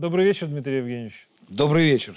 Добрый 0.00 0.24
вечер, 0.24 0.46
Дмитрий 0.46 0.78
Евгеньевич. 0.78 1.28
Добрый 1.46 1.84
вечер. 1.84 2.14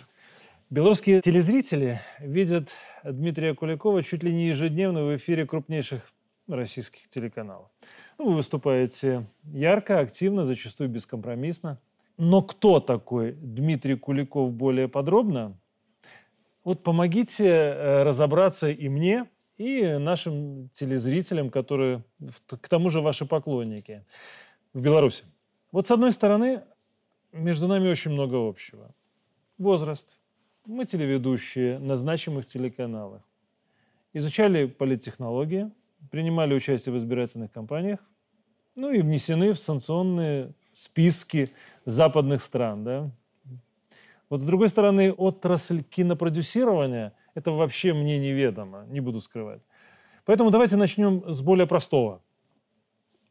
Белорусские 0.69 1.19
телезрители 1.19 1.99
видят 2.17 2.69
Дмитрия 3.03 3.53
Куликова 3.53 4.01
чуть 4.03 4.23
ли 4.23 4.33
не 4.33 4.47
ежедневно 4.47 5.03
в 5.03 5.13
эфире 5.17 5.45
крупнейших 5.45 6.01
российских 6.47 7.09
телеканалов. 7.09 7.67
Ну, 8.17 8.29
вы 8.29 8.35
выступаете 8.35 9.27
ярко, 9.43 9.99
активно, 9.99 10.45
зачастую 10.45 10.89
бескомпромиссно. 10.89 11.77
Но 12.17 12.41
кто 12.41 12.79
такой 12.79 13.33
Дмитрий 13.33 13.97
Куликов 13.97 14.53
более 14.53 14.87
подробно? 14.87 15.59
Вот 16.63 16.83
помогите 16.83 17.49
э, 17.49 18.03
разобраться 18.03 18.69
и 18.69 18.87
мне, 18.87 19.25
и 19.57 19.97
нашим 19.99 20.69
телезрителям, 20.69 21.49
которые, 21.49 22.05
к 22.47 22.69
тому 22.69 22.89
же, 22.89 23.01
ваши 23.01 23.25
поклонники 23.25 24.05
в 24.73 24.79
Беларуси. 24.79 25.25
Вот 25.73 25.85
с 25.85 25.91
одной 25.91 26.13
стороны, 26.13 26.61
между 27.33 27.67
нами 27.67 27.89
очень 27.89 28.11
много 28.11 28.35
общего. 28.47 28.93
Возраст. 29.57 30.17
Мы 30.65 30.85
телеведущие 30.85 31.79
на 31.79 31.95
значимых 31.97 32.45
телеканалах. 32.45 33.21
Изучали 34.13 34.65
политтехнологии, 34.65 35.71
принимали 36.09 36.53
участие 36.53 36.93
в 36.93 36.97
избирательных 36.97 37.51
кампаниях, 37.51 37.99
ну 38.75 38.91
и 38.91 39.01
внесены 39.01 39.53
в 39.53 39.59
санкционные 39.59 40.53
списки 40.73 41.49
западных 41.85 42.41
стран. 42.41 42.83
Да? 42.83 43.11
Вот 44.29 44.39
с 44.41 44.45
другой 44.45 44.69
стороны, 44.69 45.11
отрасль 45.11 45.83
кинопродюсирования– 45.83 47.13
это 47.35 47.51
вообще 47.51 47.93
мне 47.93 48.17
неведомо, 48.19 48.85
не 48.87 48.99
буду 48.99 49.19
скрывать. 49.19 49.61
Поэтому 50.25 50.49
давайте 50.49 50.77
начнем 50.77 51.23
с 51.31 51.41
более 51.41 51.67
простого, 51.67 52.21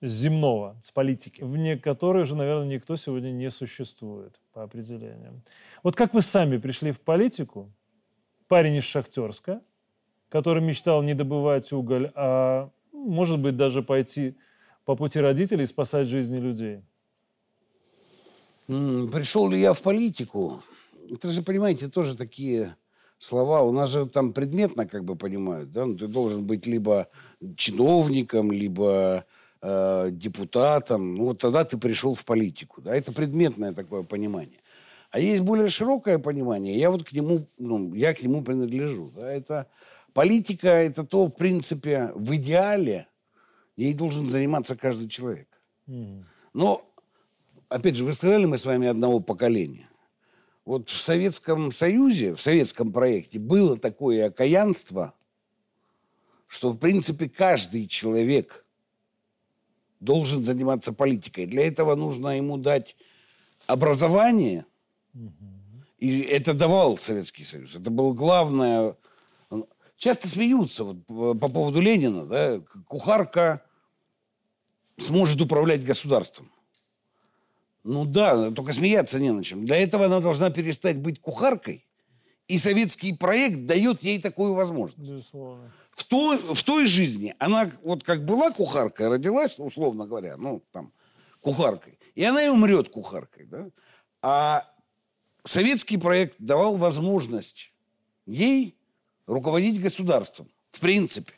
земного, 0.03 0.77
с 0.83 0.91
политики, 0.91 1.42
вне 1.42 1.78
которой 1.78 2.25
же, 2.25 2.36
наверное, 2.36 2.67
никто 2.67 2.97
сегодня 2.97 3.31
не 3.31 3.50
существует 3.50 4.41
по 4.53 4.64
определениям. 4.64 5.42
Вот 5.83 5.97
как 5.97 6.12
вы 6.12 6.22
сами 6.22 6.58
пришли 6.58 6.91
в 6.91 7.00
политику, 7.00 7.72
парень 8.48 8.77
из 8.77 8.84
Шахтерска, 8.84 9.62
который 10.28 10.62
мечтал 10.62 11.03
не 11.03 11.14
добывать 11.14 11.73
уголь, 11.73 12.11
а, 12.14 12.70
может 12.92 13.39
быть, 13.39 13.56
даже 13.56 13.83
пойти 13.83 14.36
по 14.84 14.97
пути 14.97 15.20
родителей 15.20 15.64
и 15.64 15.67
спасать 15.67 16.08
жизни 16.08 16.39
людей? 16.39 16.83
Пришел 18.67 19.48
ли 19.48 19.61
я 19.61 19.73
в 19.73 19.83
политику? 19.83 20.62
Это 21.11 21.28
же, 21.28 21.42
понимаете, 21.42 21.89
тоже 21.89 22.17
такие 22.17 22.77
слова. 23.19 23.62
У 23.62 23.73
нас 23.73 23.91
же 23.91 24.06
там 24.06 24.33
предметно 24.33 24.86
как 24.86 25.05
бы 25.05 25.14
понимают. 25.14 25.70
Да? 25.73 25.86
Ну, 25.86 25.97
ты 25.97 26.08
должен 26.08 26.47
быть 26.47 26.67
либо 26.67 27.08
чиновником, 27.56 28.50
либо 28.50 29.25
э, 29.62 30.08
депутатом. 30.10 31.14
Ну, 31.14 31.24
вот 31.27 31.38
тогда 31.38 31.64
ты 31.64 31.78
пришел 31.78 32.14
в 32.14 32.24
политику. 32.24 32.82
Да? 32.82 32.94
Это 32.94 33.12
предметное 33.12 33.72
такое 33.72 34.02
понимание. 34.02 34.58
А 35.10 35.20
есть 35.20 35.42
более 35.42 35.68
широкое 35.68 36.18
понимание. 36.18 36.78
Я 36.78 36.91
вот 36.91 37.05
к 37.05 37.12
нему, 37.12 37.46
ну, 37.58 37.94
я 37.94 38.14
к 38.14 38.22
нему 38.22 38.42
принадлежу. 38.42 39.10
Да? 39.16 39.33
Это 39.33 39.68
политика, 40.12 40.68
это 40.68 41.05
то, 41.05 41.27
в 41.27 41.30
принципе, 41.30 42.12
в 42.14 42.34
идеале 42.36 43.06
ей 43.77 43.94
должен 43.94 44.27
заниматься 44.27 44.77
каждый 44.77 45.08
человек. 45.08 45.48
Но 46.52 46.84
опять 47.68 47.96
же, 47.96 48.05
вы 48.05 48.12
сказали, 48.12 48.44
мы 48.44 48.58
с 48.58 48.64
вами 48.64 48.88
одного 48.88 49.20
поколения. 49.20 49.89
Вот 50.64 50.90
в 50.90 51.02
Советском 51.02 51.73
Союзе, 51.73 52.34
в 52.34 52.40
советском 52.40 52.92
проекте 52.92 53.39
было 53.39 53.77
такое 53.77 54.27
окаянство, 54.27 55.14
что, 56.46 56.70
в 56.70 56.79
принципе, 56.79 57.29
каждый 57.29 57.86
человек 57.86 58.64
должен 60.02 60.42
заниматься 60.42 60.92
политикой. 60.92 61.46
Для 61.46 61.67
этого 61.67 61.95
нужно 61.95 62.36
ему 62.36 62.58
дать 62.58 62.96
образование, 63.67 64.67
и 65.98 66.20
это 66.23 66.55
давал 66.55 66.98
Советский 66.98 67.45
Союз. 67.45 67.77
Это 67.77 67.90
было 67.90 68.12
главное. 68.12 68.96
Часто 69.96 70.27
смеются 70.27 70.83
вот, 70.85 71.07
по 71.39 71.48
поводу 71.48 71.80
Ленина, 71.80 72.27
да, 72.27 72.61
кухарка 72.89 73.62
сможет 74.98 75.41
управлять 75.41 75.85
государством. 75.85 76.51
Ну 77.85 78.05
да, 78.05 78.51
только 78.51 78.73
смеяться 78.73 79.20
не 79.20 79.33
на 79.33 79.45
чем. 79.45 79.64
Для 79.64 79.77
этого 79.77 80.07
она 80.07 80.18
должна 80.18 80.51
перестать 80.51 80.98
быть 80.98 81.20
кухаркой, 81.20 81.86
и 82.52 82.58
советский 82.58 83.14
проект 83.14 83.64
дает 83.64 84.02
ей 84.02 84.20
такую 84.20 84.52
возможность. 84.52 85.11
Безусловно. 85.11 85.73
В 85.90 86.05
той, 86.05 86.36
в 86.36 86.63
той 86.63 86.85
жизни 86.85 87.35
она 87.39 87.70
вот 87.83 88.05
как 88.05 88.27
была 88.27 88.51
кухаркой, 88.51 89.08
родилась, 89.08 89.58
условно 89.58 90.07
говоря, 90.07 90.36
ну 90.36 90.62
там, 90.70 90.92
кухаркой, 91.41 91.98
и 92.14 92.23
она 92.23 92.45
и 92.45 92.48
умрет 92.51 92.91
кухаркой, 92.91 93.46
да? 93.46 93.70
А 94.20 94.70
советский 95.46 95.96
проект 95.96 96.36
давал 96.39 96.77
возможность 96.77 97.73
ей 98.27 98.77
руководить 99.27 99.80
государством, 99.80 100.51
в 100.68 100.80
принципе. 100.80 101.33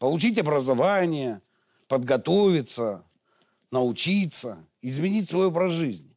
Получить 0.00 0.36
образование, 0.36 1.42
подготовиться, 1.86 3.04
научиться, 3.70 4.58
изменить 4.82 5.30
свой 5.30 5.46
образ 5.46 5.70
жизни. 5.70 6.16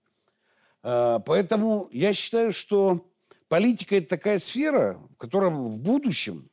А, 0.82 1.20
поэтому 1.20 1.88
я 1.92 2.14
считаю, 2.14 2.52
что 2.52 3.06
политика– 3.50 3.96
это 3.98 4.08
такая 4.08 4.40
сфера, 4.40 4.98
в 5.12 5.16
которой 5.18 5.52
в 5.52 5.78
будущем 5.80 6.50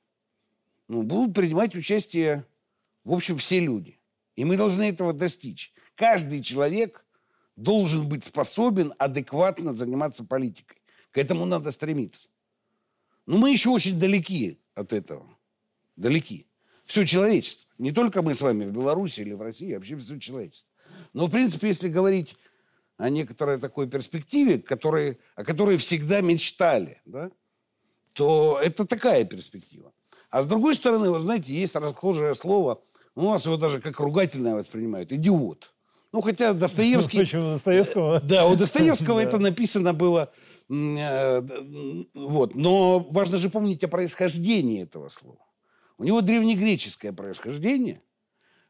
ну, 0.89 1.03
будут 1.03 1.34
принимать 1.34 1.77
участие, 1.77 2.45
в 3.05 3.12
общем, 3.12 3.39
все 3.39 3.61
люди. 3.61 4.01
И 4.34 4.45
мы 4.45 4.57
должны 4.57 4.89
этого 4.89 5.12
достичь. 5.12 5.73
Каждый 5.95 6.43
человек 6.43 7.05
должен 7.55 8.09
быть 8.09 8.25
способен 8.25 8.93
адекватно 8.99 9.75
заниматься 9.75 10.25
политикой. 10.25 10.79
К 11.11 11.19
этому 11.19 11.47
надо 11.47 11.71
стремиться. 11.71 12.29
Но 13.25 13.39
мы 13.39 13.51
еще 13.51 13.71
очень 13.71 13.99
далеки 13.99 14.61
от 14.75 14.93
этого. 14.93 15.27
Далеки. 15.97 16.47
Все 16.85 17.05
человечество. 17.05 17.67
Не 17.79 17.93
только 17.93 18.23
мы 18.23 18.35
с 18.35 18.41
вами 18.41 18.65
в 18.65 18.73
Беларуси 18.73 19.23
или 19.23 19.33
в 19.33 19.41
России, 19.41 19.73
а 19.73 19.77
вообще 19.77 19.97
все 19.97 20.19
человечество. 20.19 20.71
Но, 21.12 21.27
в 21.27 21.31
принципе, 21.31 21.69
если 21.69 21.89
говорить 21.89 22.37
о 22.97 23.11
некоторой 23.11 23.59
такой 23.59 23.89
перспективе, 23.89 24.59
которой, 24.59 25.19
о 25.34 25.45
которой 25.45 25.77
всегда 25.77 26.21
мечтали, 26.21 27.01
да, 27.05 27.31
то 28.12 28.59
это 28.62 28.87
такая 28.87 29.25
перспектива. 29.25 29.93
А 30.31 30.43
с 30.43 30.47
другой 30.47 30.75
стороны, 30.75 31.11
вы 31.11 31.21
знаете, 31.21 31.53
есть 31.53 31.77
расхожее 31.77 32.35
слово, 32.35 32.83
ну, 33.15 33.29
у 33.29 33.31
нас 33.31 33.47
его 33.47 33.56
даже 33.56 33.81
как 33.81 33.99
ругательное 34.01 34.55
воспринимают, 34.55 35.12
идиот. 35.12 35.73
Ну, 36.12 36.21
хотя 36.23 36.53
Достоевский... 36.55 37.19
Почему 37.19 37.53
Достоевского? 37.53 38.21
Да, 38.25 38.47
у 38.47 38.56
Достоевского 38.56 39.21
это 39.21 39.39
написано 39.39 39.93
было... 39.93 40.33
Э, 40.69 41.43
вот. 42.15 42.55
Но 42.55 43.01
важно 43.11 43.39
же 43.39 43.51
помнить 43.51 43.85
о 43.85 43.89
происхождении 43.89 44.83
этого 44.83 45.09
слова. 45.09 45.45
У 45.99 46.05
него 46.05 46.21
древнегреческое 46.21 47.12
происхождение. 47.12 48.03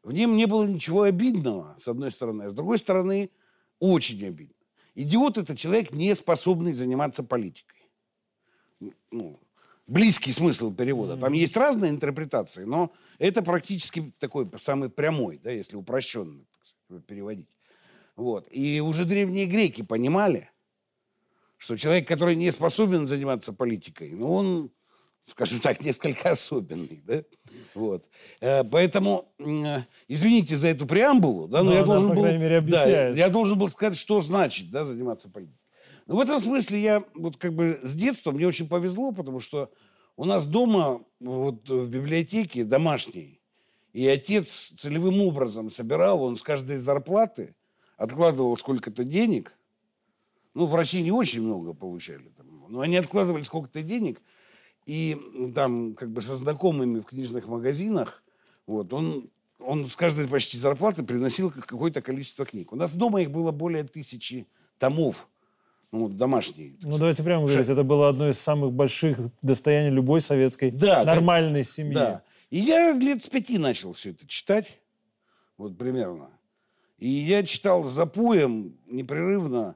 В 0.03 0.11
нем 0.11 0.35
не 0.35 0.45
было 0.45 0.65
ничего 0.65 1.03
обидного, 1.03 1.75
с 1.81 1.87
одной 1.87 2.11
стороны. 2.11 2.43
А 2.43 2.49
с 2.49 2.53
другой 2.53 2.77
стороны, 2.77 3.31
очень 3.79 4.25
обидно. 4.25 4.55
Идиот– 4.95 5.37
это 5.39 5.55
человек, 5.55 5.91
не 5.91 6.15
способный 6.15 6.73
заниматься 6.73 7.23
политикой. 7.23 7.89
Ну, 9.11 9.39
близкий 9.85 10.31
смысл 10.31 10.73
перевода. 10.73 11.17
Там 11.17 11.33
есть 11.33 11.55
разные 11.55 11.91
интерпретации, 11.91 12.63
но 12.63 12.91
это 13.19 13.41
практически 13.41 14.11
такой 14.19 14.49
самый 14.59 14.89
прямой, 14.89 15.39
да, 15.43 15.51
если 15.51 15.75
упрощенно 15.75 16.43
сказать, 16.61 17.05
переводить. 17.05 17.49
Вот. 18.15 18.47
И 18.51 18.81
уже 18.81 19.05
древние 19.05 19.45
греки 19.45 19.83
понимали, 19.83 20.49
что 21.57 21.77
человек, 21.77 22.07
который 22.07 22.35
не 22.35 22.51
способен 22.51 23.07
заниматься 23.07 23.53
политикой, 23.53 24.11
ну, 24.11 24.31
он 24.31 24.71
скажем 25.27 25.59
так, 25.59 25.83
несколько 25.83 26.31
особенный, 26.31 27.01
да, 27.03 27.23
вот. 27.75 28.09
Э, 28.39 28.63
поэтому, 28.63 29.33
извините 30.07 30.55
за 30.55 30.69
эту 30.69 30.87
преамбулу, 30.87 31.47
да, 31.47 31.63
но, 31.63 31.71
но 31.71 31.75
я 31.75 31.83
должен 31.83 32.15
был, 32.15 32.23
мере, 32.23 32.61
да, 32.61 33.09
я 33.09 33.29
должен 33.29 33.57
был 33.57 33.69
сказать, 33.69 33.97
что 33.97 34.21
значит, 34.21 34.71
да, 34.71 34.85
заниматься 34.85 35.29
политикой. 35.29 35.59
Но 36.07 36.15
в 36.15 36.19
этом 36.21 36.39
смысле 36.39 36.81
я 36.81 37.03
вот 37.13 37.35
как 37.37 37.53
бы 37.53 37.79
с 37.83 37.93
детства 37.93 38.31
мне 38.31 38.47
очень 38.47 38.69
повезло, 38.69 39.11
потому 39.11 39.41
что 39.41 39.69
у 40.15 40.23
нас 40.23 40.47
дома 40.47 41.03
вот 41.19 41.69
в 41.69 41.89
библиотеке 41.89 42.63
домашней 42.63 43.41
и 43.91 44.07
отец 44.07 44.71
целевым 44.77 45.21
образом 45.21 45.69
собирал, 45.69 46.23
он 46.23 46.37
с 46.37 46.41
каждой 46.41 46.77
зарплаты 46.77 47.55
откладывал 47.97 48.57
сколько-то 48.57 49.03
денег. 49.03 49.53
Ну, 50.53 50.65
врачи 50.65 51.01
не 51.01 51.11
очень 51.11 51.41
много 51.41 51.73
получали, 51.73 52.29
там, 52.29 52.47
но 52.69 52.79
они 52.79 52.95
откладывали 52.95 53.43
сколько-то 53.43 53.81
денег– 53.81 54.21
и 54.87 55.51
там 55.53 55.93
как 55.95 56.09
бы 56.09 56.21
со 56.21 56.35
знакомыми 56.35 57.01
в 57.01 57.03
книжных 57.03 57.47
магазинах, 57.47 58.23
вот, 58.65 58.93
он, 58.93 59.29
он 59.59 59.85
с 59.87 59.95
каждой 59.97 60.27
почти 60.29 60.57
зарплаты 60.57 61.03
приносил 61.03 61.51
какое-то 61.51 62.01
количество 62.01 62.45
книг. 62.45 62.71
У 62.71 62.77
нас 62.77 62.95
дома 62.95 63.21
их 63.21 63.29
было 63.29 63.51
более 63.51 63.83
тысячи 63.83 64.47
томов, 64.79 65.27
ну, 65.91 66.07
домашние. 66.07 66.71
Ну, 66.75 66.79
сказать. 66.79 66.99
давайте 66.99 67.23
прямо 67.23 67.45
говорить, 67.45 67.69
это 67.69 67.83
было 67.83 68.07
одно 68.07 68.29
из 68.29 68.39
самых 68.39 68.71
больших 68.71 69.19
достояний 69.41 69.89
любой 69.89 70.21
советской 70.21 70.71
да, 70.71 71.03
нормальной 71.03 71.63
как, 71.63 71.71
семьи. 71.71 71.93
Да. 71.93 72.23
И 72.49 72.59
я 72.59 72.93
лет 72.93 73.21
с 73.21 73.27
пяти 73.27 73.57
начал 73.57 73.91
все 73.91 74.11
это 74.11 74.25
читать, 74.25 74.79
вот 75.57 75.77
примерно. 75.77 76.29
И 76.97 77.09
я 77.09 77.43
читал 77.43 77.83
за 77.83 78.05
поем 78.05 78.77
непрерывно, 78.85 79.75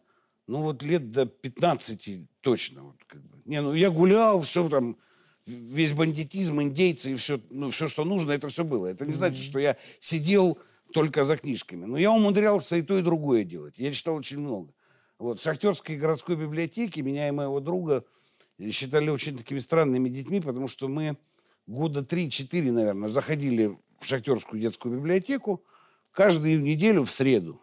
ну, 0.51 0.63
вот 0.63 0.83
лет 0.83 1.11
до 1.11 1.25
15 1.25 2.29
точно. 2.41 2.83
Вот, 2.83 2.97
как 3.07 3.21
бы. 3.21 3.37
Не, 3.45 3.61
ну, 3.61 3.73
я 3.73 3.89
гулял, 3.89 4.41
все 4.41 4.67
там, 4.67 4.97
весь 5.45 5.93
бандитизм, 5.93 6.61
индейцы 6.61 7.13
и 7.13 7.15
все, 7.15 7.39
ну, 7.49 7.71
все, 7.71 7.87
что 7.87 8.03
нужно, 8.03 8.33
это 8.33 8.49
все 8.49 8.65
было. 8.65 8.87
Это 8.87 9.05
не 9.05 9.13
значит, 9.13 9.45
что 9.45 9.59
я 9.59 9.77
сидел 9.99 10.59
только 10.93 11.23
за 11.23 11.37
книжками. 11.37 11.85
Но 11.85 11.97
я 11.97 12.11
умудрялся 12.11 12.75
и 12.75 12.81
то, 12.81 12.97
и 12.97 13.01
другое 13.01 13.45
делать. 13.45 13.75
Я 13.77 13.93
читал 13.93 14.15
очень 14.15 14.39
много. 14.39 14.73
Вот, 15.19 15.39
в 15.39 15.43
Шахтерской 15.43 15.95
городской 15.95 16.35
библиотеке 16.35 17.01
меня 17.01 17.29
и 17.29 17.31
моего 17.31 17.61
друга 17.61 18.03
считали 18.71 19.09
очень 19.09 19.37
такими 19.37 19.59
странными 19.59 20.09
детьми, 20.09 20.41
потому 20.41 20.67
что 20.67 20.89
мы 20.89 21.15
года 21.65 22.01
3-4, 22.01 22.71
наверное, 22.73 23.07
заходили 23.07 23.77
в 24.01 24.05
Шахтерскую 24.05 24.61
детскую 24.61 24.97
библиотеку 24.97 25.63
каждую 26.11 26.61
неделю 26.61 27.05
в 27.05 27.09
среду. 27.09 27.61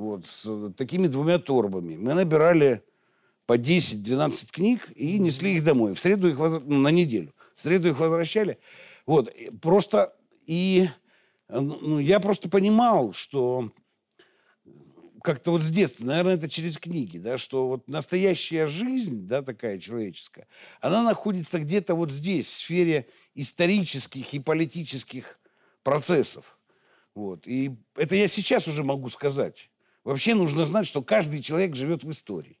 Вот, 0.00 0.24
с 0.24 0.72
такими 0.78 1.08
двумя 1.08 1.38
торбами. 1.38 1.94
Мы 1.94 2.14
набирали 2.14 2.82
по 3.44 3.58
10-12 3.58 4.50
книг 4.50 4.90
и 4.96 5.18
несли 5.18 5.56
их 5.56 5.62
домой. 5.62 5.94
В 5.94 6.00
среду 6.00 6.26
их 6.26 6.38
возвращали, 6.38 6.72
ну, 6.72 6.80
на 6.80 6.88
неделю. 6.88 7.34
В 7.54 7.62
среду 7.62 7.90
их 7.90 8.00
возвращали. 8.00 8.58
Вот, 9.04 9.30
просто 9.60 10.16
и 10.46 10.88
ну, 11.50 11.98
я 11.98 12.18
просто 12.18 12.48
понимал, 12.48 13.12
что 13.12 13.72
как-то 15.22 15.50
вот 15.50 15.60
с 15.60 15.70
детства, 15.70 16.06
наверное, 16.06 16.36
это 16.36 16.48
через 16.48 16.78
книги, 16.78 17.18
да, 17.18 17.36
что 17.36 17.68
вот 17.68 17.86
настоящая 17.86 18.66
жизнь, 18.66 19.26
да, 19.26 19.42
такая 19.42 19.78
человеческая, 19.78 20.46
она 20.80 21.02
находится 21.02 21.60
где-то 21.60 21.94
вот 21.94 22.10
здесь, 22.10 22.46
в 22.46 22.54
сфере 22.54 23.06
исторических 23.34 24.32
и 24.32 24.38
политических 24.38 25.38
процессов. 25.82 26.58
Вот. 27.14 27.46
И 27.46 27.76
это 27.96 28.14
я 28.14 28.28
сейчас 28.28 28.66
уже 28.66 28.82
могу 28.82 29.10
сказать. 29.10 29.68
Вообще 30.04 30.34
нужно 30.34 30.66
знать, 30.66 30.86
что 30.86 31.02
каждый 31.02 31.42
человек 31.42 31.74
живет 31.74 32.04
в 32.04 32.10
истории. 32.10 32.58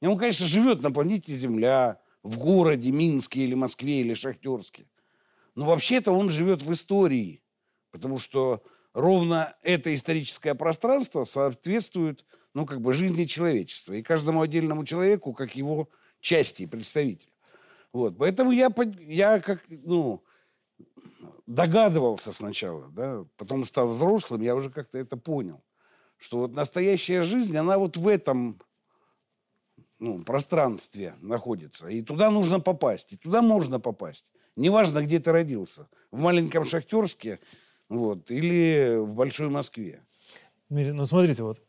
И 0.00 0.06
он, 0.06 0.18
конечно, 0.18 0.46
живет 0.46 0.82
на 0.82 0.90
планете 0.90 1.32
Земля, 1.32 2.00
в 2.22 2.38
городе 2.38 2.90
Минске 2.90 3.40
или 3.40 3.54
Москве 3.54 4.00
или 4.00 4.14
Шахтерске. 4.14 4.86
Но 5.54 5.66
вообще-то 5.66 6.12
он 6.12 6.30
живет 6.30 6.62
в 6.62 6.72
истории, 6.72 7.42
потому 7.90 8.18
что 8.18 8.62
ровно 8.92 9.54
это 9.62 9.94
историческое 9.94 10.54
пространство 10.54 11.24
соответствует 11.24 12.24
ну, 12.54 12.66
как 12.66 12.80
бы 12.80 12.92
жизни 12.92 13.24
человечества. 13.24 13.94
И 13.94 14.02
каждому 14.02 14.42
отдельному 14.42 14.84
человеку, 14.84 15.32
как 15.32 15.54
его 15.54 15.88
части 16.20 16.62
и 16.62 16.66
представителю. 16.66 17.30
Вот. 17.92 18.18
Поэтому 18.18 18.52
я, 18.52 18.72
я 19.00 19.40
как, 19.40 19.64
ну, 19.68 20.22
догадывался 21.46 22.32
сначала, 22.32 22.88
да, 22.90 23.24
потом 23.36 23.64
став 23.64 23.88
взрослым, 23.88 24.42
я 24.42 24.54
уже 24.54 24.70
как-то 24.70 24.98
это 24.98 25.16
понял, 25.16 25.62
что 26.20 26.38
вот 26.38 26.52
настоящая 26.52 27.22
жизнь, 27.22 27.56
она 27.56 27.78
вот 27.78 27.96
в 27.96 28.06
этом 28.06 28.60
ну, 29.98 30.22
пространстве 30.22 31.14
находится. 31.20 31.88
И 31.88 32.02
туда 32.02 32.30
нужно 32.30 32.60
попасть, 32.60 33.12
и 33.12 33.16
туда 33.16 33.42
можно 33.42 33.80
попасть. 33.80 34.26
Неважно, 34.54 35.02
где 35.04 35.18
ты 35.18 35.32
родился. 35.32 35.88
В 36.10 36.20
маленьком 36.20 36.64
Шахтерске 36.64 37.40
вот, 37.88 38.30
или 38.30 38.98
в 38.98 39.14
Большой 39.14 39.48
Москве. 39.48 40.02
Ну, 40.68 41.06
смотрите, 41.06 41.42
вот 41.42 41.62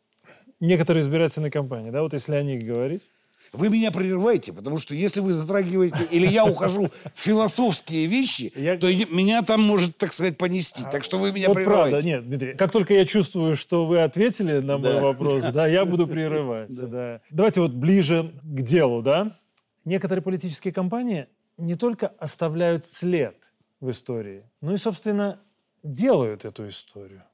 некоторые 0.60 1.02
избирательные 1.02 1.50
кампании, 1.50 1.90
да, 1.90 2.02
вот 2.02 2.12
если 2.12 2.34
о 2.34 2.42
них 2.42 2.64
говорить, 2.64 3.06
вы 3.52 3.68
меня 3.68 3.90
прерываете, 3.90 4.52
потому 4.52 4.78
что 4.78 4.94
если 4.94 5.20
вы 5.20 5.32
затрагиваете, 5.32 6.06
или 6.10 6.26
я 6.26 6.44
ухожу 6.44 6.90
в 7.14 7.20
философские 7.20 8.06
вещи, 8.06 8.52
я... 8.56 8.78
то 8.78 8.86
меня 8.86 9.42
там 9.42 9.62
может, 9.62 9.96
так 9.98 10.12
сказать, 10.12 10.38
понести. 10.38 10.82
Так 10.90 11.04
что 11.04 11.18
вы 11.18 11.32
меня 11.32 11.48
вот 11.48 11.54
прерываете. 11.54 11.90
правда, 11.90 12.06
нет, 12.06 12.26
Дмитрий, 12.26 12.54
как 12.54 12.72
только 12.72 12.94
я 12.94 13.04
чувствую, 13.04 13.56
что 13.56 13.86
вы 13.86 14.02
ответили 14.02 14.60
на 14.60 14.78
мой 14.78 14.94
да. 14.94 15.00
вопрос, 15.00 15.44
да, 15.46 15.66
я 15.66 15.84
буду 15.84 16.06
прерывать. 16.08 16.74
Да. 16.74 16.86
Да. 16.86 17.20
Давайте 17.30 17.60
вот 17.60 17.72
ближе 17.72 18.32
к 18.42 18.62
делу, 18.62 19.02
да. 19.02 19.36
Некоторые 19.84 20.22
политические 20.22 20.72
кампании 20.72 21.26
не 21.58 21.74
только 21.74 22.08
оставляют 22.18 22.84
след 22.84 23.36
в 23.80 23.90
истории, 23.90 24.44
но 24.60 24.72
и, 24.72 24.76
собственно, 24.78 25.40
делают 25.82 26.44
эту 26.44 26.68
историю. 26.68 27.24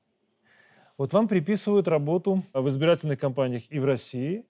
Вот 0.96 1.12
вам 1.12 1.28
приписывают 1.28 1.86
работу 1.86 2.44
в 2.52 2.68
избирательных 2.68 3.20
кампаниях 3.20 3.62
и 3.70 3.78
в 3.78 3.84
России, 3.84 4.44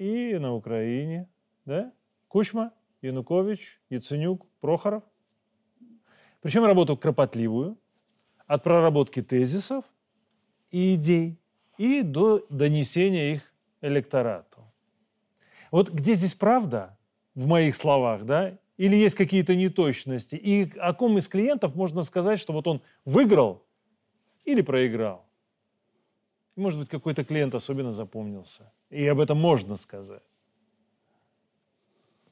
и 0.00 0.38
на 0.38 0.54
Украине. 0.54 1.28
Да? 1.66 1.92
Кучма, 2.26 2.72
Янукович, 3.02 3.80
Яценюк, 3.90 4.46
Прохоров. 4.60 5.04
Причем 6.40 6.64
работу 6.64 6.96
кропотливую, 6.96 7.78
от 8.46 8.64
проработки 8.64 9.22
тезисов 9.22 9.84
и 10.70 10.94
идей 10.94 11.38
и 11.76 12.02
до 12.02 12.44
донесения 12.48 13.34
их 13.34 13.52
электорату. 13.82 14.64
Вот 15.70 15.90
где 15.90 16.14
здесь 16.14 16.34
правда 16.34 16.98
в 17.34 17.46
моих 17.46 17.76
словах, 17.76 18.24
да, 18.24 18.58
или 18.76 18.96
есть 18.96 19.14
какие-то 19.14 19.54
неточности? 19.54 20.34
И 20.34 20.72
о 20.78 20.94
ком 20.94 21.18
из 21.18 21.28
клиентов 21.28 21.74
можно 21.74 22.02
сказать, 22.02 22.40
что 22.40 22.54
вот 22.54 22.66
он 22.66 22.82
выиграл 23.04 23.66
или 24.44 24.62
проиграл? 24.62 25.29
Может 26.56 26.78
быть, 26.80 26.88
какой-то 26.88 27.24
клиент 27.24 27.54
особенно 27.54 27.92
запомнился. 27.92 28.72
И 28.90 29.06
об 29.06 29.20
этом 29.20 29.38
можно 29.38 29.76
сказать. 29.76 30.22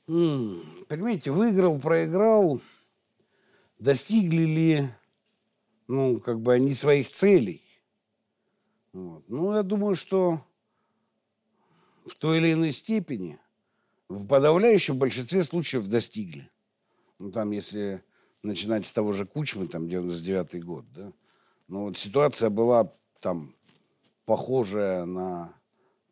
Mm, 0.07 0.87
понимаете, 0.87 1.31
выиграл, 1.31 1.79
проиграл, 1.79 2.61
достигли 3.79 4.45
ли, 4.45 4.89
ну, 5.87 6.21
как 6.21 6.41
бы 6.41 6.55
они 6.55 6.75
своих 6.75 7.11
целей. 7.11 7.63
Вот. 8.93 9.29
Ну, 9.29 9.55
я 9.55 9.63
думаю, 9.63 9.95
что 9.95 10.45
в 12.07 12.15
той 12.17 12.39
или 12.39 12.53
иной 12.53 12.73
степени– 12.73 13.39
в 14.09 14.27
подавляющем 14.27 14.99
большинстве 14.99 15.43
случаев 15.45 15.87
достигли. 15.87 16.49
Ну, 17.19 17.31
там, 17.31 17.51
если 17.51 18.03
начинать 18.43 18.87
с 18.87 18.93
того 18.93 19.13
же 19.13 19.27
Кучмы, 19.27 19.69
там, 19.69 19.87
99-й 19.87 20.61
год, 20.61 20.87
да, 20.93 21.13
но 21.67 21.85
вот 21.85 21.99
ситуация 21.99 22.51
была 22.51 22.93
там 23.21 23.55
похожая 24.29 25.07
на 25.07 25.55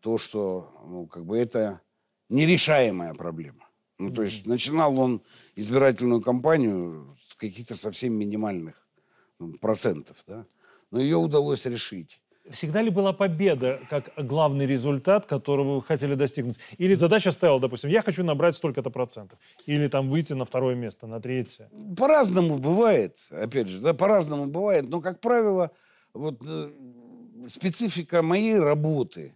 то, 0.01 0.17
что, 0.17 0.71
ну, 0.87 1.07
как 1.07 1.27
бы 1.27 1.37
это 1.39 1.83
нерешаемая 2.31 3.13
проблема. 3.13 3.69
Ну, 3.99 4.11
то 4.11 4.23
есть 4.23 4.47
начинал 4.47 4.99
он 4.99 5.21
избирательную 5.55 6.23
кампанию 6.23 7.15
с 7.29 7.35
каких-то 7.35 7.77
совсем 7.77 8.15
минимальных 8.15 8.89
ну, 9.39 9.53
процентов, 9.59 10.25
да, 10.27 10.47
но 10.91 10.99
ее 10.99 11.19
удалось 11.19 11.67
решить. 11.67 12.19
Всегда 12.51 12.81
ли 12.81 12.89
была 12.89 13.13
победа 13.13 13.81
как 13.91 14.13
главный 14.17 14.65
результат, 14.65 15.27
которого 15.27 15.75
вы 15.75 15.83
хотели 15.83 16.15
достигнуть? 16.15 16.59
Или 16.79 16.95
задача 16.95 17.33
стояла, 17.33 17.61
допустим, 17.61 17.91
я 17.91 18.01
хочу 18.01 18.25
набрать 18.25 18.57
столько-то 18.57 18.89
процентов? 18.89 19.39
Или 19.67 19.89
там 19.89 20.09
выйти 20.09 20.33
на 20.33 20.47
второе 20.47 20.75
место, 20.75 21.07
на 21.07 21.21
третье? 21.21 21.69
По-разному 21.99 22.59
бывает, 22.59 23.19
опять 23.31 23.69
же, 23.69 23.81
да, 23.81 23.93
по-разному 23.93 24.47
бывает. 24.47 24.89
Но, 24.89 25.03
как 25.03 25.21
правило, 25.21 25.71
вот 26.15 26.41
э, 26.47 26.71
специфика 27.49 28.23
моей 28.23 28.59
работы 28.59 29.35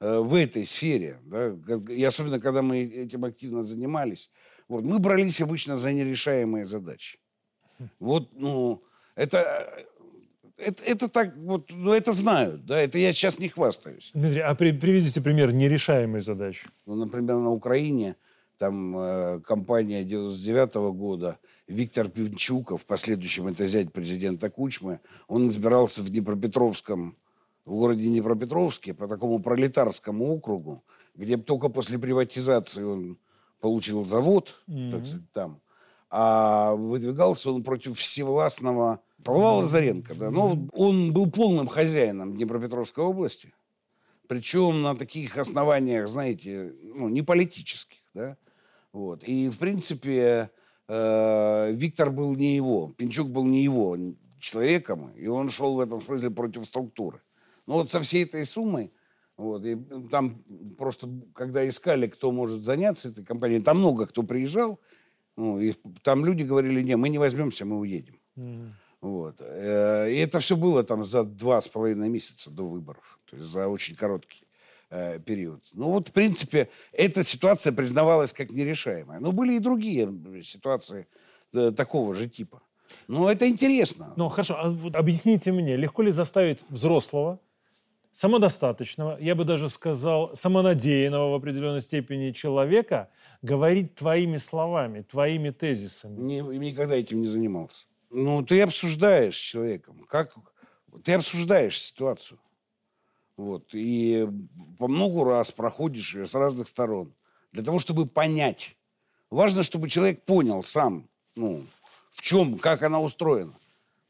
э, 0.00 0.18
в 0.18 0.34
этой 0.34 0.66
сфере, 0.66 1.18
да, 1.24 1.56
и 1.90 2.02
особенно 2.04 2.40
когда 2.40 2.62
мы 2.62 2.84
этим 2.84 3.24
активно 3.24 3.64
занимались, 3.64 4.30
вот, 4.68 4.84
мы 4.84 4.98
брались 4.98 5.40
обычно 5.40 5.78
за 5.78 5.92
нерешаемые 5.92 6.66
задачи. 6.66 7.18
Вот, 8.00 8.30
ну, 8.32 8.82
это 9.14 9.86
это, 10.56 10.82
это 10.84 11.08
так 11.08 11.36
вот, 11.36 11.70
ну 11.70 11.92
это 11.92 12.12
знают, 12.12 12.64
да, 12.64 12.80
это 12.80 12.98
я 12.98 13.12
сейчас 13.12 13.38
не 13.38 13.48
хвастаюсь. 13.48 14.10
Дмитрий, 14.14 14.40
а 14.40 14.54
при, 14.54 14.72
приведите 14.72 15.20
пример 15.20 15.52
нерешаемой 15.52 16.20
задачи. 16.20 16.66
Ну, 16.86 16.94
например, 16.94 17.36
на 17.36 17.50
Украине 17.50 18.16
там 18.58 18.96
э, 18.96 19.40
компания 19.40 20.04
99 20.04 20.76
-го 20.76 20.92
года, 20.92 21.38
Виктор 21.68 22.08
Пинчуков, 22.08 22.82
в 22.82 22.86
последующем 22.86 23.48
это 23.48 23.66
зять 23.66 23.92
президента 23.92 24.48
Кучмы, 24.48 25.00
он 25.28 25.50
избирался 25.50 26.02
в 26.02 26.08
Днепропетровском, 26.08 27.16
в 27.66 27.70
городе 27.70 28.04
Днепропетровске, 28.04 28.94
по 28.94 29.08
такому 29.08 29.40
пролетарскому 29.40 30.32
округу, 30.32 30.82
где 31.14 31.36
только 31.36 31.68
после 31.68 31.98
приватизации 31.98 32.82
он 32.82 33.18
получил 33.60 34.06
завод, 34.06 34.54
mm-hmm. 34.68 34.90
так 34.92 35.06
сказать, 35.06 35.32
там, 35.32 35.60
а 36.08 36.74
выдвигался 36.74 37.50
он 37.50 37.64
против 37.64 37.98
всевластного 37.98 39.00
Павла 39.24 39.62
Лазаренко, 39.62 40.14
да. 40.14 40.30
Но 40.30 40.68
он 40.72 41.12
был 41.12 41.28
полным 41.30 41.66
хозяином 41.66 42.36
Днепропетровской 42.36 43.04
области. 43.04 43.52
Причем 44.28 44.82
на 44.82 44.94
таких 44.96 45.36
основаниях, 45.36 46.08
знаете, 46.08 46.74
ну, 46.82 47.08
не 47.08 47.22
политических, 47.22 47.98
да. 48.14 48.36
Вот. 48.92 49.24
И, 49.24 49.48
в 49.48 49.58
принципе, 49.58 50.50
э, 50.88 51.72
Виктор 51.72 52.10
был 52.10 52.34
не 52.36 52.54
его, 52.54 52.92
Пинчук 52.96 53.28
был 53.28 53.44
не 53.44 53.64
его 53.64 53.96
человеком, 54.38 55.10
и 55.16 55.26
он 55.26 55.50
шел 55.50 55.74
в 55.74 55.80
этом 55.80 56.00
смысле 56.00 56.30
против 56.30 56.64
структуры. 56.64 57.20
Но 57.66 57.74
вот 57.74 57.90
со 57.90 58.00
всей 58.00 58.24
этой 58.24 58.46
суммой, 58.46 58.92
вот, 59.36 59.64
и 59.64 59.76
там 60.10 60.42
просто, 60.78 61.08
когда 61.34 61.68
искали, 61.68 62.06
кто 62.06 62.32
может 62.32 62.64
заняться 62.64 63.08
этой 63.08 63.24
компанией, 63.24 63.60
там 63.60 63.78
много 63.78 64.06
кто 64.06 64.22
приезжал, 64.22 64.80
ну, 65.36 65.60
и 65.60 65.74
там 66.02 66.24
люди 66.24 66.42
говорили, 66.42 66.80
не, 66.82 66.96
мы 66.96 67.10
не 67.10 67.18
возьмемся, 67.18 67.64
мы 67.64 67.78
уедем. 67.78 68.18
Mm. 68.36 68.70
Вот. 69.00 69.36
Э, 69.40 70.10
и 70.10 70.16
это 70.16 70.40
все 70.40 70.56
было 70.56 70.82
там 70.82 71.04
за 71.04 71.24
два 71.24 71.60
с 71.60 71.68
половиной 71.68 72.08
месяца 72.08 72.50
до 72.50 72.66
выборов, 72.66 73.18
то 73.26 73.36
есть 73.36 73.48
за 73.48 73.68
очень 73.68 73.94
короткий 73.94 74.46
э, 74.90 75.18
период. 75.20 75.62
Ну 75.72 75.90
вот, 75.90 76.08
в 76.08 76.12
принципе, 76.12 76.70
эта 76.92 77.22
ситуация 77.22 77.72
признавалась 77.72 78.32
как 78.32 78.50
нерешаемая. 78.50 79.20
Но 79.20 79.32
были 79.32 79.54
и 79.54 79.58
другие 79.58 80.12
ситуации 80.42 81.06
э, 81.52 81.72
такого 81.72 82.14
же 82.14 82.28
типа. 82.28 82.62
Ну, 83.08 83.28
это 83.28 83.48
интересно. 83.48 84.14
Ну, 84.16 84.28
хорошо, 84.28 84.56
а 84.58 84.70
вот 84.70 84.96
объясните 84.96 85.52
мне, 85.52 85.76
легко 85.76 86.02
ли 86.02 86.10
заставить 86.10 86.64
взрослого, 86.68 87.40
самодостаточного, 88.16 89.18
я 89.20 89.34
бы 89.34 89.44
даже 89.44 89.68
сказал, 89.68 90.34
самонадеянного 90.34 91.32
в 91.32 91.34
определенной 91.34 91.82
степени 91.82 92.30
человека 92.30 93.10
говорить 93.42 93.94
твоими 93.94 94.38
словами, 94.38 95.02
твоими 95.02 95.50
тезисами? 95.50 96.18
Не, 96.18 96.40
никогда 96.40 96.94
этим 96.94 97.20
не 97.20 97.26
занимался. 97.26 97.84
Ну, 98.08 98.42
ты 98.42 98.62
обсуждаешь 98.62 99.36
с 99.36 99.40
человеком, 99.40 100.06
как 100.08 100.34
ты 101.04 101.12
обсуждаешь 101.12 101.78
ситуацию. 101.78 102.40
Вот, 103.36 103.74
и 103.74 104.26
по 104.78 104.88
много 104.88 105.22
раз 105.26 105.52
проходишь 105.52 106.14
ее 106.14 106.26
с 106.26 106.32
разных 106.32 106.68
сторон. 106.68 107.12
Для 107.52 107.62
того, 107.62 107.80
чтобы 107.80 108.06
понять. 108.06 108.78
Важно, 109.28 109.62
чтобы 109.62 109.90
человек 109.90 110.24
понял 110.24 110.64
сам, 110.64 111.06
ну, 111.34 111.66
в 112.12 112.22
чем, 112.22 112.58
как 112.58 112.82
она 112.82 112.98
устроена. 112.98 113.58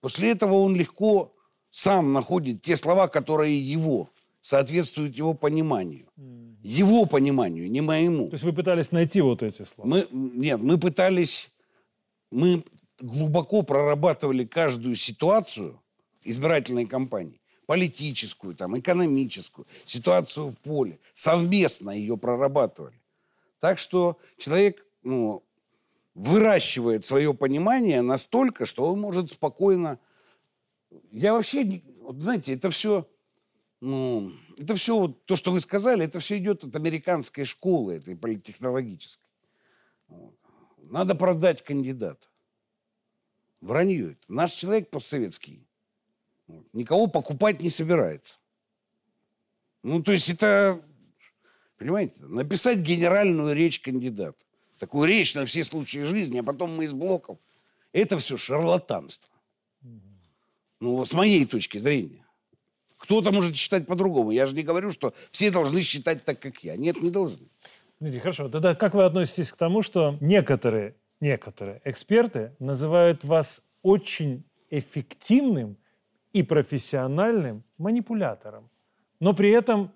После 0.01 0.31
этого 0.31 0.55
он 0.55 0.77
легко 0.77 1.36
сам 1.71 2.13
находит 2.13 2.63
те 2.63 2.77
слова, 2.77 3.09
которые 3.09 3.59
его 3.59 4.09
соответствуют 4.41 5.17
его 5.17 5.35
пониманию. 5.35 6.07
Его 6.63 7.07
пониманию, 7.07 7.71
не 7.71 7.81
моему. 7.81 8.29
То 8.29 8.35
есть 8.35 8.45
вы 8.45 8.53
пытались 8.53 8.93
найти 8.93 9.21
вот 9.21 9.43
эти 9.43 9.65
слова? 9.65 9.89
Мы, 9.89 10.09
нет, 10.11 10.61
мы 10.61 10.79
пытались, 10.79 11.51
мы 12.31 12.65
глубоко 13.01 13.63
прорабатывали 13.63 14.45
каждую 14.45 14.97
ситуацию 14.97 15.81
избирательной 16.25 16.87
кампании, 16.87 17.41
политическую, 17.67 18.55
там, 18.55 18.79
экономическую, 18.79 19.67
ситуацию 19.85 20.51
в 20.51 20.59
поле, 20.59 20.99
совместно 21.13 21.91
ее 21.91 22.17
прорабатывали. 22.17 23.01
Так 23.61 23.79
что 23.79 24.19
человек 24.39 24.87
ну, 25.03 25.43
выращивает 26.15 27.05
свое 27.05 27.35
понимание 27.35 28.03
настолько, 28.03 28.67
что 28.67 28.85
он 28.93 29.01
может 29.01 29.33
спокойно... 29.33 29.99
Я 31.11 31.33
вообще, 31.33 31.83
вот, 32.01 32.23
знаете, 32.23 32.53
это 32.55 32.71
все, 32.71 33.09
ну, 33.81 34.33
это 34.57 34.75
все 34.75 34.99
вот 34.99 35.25
то, 35.27 35.37
что 35.37 35.53
вы 35.53 35.61
сказали, 35.61 36.05
это 36.05 36.21
все 36.21 36.39
идет 36.39 36.65
от 36.65 36.75
американской 36.77 37.45
школы, 37.45 37.95
этой 37.95 38.17
политтехнологической. 38.17 39.29
Надо 40.79 41.15
продать 41.15 41.63
кандидата. 41.63 42.27
Вранье 43.61 44.13
это. 44.13 44.21
Наш 44.29 44.53
человек 44.53 44.91
постсоветский 44.91 45.67
никого 46.73 47.09
покупать 47.09 47.61
не 47.61 47.71
собирается. 47.71 48.39
Ну, 49.83 50.03
то 50.03 50.13
есть 50.13 50.29
это, 50.29 50.81
понимаете, 51.77 52.23
написать 52.25 52.79
генеральную 52.79 53.55
речь 53.55 53.81
кандидата 53.81 54.47
такую 54.79 55.09
речь 55.09 55.35
на 55.35 55.45
все 55.45 55.65
случаи 55.65 56.01
жизни, 56.01 56.39
а 56.39 56.43
потом 56.43 56.77
мы 56.77 56.85
из 56.85 56.93
блоков. 56.93 57.39
Это 57.93 58.19
все 58.19 58.37
шарлатанство. 58.37 59.31
Ну, 60.87 61.05
с 61.05 61.13
моей 61.13 61.45
точки 61.47 61.79
зрения. 61.79 62.25
Кто-то 62.97 63.33
может 63.33 63.57
считать 63.57 63.87
по-другому. 63.87 64.31
Я 64.31 64.47
же 64.47 64.55
не 64.55 64.63
говорю, 64.63 64.93
что 64.93 65.15
все 65.31 65.51
должны 65.51 65.83
считать 65.83 66.25
так, 66.25 66.39
как 66.39 66.63
я. 66.63 66.77
Нет, 66.77 67.03
не 67.03 67.11
должны. 67.11 67.49
Смотрите, 67.99 68.21
хорошо. 68.21 68.49
Тогда 68.49 68.75
как 68.75 68.95
вы 68.95 69.05
относитесь 69.05 69.51
к 69.51 69.57
тому, 69.57 69.83
что 69.83 70.17
некоторые, 70.21 70.95
некоторые 71.21 71.81
эксперты 71.85 72.55
называют 72.59 73.25
вас 73.25 73.69
очень 73.83 74.45
эффективным 74.71 75.77
и 76.33 76.43
профессиональным 76.43 77.65
манипулятором, 77.79 78.71
но 79.21 79.33
при 79.33 79.51
этом 79.51 79.91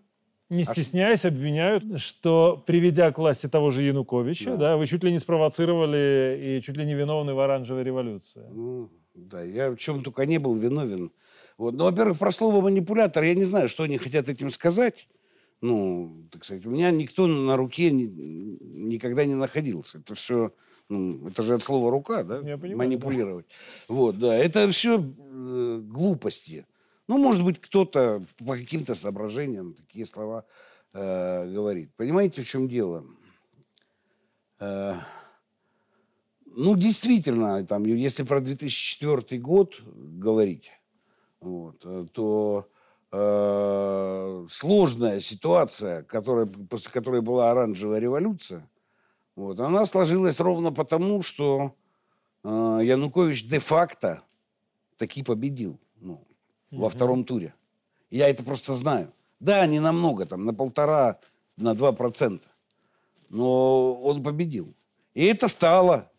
не 0.48 0.64
стесняясь, 0.64 1.24
обвиняют, 1.24 2.00
что, 2.00 2.62
приведя 2.66 3.12
к 3.12 3.18
власти 3.18 3.48
того 3.48 3.70
же 3.70 3.82
Януковича, 3.82 4.50
да. 4.50 4.56
Да, 4.56 4.76
вы 4.76 4.86
чуть 4.86 5.04
ли 5.04 5.12
не 5.12 5.20
спровоцировали 5.20 6.56
и 6.58 6.62
чуть 6.62 6.76
ли 6.76 6.84
не 6.84 6.94
виновны 6.94 7.34
в 7.34 7.40
оранжевой 7.40 7.84
революции. 7.84 8.44
Ну, 8.50 8.90
да, 9.14 9.42
я 9.42 9.70
в 9.70 9.76
чем 9.76 10.02
только 10.02 10.26
не 10.26 10.38
был 10.38 10.54
виновен. 10.54 11.12
Вот. 11.58 11.74
Ну, 11.74 11.84
во-первых, 11.84 12.18
про 12.18 12.30
слово 12.30 12.60
манипулятор, 12.62 13.22
я 13.22 13.34
не 13.34 13.44
знаю, 13.44 13.68
что 13.68 13.82
они 13.82 13.98
хотят 13.98 14.28
этим 14.28 14.50
сказать. 14.50 15.08
Ну, 15.60 16.26
так 16.30 16.44
сказать, 16.44 16.64
у 16.64 16.70
меня 16.70 16.90
никто 16.90 17.26
на 17.26 17.56
руке 17.56 17.90
ни, 17.90 18.04
никогда 18.04 19.26
не 19.26 19.34
находился. 19.34 19.98
Это 19.98 20.14
все, 20.14 20.54
ну, 20.88 21.28
это 21.28 21.42
же 21.42 21.54
от 21.54 21.62
слова 21.62 21.90
рука, 21.90 22.22
да? 22.24 22.38
Я 22.38 22.56
понимаю, 22.56 22.78
Манипулировать. 22.78 23.46
Да. 23.46 23.94
Вот, 23.94 24.18
да, 24.18 24.34
это 24.34 24.70
все 24.70 24.98
э, 24.98 25.80
глупости. 25.82 26.66
Ну, 27.08 27.18
может 27.18 27.44
быть, 27.44 27.60
кто-то 27.60 28.24
по 28.38 28.56
каким-то 28.56 28.94
соображениям 28.94 29.74
такие 29.74 30.06
слова 30.06 30.46
э, 30.94 31.52
говорит. 31.52 31.90
Понимаете, 31.94 32.42
в 32.42 32.48
чем 32.48 32.66
дело? 32.66 33.04
Э, 34.60 34.94
ну, 36.54 36.76
действительно, 36.76 37.64
там, 37.66 37.84
если 37.84 38.22
про 38.22 38.40
2004 38.40 39.40
год 39.40 39.80
говорить, 39.84 40.70
вот, 41.40 42.12
то 42.12 42.66
э, 43.12 44.46
сложная 44.50 45.20
ситуация, 45.20 46.02
которая, 46.02 46.46
после 46.46 46.90
которой 46.90 47.22
была 47.22 47.50
оранжевая 47.50 48.00
революция, 48.00 48.68
вот, 49.36 49.60
она 49.60 49.86
сложилась 49.86 50.40
ровно 50.40 50.72
потому, 50.72 51.22
что 51.22 51.74
э, 52.44 52.80
Янукович 52.82 53.46
де-факто 53.46 54.22
таки 54.96 55.22
победил. 55.22 55.78
Ну, 56.00 56.26
во 56.70 56.88
втором 56.88 57.24
туре. 57.24 57.54
Я 58.10 58.28
это 58.28 58.42
просто 58.42 58.74
знаю. 58.74 59.12
Да, 59.38 59.64
не 59.66 59.80
намного, 59.80 60.26
там, 60.26 60.44
на 60.44 60.52
полтора, 60.52 61.18
на 61.56 61.74
два 61.74 61.92
процента. 61.92 62.48
Но 63.28 63.94
он 63.94 64.22
победил. 64.22 64.74
И 65.14 65.24
это 65.24 65.48
стало 65.48 66.10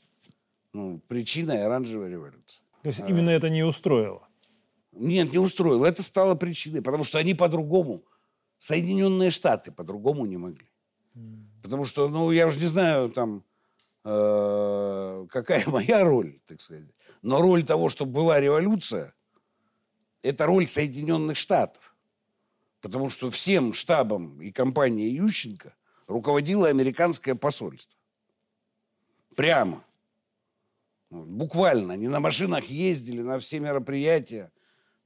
ну, 0.74 1.00
причиной 1.08 1.66
оранжевой 1.66 2.10
революции. 2.10 2.62
То 2.82 2.88
есть 2.88 3.02
а, 3.02 3.08
именно 3.08 3.30
это 3.30 3.50
не 3.50 3.64
устроило? 3.64 4.28
Нет, 4.92 5.32
не 5.32 5.38
устроило. 5.38 5.86
Это 5.86 6.04
стало 6.04 6.36
причиной, 6.36 6.82
потому 6.82 7.04
что 7.04 7.18
они 7.18 7.34
по-другому, 7.34 8.04
Соединенные 8.60 9.32
Штаты 9.32 9.72
по-другому 9.72 10.26
не 10.26 10.38
могли. 10.38 10.70
Mm. 11.16 11.46
Потому 11.64 11.86
что, 11.86 12.10
ну, 12.10 12.32
я 12.32 12.48
уже 12.48 12.60
не 12.60 12.68
знаю, 12.68 13.10
там, 13.10 13.44
э, 14.04 15.28
какая 15.30 15.64
моя 15.70 16.04
роль, 16.04 16.40
так 16.46 16.62
сказать. 16.62 16.86
Но 17.22 17.42
роль 17.42 17.64
того, 17.64 17.90
чтобы 17.90 18.14
была 18.14 18.40
революция, 18.40 19.14
это 20.24 20.46
роль 20.46 20.68
Соединенных 20.68 21.38
Штатов. 21.38 21.96
Потому 22.82 23.10
что 23.10 23.30
всем 23.30 23.74
штабом 23.74 24.42
и 24.42 24.52
компанией 24.52 25.14
Ющенко 25.16 25.76
руководило 26.08 26.68
американское 26.68 27.36
посольство. 27.36 27.96
Прямо. 29.36 29.84
Буквально. 31.12 31.94
Они 31.94 32.08
на 32.08 32.20
машинах 32.20 32.66
ездили 32.66 33.22
на 33.22 33.38
все 33.40 33.60
мероприятия. 33.60 34.52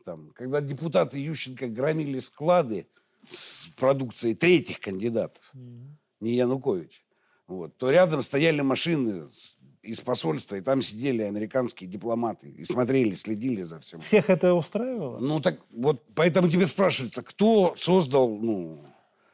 Там, 0.05 0.31
когда 0.35 0.61
депутаты 0.61 1.17
Ющенко 1.17 1.67
громили 1.67 2.19
склады 2.19 2.87
с 3.29 3.67
продукцией 3.75 4.35
третьих 4.35 4.79
кандидатов, 4.79 5.43
mm-hmm. 5.55 5.87
не 6.19 6.35
Янукович, 6.35 7.03
вот, 7.47 7.75
то 7.77 7.89
рядом 7.89 8.21
стояли 8.21 8.61
машины 8.61 9.25
с 9.31 9.55
из 9.85 10.01
посольства, 10.01 10.55
и 10.55 10.61
там 10.61 10.81
сидели 10.81 11.21
американские 11.21 11.89
дипломаты 11.89 12.49
и 12.49 12.65
смотрели, 12.65 13.13
следили 13.15 13.61
за 13.61 13.79
всем. 13.79 14.01
Всех 14.01 14.29
это 14.29 14.53
устраивало? 14.53 15.19
Ну, 15.19 15.39
так 15.39 15.59
вот, 15.71 16.03
поэтому 16.15 16.49
тебе 16.49 16.67
спрашивается, 16.67 17.21
кто 17.21 17.75
создал, 17.77 18.35
ну, 18.35 18.81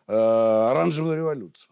э, 0.08 0.14
оранжевую 0.14 1.18
революцию? 1.18 1.72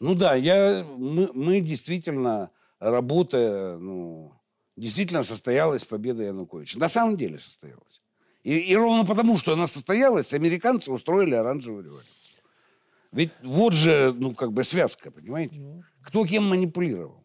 Ну 0.00 0.14
да, 0.14 0.34
я, 0.34 0.84
мы, 0.96 1.30
мы 1.34 1.60
действительно, 1.60 2.50
работая, 2.82 3.76
ну, 3.78 4.32
действительно 4.76 5.22
состоялась 5.22 5.84
победа 5.84 6.24
Януковича. 6.24 6.78
На 6.78 6.88
самом 6.88 7.16
деле 7.16 7.38
состоялась. 7.38 8.02
И, 8.42 8.58
и 8.58 8.76
ровно 8.76 9.04
потому, 9.04 9.38
что 9.38 9.52
она 9.52 9.68
состоялась, 9.68 10.32
американцы 10.32 10.90
устроили 10.90 11.34
оранжевую 11.34 11.84
революцию. 11.84 12.12
Ведь 13.12 13.30
вот 13.42 13.72
же, 13.72 14.12
ну, 14.16 14.34
как 14.34 14.52
бы 14.52 14.64
связка, 14.64 15.10
понимаете? 15.10 15.56
Ну. 15.56 15.82
Кто 16.02 16.24
кем 16.24 16.48
манипулировал? 16.48 17.24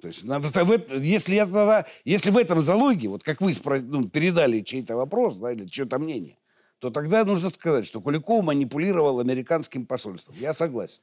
То 0.00 0.08
есть, 0.08 0.22
если, 0.22 1.34
я 1.34 1.44
тогда, 1.44 1.86
если 2.04 2.30
в 2.30 2.38
этом 2.38 2.62
залоге, 2.62 3.08
вот 3.08 3.22
как 3.22 3.40
вы 3.40 3.54
ну, 3.82 4.08
передали 4.08 4.60
чей-то 4.60 4.96
вопрос, 4.96 5.36
да, 5.36 5.52
или 5.52 5.66
чье-то 5.66 5.98
мнение, 5.98 6.38
то 6.80 6.90
тогда 6.90 7.24
нужно 7.24 7.50
сказать, 7.50 7.86
что 7.86 8.00
Куликов 8.00 8.42
манипулировал 8.42 9.20
американским 9.20 9.86
посольством. 9.86 10.34
Я 10.38 10.54
согласен. 10.54 11.02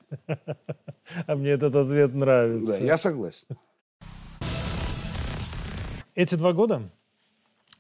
А 1.28 1.36
мне 1.36 1.52
этот 1.52 1.76
ответ 1.76 2.14
нравится. 2.14 2.80
Да, 2.80 2.86
я 2.86 2.98
согласен. 2.98 3.48
Эти 6.16 6.34
два 6.34 6.52
года, 6.52 6.90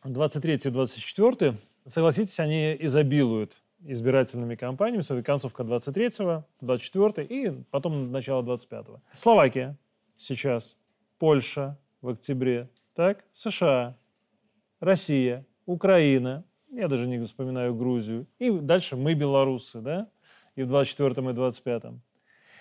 23 0.04 0.54
и 0.66 0.70
24, 0.70 1.58
согласитесь, 1.88 2.40
они 2.40 2.78
изобилуют 2.80 3.58
избирательными 3.84 4.56
кампаниями, 4.56 5.02
с 5.02 5.22
концовка 5.24 5.64
23-го, 5.64 6.46
24 6.62 7.28
и 7.28 7.50
потом 7.72 8.12
начало 8.12 8.44
25-го. 8.44 9.02
Словакия 9.14 9.76
сейчас 10.18 10.76
Польша 11.18 11.80
в 12.02 12.10
октябре, 12.10 12.70
так, 12.94 13.26
США, 13.34 13.98
Россия, 14.80 15.46
Украина, 15.66 16.44
я 16.72 16.88
даже 16.88 17.08
не 17.08 17.24
вспоминаю 17.26 17.76
Грузию, 17.76 18.28
и 18.40 18.50
дальше 18.52 18.96
мы, 18.96 19.14
белорусы, 19.14 19.80
да, 19.82 20.10
и 20.56 20.64
в 20.64 20.68
24 20.68 21.30
и 21.30 21.34
25 21.34 21.84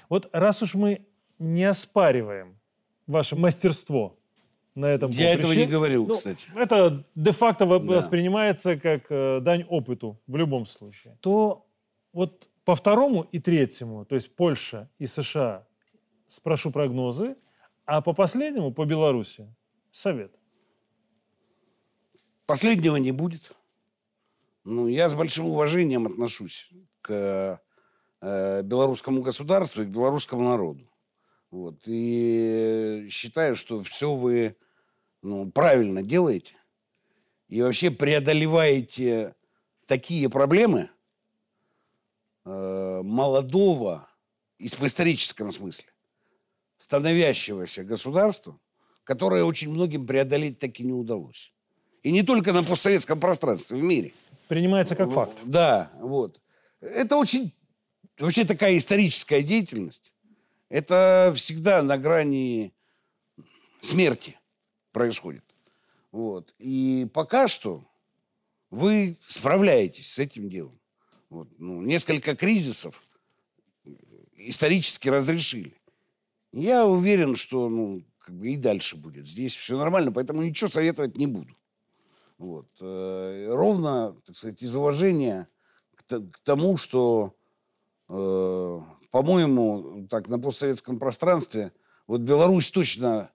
Вот 0.09 0.29
раз 0.33 0.63
уж 0.63 0.75
мы 0.75 1.07
не 1.39 1.65
оспариваем 1.65 2.59
ваше 3.07 3.37
мастерство 3.37 4.19
на 4.75 4.87
этом 4.87 5.11
Я 5.11 5.31
поприще, 5.33 5.39
этого 5.39 5.53
не 5.53 5.67
говорил, 5.67 6.07
ну, 6.07 6.15
кстати. 6.15 6.45
Это 6.55 7.05
де-факто 7.15 7.67
Да. 7.67 7.79
воспринимается 7.79 8.77
как 8.77 9.07
э, 9.11 9.41
дань 9.41 9.65
опыту 9.65 10.21
в 10.27 10.37
любом 10.37 10.67
случае. 10.67 11.17
То 11.21 11.67
вот 12.13 12.51
по 12.65 12.75
второму 12.75 13.23
и 13.23 13.39
третьему, 13.39 14.05
то 14.05 14.15
есть 14.15 14.35
Польша 14.37 14.91
и 14.99 15.07
США, 15.07 15.67
спрошу 16.27 16.71
прогнозы, 16.71 17.37
а 17.87 18.01
по 18.03 18.13
последнему, 18.13 18.73
по 18.73 18.85
Беларуси, 18.85 19.47
совет. 19.93 20.35
Последнего 22.45 22.97
не 22.97 23.13
будет. 23.13 23.53
Ну, 24.69 24.89
я 24.89 25.09
с 25.09 25.15
большим 25.15 25.47
уважением 25.47 26.09
отношусь 26.09 26.69
к 27.01 27.63
э, 28.21 28.63
белорусскому 28.65 29.23
государству 29.23 29.83
и 29.83 29.85
к 29.87 29.91
белорусскому 29.91 30.43
народу. 30.43 30.91
Вот. 31.53 31.77
И 31.87 33.07
считаю, 33.09 33.55
что 33.55 33.85
все 33.85 34.13
вы 34.13 34.57
ну, 35.23 35.49
правильно 35.53 36.03
делаете. 36.03 36.57
И 37.47 37.63
вообще 37.63 37.93
преодолеваете 37.93 39.37
такие 39.87 40.29
проблемы 40.29 40.91
э, 42.45 43.01
молодого, 43.05 44.09
и 44.59 44.67
в 44.67 44.83
историческом 44.83 45.53
смысле, 45.53 45.87
становящегося 46.77 47.85
государства, 47.85 48.59
которое 49.05 49.45
очень 49.45 49.71
многим 49.71 50.09
преодолеть 50.09 50.59
так 50.59 50.81
и 50.81 50.83
не 50.83 50.93
удалось. 50.93 51.53
И 52.03 52.11
не 52.11 52.25
только 52.25 52.53
на 52.53 52.65
постсоветском 52.65 53.21
пространстве, 53.21 53.79
в 53.79 53.83
мире. 53.85 54.13
Принимается 54.49 54.95
как 54.97 55.11
факт. 55.11 55.39
Да, 55.45 55.91
вот. 56.01 56.41
Это 56.81 57.17
очень 57.17 57.53
вообще 58.19 58.45
такая 58.45 58.77
историческая 58.77 59.43
деятельность. 59.43 60.13
Это 60.69 61.33
всегда 61.37 61.83
на 61.83 61.99
грани 61.99 62.73
смерти 63.81 64.39
происходит. 64.93 65.45
Вот. 66.13 66.55
И 66.59 67.09
пока 67.13 67.49
что 67.49 67.85
вы 68.71 69.19
справляетесь 69.29 70.13
с 70.13 70.19
этим 70.19 70.49
делом. 70.49 70.79
Вот. 71.29 71.49
Ну, 71.59 71.83
несколько 71.83 72.37
кризисов 72.37 73.03
исторически 74.37 75.09
разрешили. 75.09 75.75
Я 76.53 76.87
уверен, 76.87 77.37
что 77.37 77.69
ну, 77.69 78.03
как 78.19 78.35
бы 78.35 78.49
и 78.49 78.57
дальше 78.57 78.97
будет. 78.97 79.29
Здесь 79.29 79.55
все 79.55 79.77
нормально, 79.77 80.13
поэтому 80.13 80.43
ничего 80.43 80.71
советовать 80.71 81.17
не 81.17 81.27
буду. 81.27 81.55
Вот. 82.39 82.67
Э, 82.81 83.49
Ровно, 83.51 84.17
так 84.27 84.37
сказать, 84.37 84.63
из 84.63 84.75
уважения 84.75 85.49
к, 85.95 86.39
тому, 86.45 86.77
что, 86.77 87.35
э, 88.09 88.81
по-моему, 89.11 90.07
так 90.09 90.29
на 90.29 90.39
постсоветском 90.39 90.99
пространстве, 90.99 91.73
вот 92.07 92.21
Беларусь 92.21 92.71
точно, 92.71 93.31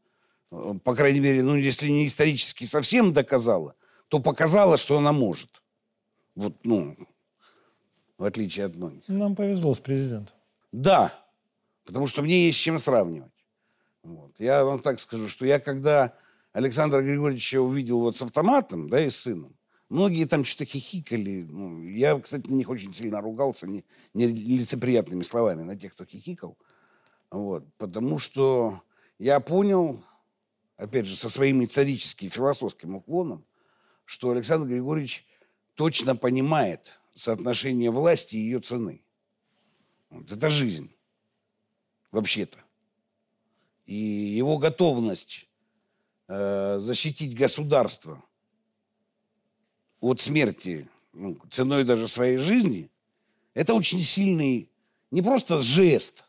э, 0.51 0.74
по 0.84 0.96
крайней 0.96 1.20
мере, 1.20 1.43
ну, 1.43 1.55
если 1.55 1.89
не 1.89 2.08
исторически 2.08 2.63
совсем 2.63 3.12
доказала, 3.12 3.75
то 4.08 4.20
показала, 4.20 4.77
что 4.77 4.98
она 4.98 5.12
может. 5.12 5.50
Вот, 6.36 6.55
ну, 6.63 6.96
в 8.17 8.24
отличие 8.24 8.68
от 8.68 8.75
многих. 8.75 9.07
Нам 9.07 9.35
повезло 9.35 9.74
с 9.74 9.79
президентом. 9.79 10.35
Да, 10.72 11.14
потому 11.85 12.07
что 12.07 12.22
мне 12.22 12.46
есть 12.46 12.59
с 12.59 12.61
чем 12.61 12.77
сравнивать. 12.77 13.31
Вот. 14.03 14.31
Я 14.40 14.64
вам 14.64 14.79
так 14.79 15.00
скажу, 15.00 15.27
что 15.27 15.46
я 15.46 15.59
когда 15.59 16.14
Александра 16.53 17.01
Григорьевича 17.01 17.61
увидел 17.61 18.01
вот 18.01 18.18
с 18.18 18.22
автоматом, 18.22 18.90
да, 18.90 19.03
и 19.03 19.09
с 19.09 19.18
сыном, 19.18 19.55
многие 19.90 20.25
там 20.25 20.44
что-то 20.44 20.66
хихикали. 20.66 21.44
Ну, 21.44 21.83
я, 21.83 22.20
кстати, 22.20 22.48
на 22.48 22.55
них 22.55 22.70
очень 22.70 22.94
сильно 22.94 23.22
ругался, 23.22 23.68
не, 23.68 23.85
не 24.14 24.27
лицеприятными 24.27 25.24
словами, 25.24 25.64
на 25.64 25.77
тех, 25.77 25.94
кто 25.94 26.05
хихикал. 26.05 26.57
Вот. 27.29 27.66
Потому 27.77 28.20
что 28.20 28.81
я 29.18 29.40
понял, 29.40 30.03
опять 30.75 31.05
же, 31.05 31.16
со 31.16 31.29
своим 31.29 31.64
историческим 31.64 32.29
философским 32.29 32.96
уклоном, 32.96 33.46
что 34.03 34.31
Александр 34.31 34.68
Григорьевич 34.68 35.25
точно 35.75 36.18
понимает 36.18 37.00
соотношение 37.16 37.92
власти 37.92 38.35
и 38.35 38.40
ее 38.40 38.59
цены. 38.59 39.03
Вот 40.09 40.29
это 40.31 40.50
жизнь. 40.50 40.94
Вообще-то. 42.11 42.57
И 43.85 43.96
его 43.96 44.57
готовность 44.57 45.48
э, 46.31 46.79
защитить 46.79 47.35
государство 47.35 48.24
от 50.00 50.22
смерти 50.22 50.87
ну, 51.11 51.37
ценой 51.51 51.83
даже 51.83 52.07
своей 52.07 52.37
жизни, 52.37 52.89
это 53.53 53.74
очень 53.74 54.00
сильный 54.00 54.70
не 55.11 55.22
просто 55.22 55.61
жест, 55.61 56.24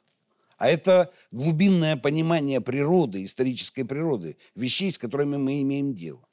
а 0.58 0.68
это 0.68 1.12
глубинное 1.30 1.96
понимание 1.96 2.60
природы, 2.60 3.24
исторической 3.24 3.84
природы, 3.84 4.36
вещей, 4.56 4.90
с 4.90 4.98
которыми 4.98 5.36
мы 5.36 5.62
имеем 5.62 5.94
дело. 5.94 6.26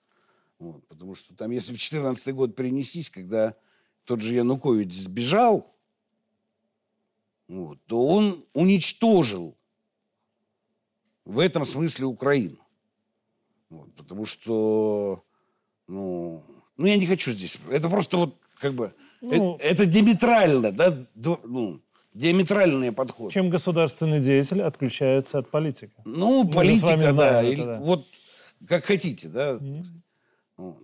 Вот, 0.57 0.85
потому 0.87 1.13
что 1.13 1.35
там, 1.35 1.51
если 1.51 1.67
в 1.67 1.77
2014 1.77 2.33
год 2.33 2.55
перенестись, 2.55 3.09
когда 3.09 3.55
тот 4.03 4.21
же 4.21 4.33
Янукович 4.33 4.93
сбежал, 4.93 5.75
вот, 7.47 7.79
то 7.85 8.03
он 8.07 8.43
уничтожил 8.53 9.55
в 11.23 11.39
этом 11.39 11.65
смысле 11.65 12.07
Украину. 12.07 12.57
Вот, 13.69 13.93
потому 13.95 14.25
что, 14.25 15.23
ну, 15.87 16.43
ну, 16.77 16.85
я 16.87 16.97
не 16.97 17.05
хочу 17.05 17.31
здесь. 17.31 17.57
Это 17.69 17.87
просто 17.89 18.17
вот 18.17 18.35
как 18.59 18.73
бы, 18.73 18.93
Ну- 19.21 19.55
э- 19.57 19.59
это, 19.61 19.85
диаметрально, 19.85 20.71
да, 20.71 20.97
ну, 21.43 21.81
диаметральные 22.13 22.91
подходы. 22.91 23.31
Чем 23.33 23.49
государственный 23.49 24.19
деятель 24.19 24.61
отключается 24.63 25.37
от 25.37 25.49
политика? 25.51 26.01
Ну, 26.05 26.43
Мы 26.43 26.51
политика, 26.51 26.97
да, 26.97 27.11
знаем 27.11 27.45
это, 27.45 27.51
или- 27.53 27.63
да. 27.65 27.79
вот 27.79 28.07
как 28.67 28.85
хотите, 28.85 29.27
да. 29.27 29.59
Вот. 30.57 30.83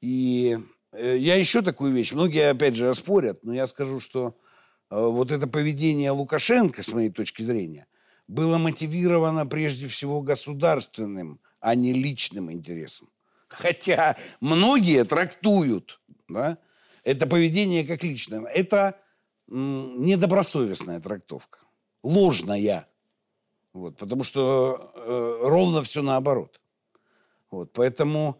И 0.00 0.58
э, 0.92 1.16
я 1.18 1.36
еще 1.36 1.60
такую 1.62 1.92
вещь, 1.92 2.12
многие 2.12 2.48
опять 2.50 2.74
же 2.76 2.88
оспорят, 2.88 3.44
но 3.44 3.52
я 3.52 3.66
скажу, 3.66 4.00
что 4.00 4.34
э, 4.90 4.98
вот 4.98 5.30
это 5.30 5.46
поведение 5.46 6.10
Лукашенко, 6.12 6.82
с 6.82 6.92
моей 6.92 7.10
точки 7.10 7.42
зрения, 7.42 7.86
было 8.26 8.56
мотивировано 8.58 9.46
прежде 9.46 9.86
всего 9.86 10.22
государственным, 10.22 11.40
а 11.66 11.74
не 11.74 11.92
личным 11.92 12.52
интересом. 12.52 13.08
Хотя 13.48 14.16
многие 14.40 15.04
трактуют 15.04 16.00
да, 16.28 16.58
это 17.02 17.26
поведение 17.26 17.84
как 17.84 18.04
личное. 18.04 18.42
Это 18.42 19.00
недобросовестная 19.48 21.00
трактовка, 21.00 21.58
ложная. 22.04 22.86
Вот, 23.72 23.96
потому 23.96 24.22
что 24.22 24.92
э, 24.94 25.38
ровно 25.42 25.82
все 25.82 26.02
наоборот. 26.02 26.60
Вот, 27.50 27.72
поэтому 27.72 28.38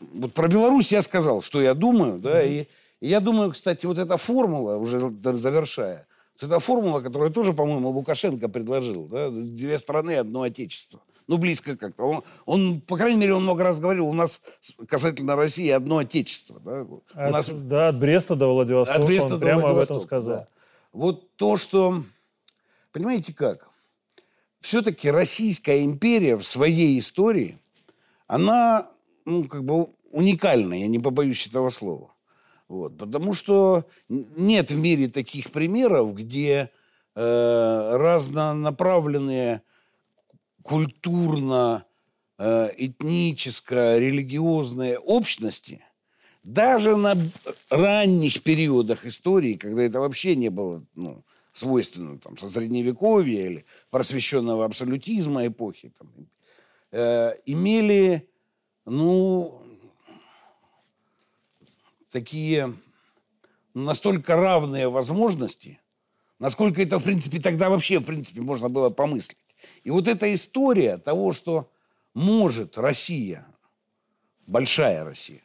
вот 0.00 0.34
про 0.34 0.48
Беларусь 0.48 0.92
я 0.92 1.00
сказал, 1.00 1.40
что 1.40 1.62
я 1.62 1.72
думаю, 1.72 2.18
да, 2.18 2.42
и, 2.42 2.66
и 3.00 3.08
я 3.08 3.20
думаю, 3.20 3.52
кстати, 3.52 3.86
вот 3.86 3.96
эта 3.96 4.18
формула, 4.18 4.76
уже 4.76 5.10
завершая, 5.32 6.06
вот 6.34 6.42
эта 6.50 6.58
формула, 6.60 7.00
которую 7.00 7.30
тоже, 7.30 7.54
по-моему, 7.54 7.88
Лукашенко 7.88 8.50
предложил, 8.50 9.06
да, 9.06 9.30
две 9.30 9.78
страны, 9.78 10.16
одно 10.16 10.42
отечество. 10.42 11.00
Ну, 11.26 11.38
близко 11.38 11.76
как-то. 11.76 12.02
Он, 12.04 12.22
он, 12.44 12.80
по 12.82 12.96
крайней 12.96 13.18
мере, 13.18 13.34
он 13.34 13.44
много 13.44 13.64
раз 13.64 13.80
говорил, 13.80 14.06
у 14.06 14.12
нас 14.12 14.42
касательно 14.86 15.36
России 15.36 15.70
одно 15.70 15.98
отечество. 15.98 16.60
Да? 16.60 16.84
Вот. 16.84 17.04
У 17.14 17.18
От, 17.20 17.32
нас 17.32 17.48
Да, 17.50 17.88
от 17.88 17.98
Бреста 17.98 18.36
до 18.36 18.48
Владивостока. 18.48 19.00
от 19.00 19.06
Бреста 19.06 19.34
он 19.34 19.40
до 19.40 19.46
прямо 19.46 19.60
об 19.60 19.64
этом 19.64 19.74
Владивостока, 19.76 20.06
сказал. 20.06 20.36
да. 20.36 20.48
Вот 20.92 21.34
то, 21.36 21.56
что... 21.56 22.02
Понимаете 22.92 23.32
как? 23.32 23.68
Все-таки 24.60 25.10
Российская 25.10 25.82
империя 25.84 26.36
в 26.36 26.44
своей 26.44 26.98
истории, 26.98 27.58
она, 28.26 28.88
ну, 29.24 29.44
как 29.44 29.64
бы 29.64 29.88
уникальна, 30.10 30.74
я 30.74 30.86
не 30.88 30.98
побоюсь 30.98 31.46
этого 31.46 31.70
слова. 31.70 32.10
Вот, 32.68 32.96
потому 32.96 33.34
что 33.34 33.84
нет 34.08 34.70
в 34.70 34.78
мире 34.80 35.08
таких 35.08 35.50
примеров, 35.52 36.14
где 36.14 36.70
э, 37.14 37.96
разнонаправленные 37.96 39.62
культурно, 40.64 41.84
э, 42.38 42.70
этническо, 42.76 43.98
религиозные 43.98 44.98
общности– 44.98 45.84
даже 46.44 46.96
на 46.96 47.16
ранних 47.70 48.42
периодах 48.42 49.06
истории, 49.06 49.54
когда 49.54 49.82
это 49.82 49.98
вообще 49.98 50.36
не 50.36 50.50
было 50.50 50.84
ну, 50.94 51.24
свойственно 51.54 52.18
там, 52.18 52.36
со 52.36 52.50
средневековья 52.50 53.46
или 53.46 53.64
просвещенного 53.90 54.66
абсолютизма 54.66 55.46
эпохи, 55.46 55.92
там, 55.98 56.12
э, 56.92 57.32
имели 57.46 58.28
ну, 58.84 59.58
такие 62.10 62.74
настолько 63.72 64.36
равные 64.36 64.90
возможности, 64.90 65.80
насколько 66.38 66.82
это, 66.82 66.98
в 66.98 67.04
принципе, 67.04 67.40
тогда 67.40 67.70
вообще, 67.70 68.00
в 68.00 68.04
принципе, 68.04 68.42
можно 68.42 68.68
было 68.68 68.90
помыслить. 68.90 69.38
И 69.84 69.90
вот 69.90 70.08
эта 70.08 70.32
история 70.34 70.98
того, 70.98 71.32
что 71.32 71.70
может 72.14 72.78
Россия, 72.78 73.46
большая 74.46 75.04
Россия, 75.04 75.42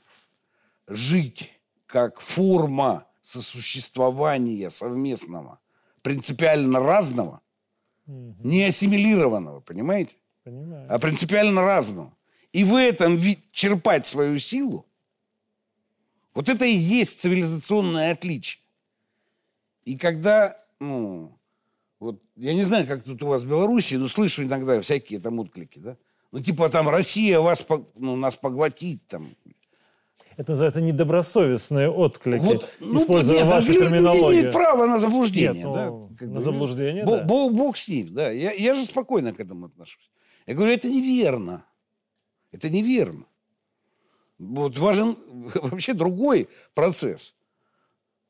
жить 0.88 1.52
как 1.86 2.19
форма 2.19 3.06
сосуществования 3.21 4.69
совместного 4.69 5.60
принципиально 6.02 6.80
разного, 6.80 7.41
Мгм. 8.06 8.38
не 8.43 8.63
ассимилированного, 8.63 9.60
понимаете? 9.60 10.13
Понимаю. 10.43 10.88
а 10.89 10.97
принципиально 10.97 11.62
разного. 11.62 12.15
И 12.54 12.63
в 12.63 12.73
этом 12.73 13.17
черпать 13.52 14.08
свою 14.08 14.39
силу, 14.39 14.88
вот 16.34 16.49
это 16.49 16.65
и 16.65 16.75
есть 16.75 17.19
цивилизационное 17.21 18.13
отличие. 18.13 18.62
И 19.84 19.97
когда, 19.97 20.58
ну, 20.80 21.38
вот, 21.99 22.21
я 22.35 22.53
не 22.53 22.63
знаю, 22.63 22.88
как 22.88 23.03
тут 23.03 23.21
у 23.23 23.27
вас 23.27 23.43
в 23.43 23.49
Беларуси, 23.49 23.95
но 23.95 24.07
слышу 24.07 24.43
иногда 24.43 24.79
всякие 24.81 25.19
там 25.19 25.39
отклики, 25.39 25.79
да? 25.79 25.97
Ну, 26.31 26.39
типа 26.41 26.69
там 26.69 26.88
Россия 26.89 27.39
вас, 27.39 27.65
ну, 27.95 28.15
нас 28.15 28.35
поглотит, 28.35 29.05
там. 29.07 29.35
Это 30.38 30.51
называется 30.53 30.79
недобросовестные 30.81 31.89
отклики, 31.89 32.41
Вот, 32.43 32.69
ну, 32.79 32.95
используя 32.95 33.39
нет, 33.39 33.47
вашу 33.47 33.73
люди 33.73 33.83
терминологию. 33.83 34.39
имеют 34.41 34.53
право 34.53 34.85
на 34.85 34.99
заблуждение, 34.99 35.53
Нет, 35.53 35.63
ну, 35.65 35.73
да? 35.73 36.15
Как 36.17 36.27
на 36.29 36.35
бы, 36.35 36.39
заблуждение, 36.39 37.03
Бо- 37.03 37.17
да. 37.17 37.23
Бог, 37.25 37.53
Бог 37.53 37.75
с 37.77 37.88
ним, 37.89 38.13
да. 38.13 38.31
Я, 38.31 38.53
я 38.53 38.75
же 38.75 38.85
спокойно 38.85 39.33
к 39.33 39.39
этому 39.41 39.65
отношусь. 39.65 40.09
Я 40.47 40.53
говорю, 40.55 40.71
это 40.71 40.88
неверно. 40.88 41.65
Это 42.51 42.69
неверно. 42.69 43.25
Вот 44.38 44.77
важен 44.77 45.17
вообще 45.55 45.93
другой 45.93 46.47
процесс. 46.73 47.35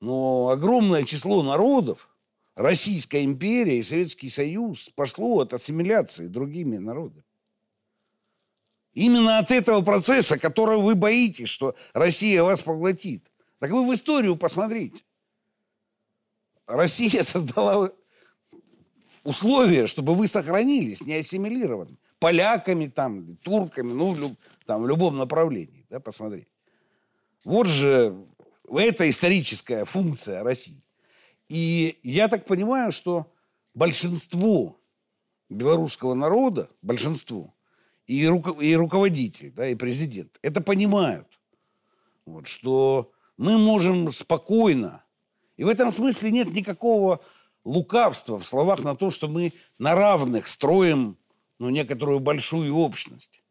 Но 0.01 0.49
огромное 0.49 1.03
число 1.03 1.43
народов, 1.43 2.09
Российская 2.59 3.23
империя 3.23 3.79
и 3.79 3.83
Советский 3.83 4.29
Союз 4.29 4.89
пошло 4.89 5.39
от 5.39 5.53
ассимиляции 5.53 6.27
другими 6.27 6.75
народами. 6.75 7.23
Именно 8.91 9.37
от 9.37 9.49
этого 9.49 9.81
процесса, 9.81 10.37
которого 10.37 10.81
вы 10.81 10.95
боитесь, 10.95 11.47
что 11.47 11.73
Россия 11.93 12.43
вас 12.43 12.61
поглотит. 12.61 13.31
Так 13.59 13.71
вы 13.71 13.87
в 13.87 13.93
историю 13.93 14.35
посмотрите. 14.35 14.99
Россия 16.67 17.23
создала 17.23 17.93
условия, 19.23 19.87
чтобы 19.87 20.13
вы 20.13 20.27
сохранились, 20.27 20.99
не 20.99 21.13
ассимилированы. 21.13 21.97
Поляками, 22.19 22.87
там, 22.87 23.37
турками, 23.37 23.93
ну, 23.93 24.13
люб- 24.13 24.39
там, 24.65 24.81
в 24.83 24.87
любом 24.89 25.15
направлении. 25.15 25.85
Да, 25.89 26.01
посмотри. 26.01 26.45
Вот 27.45 27.67
же 27.67 28.27
это 28.69 29.09
историческая 29.09 29.85
функция 29.85 30.43
России. 30.43 30.83
И 31.49 31.99
я 32.03 32.27
так 32.27 32.45
понимаю, 32.45 32.91
что 32.91 33.33
большинство 33.73 34.79
белорусского 35.49 36.13
народа, 36.13 36.69
большинство, 36.83 37.53
и, 38.05 38.25
руко- 38.25 38.61
и 38.61 38.75
руководитель, 38.75 39.51
да, 39.51 39.67
и 39.67 39.75
президент, 39.75 40.37
это 40.41 40.61
понимают. 40.61 41.27
Вот, 42.25 42.47
что 42.47 43.11
мы 43.37 43.57
можем 43.57 44.13
спокойно, 44.13 45.03
и 45.57 45.63
в 45.63 45.67
этом 45.67 45.91
смысле 45.91 46.31
нет 46.31 46.53
никакого 46.53 47.21
лукавства 47.65 48.37
в 48.37 48.45
словах 48.45 48.83
на 48.83 48.95
то, 48.95 49.09
что 49.09 49.27
мы 49.27 49.53
на 49.79 49.95
равных 49.95 50.47
строим 50.47 51.17
ну, 51.57 51.69
некоторую 51.69 52.19
большую 52.19 52.75
общность. 52.75 53.41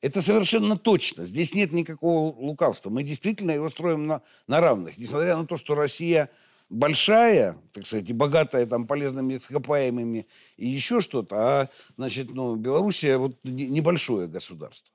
Это 0.00 0.20
совершенно 0.20 0.76
точно. 0.76 1.24
Здесь 1.24 1.54
нет 1.54 1.72
никакого 1.72 2.34
лукавства. 2.36 2.90
Мы 2.90 3.04
действительно 3.04 3.52
его 3.52 3.68
строим 3.68 4.06
на, 4.06 4.22
на 4.46 4.60
равных. 4.60 4.98
Несмотря 4.98 5.36
на 5.36 5.46
то, 5.46 5.56
что 5.56 5.74
Россия 5.74 6.30
большая, 6.74 7.56
так 7.72 7.86
сказать, 7.86 8.08
и 8.10 8.12
богатая 8.12 8.66
там 8.66 8.86
полезными 8.86 9.36
ископаемыми 9.36 10.26
и 10.56 10.66
еще 10.68 11.00
что-то, 11.00 11.36
а, 11.36 11.68
значит, 11.96 12.30
ну, 12.34 12.56
Белоруссия 12.56 13.16
вот 13.16 13.36
не- 13.44 13.68
небольшое 13.68 14.26
государство. 14.28 14.92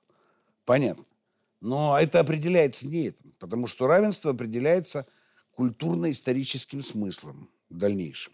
Понятно. 0.65 1.05
Но 1.61 1.97
это 1.99 2.19
определяется 2.19 2.87
не 2.87 3.07
этим, 3.07 3.33
потому 3.39 3.67
что 3.67 3.87
равенство 3.87 4.31
определяется 4.31 5.05
культурно-историческим 5.55 6.81
смыслом 6.81 7.49
в 7.69 7.77
дальнейшем. 7.77 8.33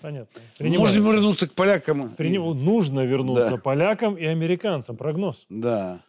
Понятно. 0.00 0.40
Можно 0.60 0.98
вернуться 0.98 1.48
к 1.48 1.52
полякам. 1.54 2.14
Приним- 2.14 2.54
Нужно 2.54 3.04
вернуться 3.04 3.50
Да. 3.50 3.56
полякам 3.56 4.16
и 4.16 4.24
американцам. 4.24 4.96
Прогноз. 4.96 5.46
Да. 5.48 6.04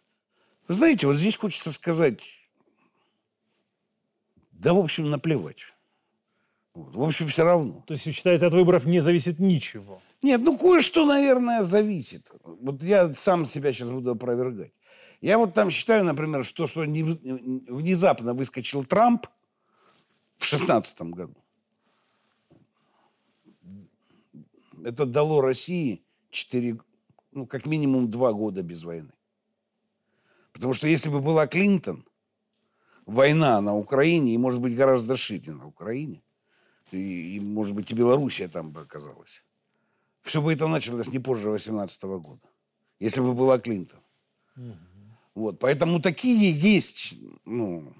Вы 0.68 0.74
знаете, 0.74 1.08
вот 1.08 1.16
здесь 1.16 1.36
хочется 1.36 1.72
сказать, 1.72 2.20
да, 4.52 4.74
в 4.74 4.78
общем, 4.78 5.10
наплевать. 5.10 5.58
Вот, 6.74 6.94
В 6.94 7.02
общем, 7.02 7.26
все 7.26 7.44
равно. 7.44 7.82
То 7.86 7.94
есть 7.94 8.06
вы 8.06 8.12
считаете, 8.12 8.46
от 8.46 8.54
выборов 8.54 8.84
не 8.84 9.00
зависит 9.00 9.38
ничего? 9.38 10.00
Нет, 10.22 10.40
ну 10.42 10.56
кое-что, 10.56 11.04
наверное, 11.04 11.62
зависит. 11.62 12.30
Вот 12.44 12.82
я 12.82 13.12
сам 13.14 13.46
себя 13.46 13.72
сейчас 13.72 13.90
буду 13.90 14.12
опровергать. 14.12 14.72
Я 15.20 15.38
вот 15.38 15.54
там 15.54 15.70
считаю, 15.70 16.04
например, 16.04 16.44
что, 16.44 16.66
что 16.66 16.84
не 16.84 17.02
внезапно 17.02 18.34
выскочил 18.34 18.84
Трамп 18.84 19.26
в 20.38 20.44
шестнадцатом 20.44 21.10
году. 21.10 21.36
Это 24.82 25.04
дало 25.04 25.42
России 25.42 26.02
4, 26.30 26.78
ну, 27.32 27.46
как 27.46 27.66
минимум 27.66 28.10
два 28.10 28.32
года 28.32 28.62
без 28.62 28.82
войны. 28.84 29.12
Потому 30.52 30.72
что 30.72 30.86
если 30.86 31.10
бы 31.10 31.20
была 31.20 31.46
Клинтон, 31.46 32.06
война 33.04 33.60
на 33.60 33.76
Украине, 33.76 34.34
и, 34.34 34.38
может 34.38 34.60
быть, 34.60 34.74
гораздо 34.74 35.16
шире 35.16 35.52
на 35.52 35.66
Украине, 35.66 36.22
и, 36.92 37.36
и, 37.36 37.40
может 37.40 37.74
быть, 37.74 37.90
и 37.90 37.94
Белоруссия 37.94 38.48
там 38.48 38.70
бы 38.70 38.82
оказалась, 38.82 39.42
все 40.22 40.42
бы 40.42 40.52
это 40.52 40.66
началось 40.66 41.08
не 41.08 41.18
позже 41.18 41.50
18 41.50 42.02
года, 42.02 42.48
если 42.98 43.20
бы 43.20 43.32
была 43.32 43.58
Клинтон. 43.58 44.00
Вот, 45.34 45.58
поэтому 45.58 46.00
такие 46.00 46.52
есть, 46.52 47.14
ну, 47.44 47.94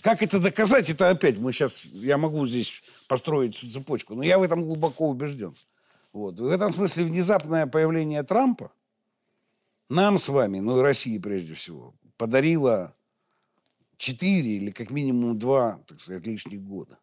как 0.00 0.22
это 0.22 0.40
доказать, 0.40 0.90
это 0.90 1.10
опять, 1.10 1.38
мы 1.38 1.52
сейчас, 1.52 1.84
я 1.84 2.18
могу 2.18 2.46
здесь 2.46 2.82
построить 3.06 3.54
всю 3.54 3.68
цепочку, 3.68 4.14
но 4.14 4.22
я 4.22 4.38
в 4.38 4.42
этом 4.42 4.64
глубоко 4.64 5.08
убежден. 5.08 5.54
Вот, 6.12 6.38
в 6.40 6.46
этом 6.48 6.72
смысле 6.72 7.04
внезапное 7.04 7.66
появление 7.66 8.22
Трампа 8.22 8.72
нам 9.88 10.18
с 10.18 10.28
вами, 10.28 10.58
ну 10.58 10.78
и 10.78 10.82
России 10.82 11.18
прежде 11.18 11.54
всего, 11.54 11.94
подарило 12.16 12.96
4 13.98 14.56
или 14.56 14.70
как 14.70 14.90
минимум 14.90 15.38
2, 15.38 15.84
так 15.86 16.00
сказать, 16.00 16.26
лишних 16.26 16.62
года, 16.62 16.98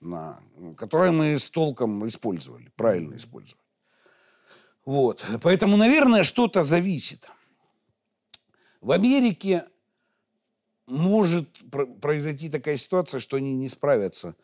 на, 0.00 0.40
которые 0.76 1.12
мы 1.12 1.38
с 1.38 1.50
толком 1.50 2.06
использовали, 2.08 2.70
правильно 2.76 3.16
использовали. 3.16 3.62
Вот. 4.84 5.24
Поэтому, 5.42 5.76
наверное, 5.76 6.24
что-то 6.24 6.64
зависит. 6.64 7.28
В 8.80 8.92
Америке 8.92 9.66
может 10.86 11.48
про- 11.70 11.86
произойти 11.86 12.48
такая 12.48 12.76
ситуация, 12.76 13.20
что 13.20 13.36
они 13.36 13.54
не 13.54 13.68
справятся 13.68 14.34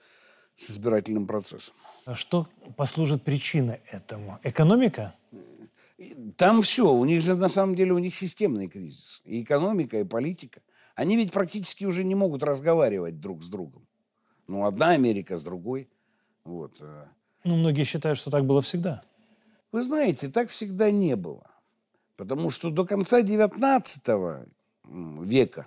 с 0.55 0.71
избирательным 0.71 1.27
процессом. 1.27 1.75
А 2.05 2.15
что 2.15 2.49
послужит 2.77 3.25
причиной 3.25 3.81
этому? 3.91 4.39
Экономика? 4.43 5.15
Там 6.37 6.63
все, 6.63 6.93
у 6.93 7.05
них 7.05 7.23
же 7.23 7.35
на 7.35 7.49
самом 7.49 7.75
деле 7.75 7.93
у 7.93 7.99
них 7.99 8.15
системный 8.15 8.69
кризис. 8.69 9.23
И 9.25 9.43
экономика, 9.43 9.99
и 9.99 10.05
политика. 10.05 10.61
Они 10.95 11.17
ведь 11.17 11.33
практически 11.33 11.85
уже 11.85 12.05
не 12.05 12.15
могут 12.15 12.43
разговаривать 12.43 13.21
друг 13.21 13.43
с 13.43 13.49
другом. 13.49 13.87
Ну, 14.47 14.67
одна 14.67 14.91
Америка 14.91 15.37
с 15.37 15.43
другой. 15.43 15.89
Вот. 16.45 16.77
э. 16.81 17.05
Ну, 17.45 17.57
многие 17.57 17.85
считают, 17.85 18.19
что 18.19 18.31
так 18.31 18.45
было 18.45 18.63
всегда. 18.63 19.03
Вы 19.73 19.83
знаете, 19.83 20.29
так 20.29 20.51
всегда 20.51 20.91
не 20.91 21.17
было. 21.17 21.51
Потому 22.17 22.51
что 22.51 22.71
до 22.71 22.87
конца 22.87 23.23
19 23.23 24.09
м, 24.85 25.25
века 25.25 25.67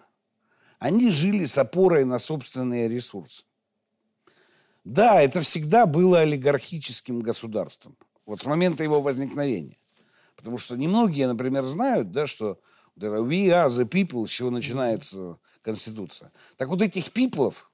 они 0.79 1.11
жили 1.11 1.45
с 1.45 1.57
опорой 1.57 2.05
на 2.05 2.19
собственные 2.19 2.87
ресурсы. 2.87 3.43
Да, 4.85 5.21
это 5.21 5.41
всегда 5.41 5.85
было 5.85 6.21
олигархическим 6.21 7.19
государством. 7.19 7.97
Вот 8.25 8.41
с 8.41 8.45
момента 8.45 8.83
его 8.83 9.01
возникновения. 9.01 9.77
Потому 10.35 10.57
что 10.57 10.75
немногие, 10.77 11.27
например, 11.27 11.65
знают, 11.65 12.11
да, 12.11 12.25
что 12.25 12.59
we 12.97 13.47
are 13.49 13.67
the 13.67 13.85
people, 13.87 14.25
с 14.25 14.31
чего 14.31 14.49
начинается 14.49 15.37
Конституция. 15.61 16.31
Так 16.57 16.69
вот 16.69 16.81
этих 16.81 17.11
пиплов 17.11 17.68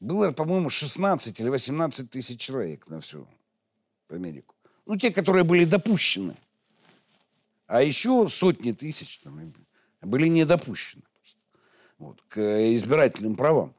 было, 0.00 0.30
по-моему, 0.32 0.70
16 0.70 1.38
или 1.40 1.48
18 1.48 2.10
тысяч 2.10 2.40
человек 2.40 2.88
на 2.88 3.00
всю 3.00 3.28
Америку. 4.08 4.54
Ну, 4.86 4.96
те, 4.96 5.10
которые 5.12 5.44
были 5.44 5.64
допущены. 5.64 6.34
А 7.66 7.82
еще 7.82 8.28
сотни 8.28 8.72
тысяч 8.72 9.18
там, 9.18 9.54
были 10.00 10.26
не 10.26 10.44
допущены 10.44 11.02
просто, 11.14 11.38
вот, 11.98 12.22
к 12.28 12.40
избирательным 12.74 13.36
правам. 13.36 13.74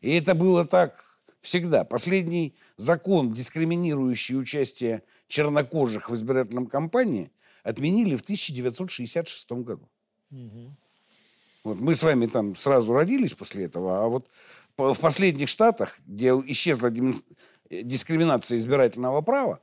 И 0.00 0.12
это 0.16 0.34
было 0.34 0.66
так 0.66 1.20
всегда. 1.40 1.84
Последний 1.84 2.56
закон, 2.76 3.30
дискриминирующий 3.30 4.36
участие 4.36 5.04
чернокожих 5.28 6.10
в 6.10 6.14
избирательном 6.14 6.66
кампании, 6.66 7.30
отменили 7.62 8.16
в 8.16 8.22
1966 8.22 9.50
году. 9.52 9.88
Вот 11.62 11.78
мы 11.78 11.94
с 11.94 12.02
вами 12.02 12.26
там 12.26 12.56
сразу 12.56 12.92
родились 12.94 13.34
после 13.34 13.64
этого, 13.64 14.02
а 14.02 14.08
вот 14.08 14.28
в 14.76 14.98
последних 14.98 15.48
штатах, 15.48 15.98
где 16.06 16.28
исчезла 16.30 16.88
э, 16.88 17.82
дискриминация 17.82 18.58
избирательного 18.58 19.20
права, 19.20 19.60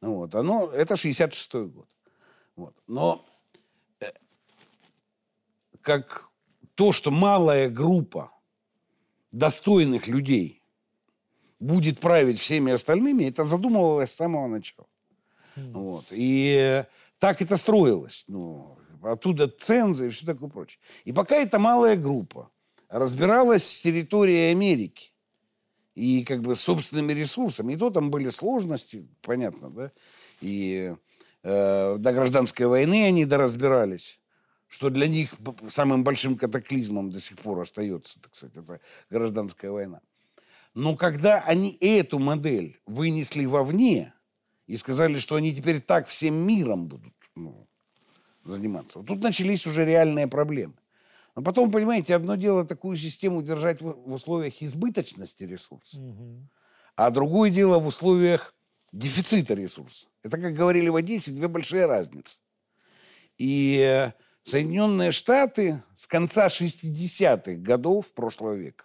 вот, 0.00 0.34
оно, 0.34 0.70
это 0.70 0.96
66 0.96 1.54
год. 1.54 1.88
Вот. 2.56 2.74
Но 2.86 3.24
э, 4.00 4.06
как 5.80 6.28
то, 6.74 6.92
что 6.92 7.10
малая 7.10 7.68
группа 7.68 8.32
достойных 9.32 10.08
людей 10.08 10.62
будет 11.58 12.00
править 12.00 12.38
всеми 12.38 12.72
остальными, 12.72 13.24
это 13.24 13.44
задумывалось 13.44 14.10
с 14.10 14.16
самого 14.16 14.46
начала. 14.46 14.86
Вот. 15.56 16.06
И 16.10 16.84
так 17.18 17.42
это 17.42 17.56
строилось. 17.56 18.24
Ну, 18.28 18.78
оттуда 19.02 19.48
цензы 19.48 20.06
и 20.06 20.10
все 20.10 20.26
такое 20.26 20.48
прочее. 20.48 20.80
И 21.04 21.12
пока 21.12 21.36
эта 21.36 21.58
малая 21.58 21.96
группа 21.96 22.50
разбиралась 22.90 23.64
с 23.64 23.80
территорией 23.80 24.50
Америки 24.50 25.12
и 25.94 26.24
как 26.24 26.42
бы 26.42 26.56
собственными 26.56 27.12
ресурсами, 27.12 27.72
и 27.72 27.76
то 27.76 27.90
там 27.90 28.10
были 28.10 28.30
сложности, 28.30 29.08
понятно, 29.22 29.70
да, 29.70 29.92
и 30.40 30.94
э, 31.42 31.96
до 31.98 32.12
гражданской 32.12 32.66
войны 32.66 33.06
они 33.06 33.24
доразбирались, 33.24 34.18
что 34.66 34.90
для 34.90 35.06
них 35.06 35.34
самым 35.70 36.04
большим 36.04 36.36
катаклизмом 36.36 37.10
до 37.10 37.20
сих 37.20 37.38
пор 37.38 37.60
остается, 37.60 38.20
так 38.20 38.34
сказать, 38.34 38.56
это 38.56 38.80
гражданская 39.08 39.70
война. 39.70 40.00
Но 40.74 40.96
когда 40.96 41.40
они 41.40 41.76
эту 41.80 42.18
модель 42.18 42.80
вынесли 42.86 43.44
вовне 43.44 44.14
и 44.66 44.76
сказали, 44.76 45.18
что 45.18 45.34
они 45.34 45.54
теперь 45.54 45.80
так 45.80 46.06
всем 46.06 46.34
миром 46.34 46.86
будут 46.86 47.12
ну, 47.34 47.66
заниматься, 48.44 48.98
вот 48.98 49.08
тут 49.08 49.20
начались 49.20 49.66
уже 49.66 49.84
реальные 49.84 50.28
проблемы. 50.28 50.74
Но 51.36 51.42
потом, 51.42 51.70
понимаете, 51.70 52.14
одно 52.14 52.34
дело 52.34 52.64
такую 52.64 52.96
систему 52.96 53.42
держать 53.42 53.80
в, 53.82 53.92
в 53.92 54.12
условиях 54.12 54.62
избыточности 54.62 55.44
ресурсов, 55.44 56.00
угу. 56.00 56.48
а 56.96 57.10
другое 57.10 57.50
дело 57.50 57.78
в 57.78 57.86
условиях 57.86 58.54
дефицита 58.92 59.54
ресурсов. 59.54 60.08
Это, 60.22 60.38
как 60.38 60.54
говорили 60.54 60.88
в 60.88 60.96
Одессе, 60.96 61.30
две 61.30 61.48
большие 61.48 61.86
разницы. 61.86 62.38
И 63.38 64.10
Соединенные 64.44 65.12
Штаты 65.12 65.82
с 65.96 66.06
конца 66.06 66.48
60-х 66.48 67.52
годов 67.62 68.12
прошлого 68.12 68.54
века 68.54 68.84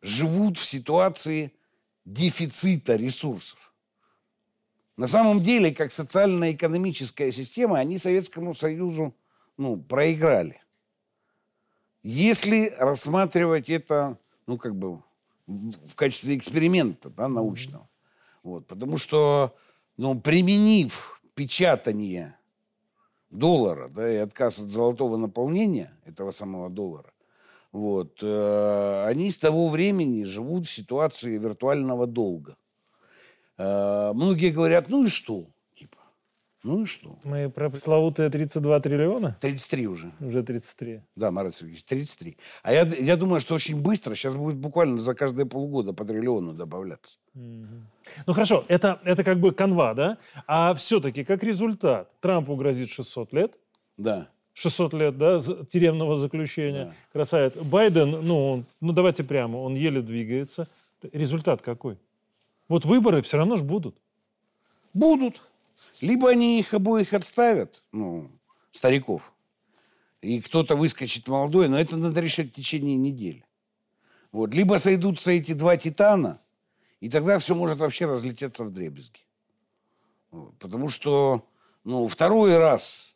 живут 0.00 0.58
в 0.58 0.64
ситуации 0.64 1.52
дефицита 2.04 2.96
ресурсов. 2.96 3.74
На 4.96 5.08
самом 5.08 5.42
деле, 5.42 5.74
как 5.74 5.90
социально-экономическая 5.90 7.32
система, 7.32 7.78
они 7.78 7.98
Советскому 7.98 8.54
Союзу 8.54 9.14
ну, 9.56 9.76
проиграли. 9.76 10.61
Если 12.02 12.72
рассматривать 12.78 13.70
это, 13.70 14.18
ну, 14.46 14.58
как 14.58 14.74
бы, 14.74 15.02
в 15.46 15.94
качестве 15.94 16.36
эксперимента 16.36 17.10
да, 17.10 17.28
научного. 17.28 17.88
Вот, 18.42 18.66
потому 18.66 18.98
что, 18.98 19.54
ну, 19.96 20.20
применив 20.20 21.20
печатание 21.34 22.36
доллара, 23.30 23.88
да, 23.88 24.12
и 24.12 24.16
отказ 24.16 24.58
от 24.58 24.68
золотого 24.68 25.16
наполнения 25.16 25.92
этого 26.04 26.32
самого 26.32 26.68
доллара, 26.68 27.12
вот, 27.70 28.18
э, 28.20 29.04
они 29.06 29.30
с 29.30 29.38
того 29.38 29.68
времени 29.68 30.24
живут 30.24 30.66
в 30.66 30.72
ситуации 30.72 31.38
виртуального 31.38 32.06
долга. 32.06 32.56
Э, 33.56 34.12
многие 34.12 34.50
говорят, 34.50 34.88
ну 34.88 35.04
и 35.04 35.08
что? 35.08 35.46
Ну 36.64 36.84
и 36.84 36.86
что? 36.86 37.18
Мы 37.24 37.50
про 37.50 37.70
пресловутые 37.70 38.30
32 38.30 38.80
триллиона? 38.80 39.36
33 39.40 39.88
уже. 39.88 40.12
Уже 40.20 40.44
33. 40.44 41.00
Да, 41.16 41.32
Марат 41.32 41.56
Сергеевич, 41.56 41.82
33. 41.84 42.36
А 42.62 42.72
я, 42.72 42.82
я 42.82 43.16
думаю, 43.16 43.40
что 43.40 43.54
очень 43.54 43.82
быстро, 43.82 44.14
сейчас 44.14 44.36
будет 44.36 44.56
буквально 44.56 45.00
за 45.00 45.14
каждые 45.14 45.46
полгода 45.46 45.92
по 45.92 46.04
триллиону 46.04 46.52
добавляться. 46.52 47.18
Угу. 47.34 47.66
Ну 48.26 48.32
хорошо, 48.32 48.64
это, 48.68 49.00
это 49.02 49.24
как 49.24 49.40
бы 49.40 49.50
канва, 49.52 49.94
да? 49.94 50.18
А 50.46 50.72
все-таки 50.74 51.24
как 51.24 51.42
результат 51.42 52.08
Трампу 52.20 52.54
грозит 52.54 52.90
600 52.90 53.32
лет. 53.32 53.58
Да. 53.96 54.28
600 54.54 54.92
лет, 54.94 55.18
да, 55.18 55.40
тюремного 55.40 56.16
заключения. 56.16 56.84
Да. 56.84 56.94
Красавец. 57.12 57.56
Байден, 57.56 58.10
ну, 58.10 58.50
он, 58.52 58.66
ну 58.80 58.92
давайте 58.92 59.24
прямо, 59.24 59.56
он 59.56 59.74
еле 59.74 60.00
двигается. 60.00 60.68
Результат 61.12 61.60
какой? 61.60 61.98
Вот 62.68 62.84
выборы 62.84 63.20
все 63.22 63.38
равно 63.38 63.56
же 63.56 63.64
будут. 63.64 63.96
Будут. 64.94 65.40
Либо 66.02 66.30
они 66.30 66.58
их 66.58 66.74
обоих 66.74 67.12
отставят, 67.12 67.84
ну, 67.92 68.28
стариков, 68.72 69.32
и 70.20 70.40
кто-то 70.40 70.74
выскочит 70.74 71.28
молодой, 71.28 71.68
но 71.68 71.78
это 71.78 71.96
надо 71.96 72.20
решать 72.20 72.48
в 72.48 72.54
течение 72.54 72.96
недели. 72.96 73.46
Вот. 74.32 74.52
Либо 74.52 74.78
сойдутся 74.78 75.30
эти 75.30 75.52
два 75.52 75.76
титана, 75.76 76.40
и 76.98 77.08
тогда 77.08 77.38
все 77.38 77.54
может 77.54 77.78
вообще 77.78 78.06
разлететься 78.06 78.64
в 78.64 78.72
дребезги. 78.72 79.20
Вот. 80.32 80.58
Потому 80.58 80.88
что 80.88 81.46
ну, 81.84 82.08
второй 82.08 82.58
раз 82.58 83.14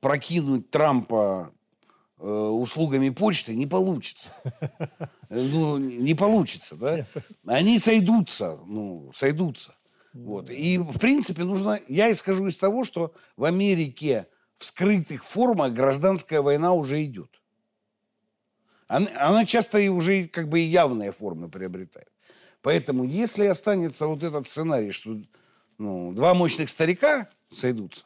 прокинуть 0.00 0.70
Трампа 0.70 1.52
э, 2.16 2.26
услугами 2.26 3.10
почты 3.10 3.54
не 3.54 3.66
получится. 3.66 4.30
Ну, 5.30 5.78
не 5.78 6.14
получится, 6.14 6.76
да? 6.76 7.08
Они 7.44 7.80
сойдутся, 7.80 8.56
ну, 8.66 9.10
сойдутся. 9.12 9.74
Вот. 10.14 10.48
И, 10.48 10.78
в 10.78 10.98
принципе, 10.98 11.42
нужно... 11.42 11.80
Я 11.88 12.10
исхожу 12.10 12.46
из 12.46 12.56
того, 12.56 12.84
что 12.84 13.12
в 13.36 13.44
Америке 13.44 14.28
в 14.54 14.64
скрытых 14.64 15.24
формах 15.24 15.72
гражданская 15.72 16.40
война 16.40 16.72
уже 16.72 17.04
идет. 17.04 17.42
Она, 18.86 19.10
она 19.18 19.44
часто 19.44 19.78
и 19.78 19.88
уже 19.88 20.28
как 20.28 20.48
бы 20.48 20.60
и 20.60 20.64
явные 20.64 21.12
формы 21.12 21.50
приобретает. 21.50 22.08
Поэтому, 22.62 23.04
если 23.04 23.44
останется 23.46 24.06
вот 24.06 24.22
этот 24.22 24.48
сценарий, 24.48 24.92
что 24.92 25.20
ну, 25.78 26.12
два 26.12 26.32
мощных 26.32 26.70
старика 26.70 27.28
сойдутся, 27.50 28.04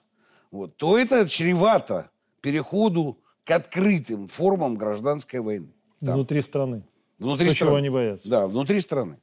вот, 0.51 0.77
то 0.77 0.97
это 0.97 1.29
чревато 1.29 2.11
переходу 2.41 3.19
к 3.45 3.51
открытым 3.51 4.29
формам 4.29 4.77
гражданской 4.77 5.41
войны. 5.41 5.73
Там. 6.01 6.15
Внутри 6.15 6.41
страны. 6.41 6.85
Внутри 7.19 7.49
То, 7.49 7.55
страны. 7.55 7.69
чего 7.69 7.77
они 7.77 7.91
боятся. 7.91 8.31
Да, 8.31 8.47
внутри 8.47 8.81
страны. 8.81 9.19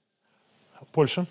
Польша? 0.92 1.26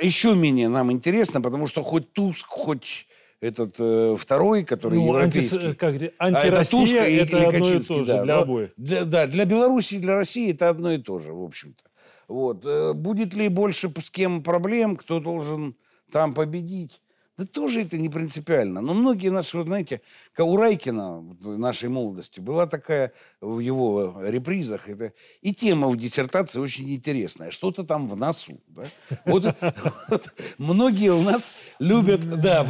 Еще 0.00 0.34
менее 0.34 0.68
нам 0.68 0.90
интересно, 0.92 1.40
потому 1.40 1.66
что 1.66 1.82
хоть 1.82 2.12
Туск, 2.12 2.46
хоть 2.46 3.06
этот 3.40 3.76
э, 3.78 4.16
второй, 4.18 4.64
который 4.64 4.98
ну, 4.98 5.08
европейский. 5.08 5.56
Анти, 5.56 5.76
как, 5.76 5.94
антироссия, 6.18 7.02
а 7.02 7.08
это, 7.08 7.30
Туск 7.30 7.36
это 7.36 7.38
или 7.38 7.44
одно 7.44 7.68
и 7.68 7.80
то 7.80 7.98
же 7.98 8.04
да, 8.04 8.24
для 8.24 8.38
обоих. 8.38 8.70
Для, 8.76 9.04
да, 9.04 9.26
для 9.26 9.44
Беларуси 9.44 9.94
и 9.94 9.98
для 9.98 10.16
России 10.16 10.52
это 10.52 10.68
одно 10.68 10.92
и 10.92 10.98
то 10.98 11.18
же, 11.18 11.32
в 11.32 11.42
общем-то. 11.42 11.82
Вот. 12.28 12.64
Э, 12.64 12.92
будет 12.94 13.34
ли 13.34 13.48
больше 13.48 13.92
с 14.02 14.10
кем 14.10 14.42
проблем, 14.42 14.96
кто 14.96 15.20
должен 15.20 15.76
там 16.10 16.34
победить? 16.34 17.00
Да 17.38 17.44
тоже 17.44 17.82
это 17.82 17.98
не 17.98 18.08
принципиально. 18.08 18.80
Но 18.80 18.94
многие 18.94 19.28
наши, 19.28 19.58
вот 19.58 19.66
знаете, 19.66 20.00
у 20.38 20.56
Райкина 20.56 21.18
в 21.18 21.58
нашей 21.58 21.90
молодости 21.90 22.40
была 22.40 22.66
такая 22.66 23.12
в 23.42 23.58
его 23.58 24.14
репризах. 24.22 24.88
Это, 24.88 25.12
и 25.42 25.52
тема 25.52 25.88
в 25.88 25.98
диссертации 25.98 26.60
очень 26.60 26.90
интересная. 26.94 27.50
Что-то 27.50 27.84
там 27.84 28.06
в 28.06 28.16
носу. 28.16 28.58
Да? 28.68 28.84
Вот, 29.26 29.54
вот 30.08 30.32
многие 30.56 31.12
у 31.12 31.20
нас 31.22 31.50
любят, 31.78 32.20
да, 32.40 32.64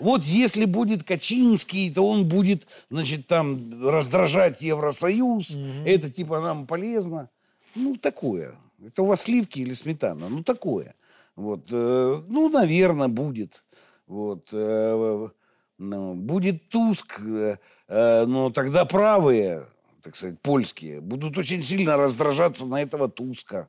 вот 0.00 0.24
если 0.24 0.64
будет 0.64 1.04
Качинский, 1.04 1.92
то 1.92 2.02
он 2.04 2.28
будет, 2.28 2.66
значит, 2.90 3.28
там 3.28 3.88
раздражать 3.88 4.60
Евросоюз. 4.60 5.56
Это 5.84 6.10
типа 6.10 6.40
нам 6.40 6.66
полезно. 6.66 7.30
Ну, 7.76 7.96
такое. 7.96 8.56
Это 8.84 9.02
у 9.02 9.06
вас 9.06 9.22
сливки 9.22 9.60
или 9.60 9.74
сметана? 9.74 10.28
Ну, 10.28 10.42
такое. 10.42 10.96
Вот, 11.36 11.68
э, 11.70 12.22
ну, 12.26 12.48
наверное, 12.48 13.06
будет. 13.06 13.62
Вот. 14.08 14.48
Э, 14.52 15.28
ну, 15.76 16.14
будет 16.14 16.70
Туск, 16.70 17.20
э, 17.20 17.58
э, 17.86 18.24
но 18.24 18.50
тогда 18.50 18.84
правые, 18.84 19.66
так 20.02 20.16
сказать, 20.16 20.40
польские, 20.40 21.00
будут 21.00 21.36
очень 21.38 21.62
сильно 21.62 21.96
раздражаться 21.96 22.64
на 22.64 22.82
этого 22.82 23.08
Туска. 23.08 23.68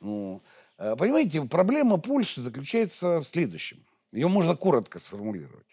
Ну, 0.00 0.42
понимаете, 0.76 1.42
проблема 1.42 1.98
Польши 1.98 2.40
заключается 2.40 3.18
в 3.20 3.24
следующем. 3.24 3.84
Ее 4.12 4.28
можно 4.28 4.56
коротко 4.56 4.98
сформулировать. 4.98 5.66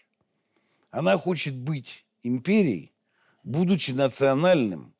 Она 0.90 1.16
хочет 1.16 1.56
быть 1.56 2.04
империей, 2.22 2.92
будучи 3.42 3.92
национальным 3.92 4.92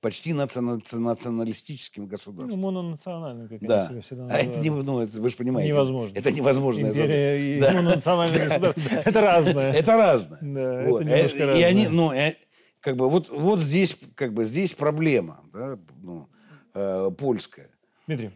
почти 0.00 0.32
националистическим 0.32 2.06
государством. 2.06 2.60
Ну, 2.60 2.66
мононациональным, 2.70 3.48
как 3.48 3.60
да. 3.60 3.88
себя 3.88 4.00
всегда 4.00 4.22
называют. 4.24 4.48
А 4.48 4.50
это, 4.50 4.60
не, 4.60 4.70
ну, 4.70 5.00
это, 5.00 5.20
вы 5.20 5.30
же 5.30 5.36
понимаете. 5.36 5.68
Невозможно. 5.70 6.16
Это 6.16 6.32
невозможно. 6.32 6.86
Империя 6.86 7.56
и 7.56 7.60
да. 7.60 7.72
мононациональное 7.72 8.48
государство. 8.48 8.94
Это 8.94 9.20
разное. 9.20 9.72
Это 9.72 9.96
разное. 9.96 10.38
Да, 10.40 10.82
это 10.82 11.04
немножко 11.04 11.38
разное. 11.46 11.58
И 11.58 11.62
они, 11.62 11.88
ну, 11.88 12.12
э, 12.12 12.36
как 12.80 12.96
бы, 12.96 13.08
вот, 13.10 13.28
вот 13.28 13.60
здесь, 13.60 13.96
как 14.14 14.34
бы, 14.34 14.44
здесь 14.44 14.72
проблема, 14.72 15.44
да, 15.52 15.78
ну, 16.02 16.28
э, 16.74 17.10
польская. 17.18 17.70
Дмитрий, 18.06 18.30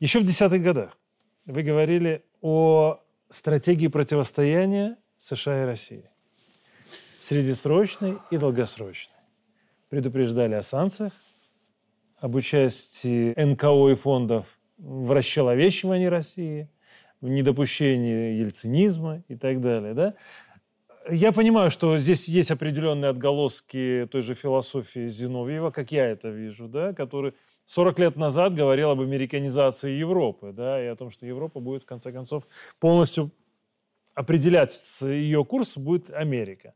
еще 0.00 0.20
в 0.20 0.24
десятых 0.24 0.62
годах 0.62 0.96
вы 1.46 1.62
говорили 1.62 2.24
о 2.42 3.00
стратегии 3.30 3.88
противостояния 3.88 4.96
США 5.16 5.62
и 5.62 5.66
России. 5.66 6.10
Среднесрочной 7.20 8.18
и 8.30 8.36
долгосрочной 8.36 9.17
предупреждали 9.88 10.54
о 10.54 10.62
санкциях, 10.62 11.12
об 12.18 12.34
участии 12.34 13.34
НКО 13.40 13.90
и 13.90 13.94
фондов 13.94 14.58
в 14.76 15.12
расчеловечивании 15.12 16.06
России, 16.06 16.68
в 17.20 17.28
недопущении 17.28 18.38
ельцинизма 18.38 19.22
и 19.28 19.36
так 19.36 19.60
далее. 19.60 19.94
Да? 19.94 20.14
я 21.10 21.32
понимаю, 21.32 21.70
что 21.70 21.98
здесь 21.98 22.28
есть 22.28 22.50
определенные 22.50 23.10
отголоски 23.10 24.08
той 24.10 24.22
же 24.22 24.34
философии 24.34 25.08
Зиновьева, 25.08 25.70
как 25.70 25.90
я 25.90 26.06
это 26.06 26.28
вижу, 26.28 26.68
да, 26.68 26.92
который 26.92 27.34
40 27.64 27.98
лет 27.98 28.16
назад 28.16 28.54
говорил 28.54 28.90
об 28.90 29.00
американизации 29.00 29.92
Европы, 29.92 30.52
да, 30.52 30.82
и 30.82 30.86
о 30.86 30.96
том, 30.96 31.10
что 31.10 31.26
Европа 31.26 31.60
будет, 31.60 31.82
в 31.82 31.86
конце 31.86 32.12
концов, 32.12 32.46
полностью 32.78 33.30
определять 34.14 34.72
ее 35.00 35.44
курс 35.44 35.76
будет 35.78 36.10
Америка. 36.10 36.74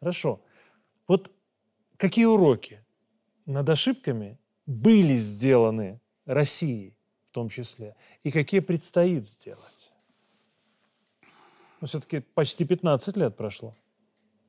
Хорошо. 0.00 0.40
Вот 1.06 1.30
какие 2.00 2.24
уроки 2.24 2.82
над 3.44 3.68
ошибками 3.68 4.38
были 4.66 5.16
сделаны 5.16 6.00
Россией 6.24 6.94
в 7.28 7.32
том 7.32 7.48
числе, 7.48 7.94
и 8.24 8.30
какие 8.30 8.60
предстоит 8.60 9.26
сделать? 9.26 9.92
Ну, 11.80 11.86
все-таки 11.86 12.20
почти 12.20 12.64
15 12.64 13.16
лет 13.16 13.36
прошло. 13.36 13.74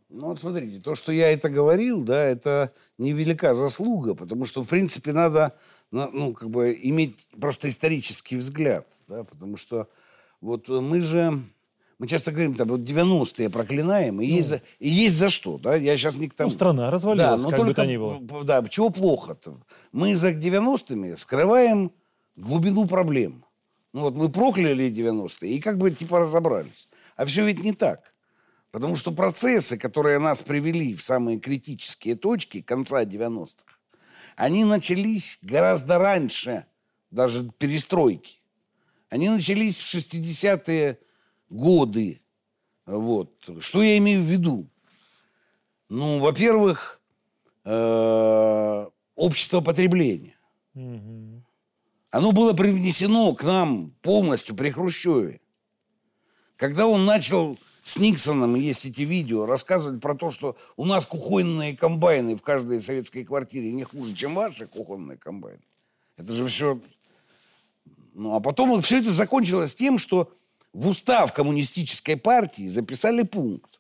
Ну, 0.10 0.28
вот 0.28 0.40
смотрите, 0.40 0.80
то, 0.80 0.96
что 0.96 1.12
я 1.12 1.32
это 1.32 1.50
говорил, 1.50 2.04
да, 2.04 2.24
это 2.24 2.74
невелика 2.98 3.54
заслуга, 3.54 4.16
потому 4.16 4.46
что, 4.46 4.64
в 4.64 4.68
принципе, 4.68 5.14
надо, 5.14 5.58
ну, 5.92 6.34
как 6.34 6.50
бы 6.50 6.78
иметь 6.82 7.28
просто 7.40 7.70
исторический 7.70 8.38
взгляд, 8.38 8.88
да, 9.08 9.24
потому 9.24 9.58
что 9.58 9.90
вот 10.42 10.68
мы 10.68 11.02
же 11.02 11.44
мы 12.02 12.08
часто 12.08 12.32
говорим, 12.32 12.56
там, 12.56 12.68
вот 12.68 12.80
90-е 12.80 13.52
проклинаем, 13.52 14.22
и, 14.22 14.28
ну. 14.28 14.34
есть, 14.34 14.50
за, 14.50 14.62
и 14.80 14.90
есть 14.90 15.16
за 15.18 15.30
что, 15.30 15.60
да? 15.60 15.76
Я 15.76 15.96
сейчас 15.98 16.16
не 16.16 16.30
к 16.30 16.34
тому. 16.34 16.50
Ну, 16.50 16.56
страна 16.56 16.90
развалилась, 16.90 17.44
да, 17.44 17.50
как 17.52 17.60
только, 17.60 17.70
бы 17.70 17.74
то 17.76 17.86
ни 17.86 17.96
было. 17.96 18.44
Да, 18.44 18.68
чего 18.68 18.90
плохо-то? 18.90 19.62
Мы 19.92 20.16
за 20.16 20.32
90-ми 20.32 21.16
скрываем 21.16 21.92
глубину 22.36 22.88
проблем. 22.88 23.46
Ну 23.94 24.02
вот 24.02 24.16
мы 24.16 24.30
прокляли 24.30 24.90
90-е 24.90 25.52
и 25.52 25.60
как 25.60 25.78
бы 25.78 25.92
типа 25.92 26.22
разобрались. 26.22 26.90
А 27.18 27.26
все 27.26 27.46
ведь 27.46 27.64
не 27.64 27.72
так. 27.72 28.16
Потому 28.72 28.96
что 28.96 29.12
процессы, 29.12 29.78
которые 29.78 30.18
нас 30.18 30.42
привели 30.42 30.96
в 30.96 31.04
самые 31.04 31.40
критические 31.40 32.16
точки 32.16 32.64
конца 32.64 33.04
90-х, 33.04 33.78
они 34.38 34.64
начались 34.64 35.38
гораздо 35.44 36.00
раньше 36.00 36.66
даже 37.12 37.52
перестройки. 37.60 38.40
Они 39.12 39.30
начались 39.30 39.78
в 39.78 39.94
60-е 39.94 40.98
годы. 41.52 42.22
Вот. 42.86 43.32
Что 43.60 43.84
я 43.84 43.98
имею 43.98 44.24
в 44.24 44.26
виду? 44.26 44.68
Ну, 45.90 46.20
во-первых, 46.20 47.02
э, 47.66 48.86
общество 49.16 49.62
потребления. 49.62 50.38
Угу. 50.74 51.44
Оно 52.12 52.32
было 52.32 52.54
привнесено 52.54 53.34
к 53.36 53.44
нам 53.44 53.92
полностью 54.02 54.56
при 54.56 54.72
Хрущеве. 54.72 55.42
Когда 56.56 56.88
он 56.88 57.06
начал 57.06 57.58
с 57.84 57.98
Никсоном, 57.98 58.56
есть 58.56 58.86
эти 58.86 59.02
видео, 59.02 59.46
рассказывать 59.46 60.02
про 60.02 60.16
то, 60.16 60.32
что 60.32 60.56
у 60.76 60.86
нас 60.86 61.06
кухонные 61.06 61.76
комбайны 61.76 62.36
в 62.36 62.42
каждой 62.42 62.82
советской 62.82 63.24
квартире 63.24 63.72
не 63.72 63.84
хуже, 63.84 64.14
чем 64.14 64.36
ваши 64.36 64.68
кухонные 64.68 65.18
комбайны. 65.18 65.64
Это 66.18 66.32
же 66.34 66.46
все... 66.48 66.80
Ну, 68.14 68.36
а 68.36 68.42
потом 68.42 68.82
все 68.82 69.00
это 69.00 69.12
закончилось 69.12 69.74
тем, 69.74 69.98
что 69.98 70.32
в 70.74 70.88
устав 70.88 71.34
коммунистической 71.34 72.18
партии 72.18 72.68
записали 72.68 73.24
пункт, 73.24 73.80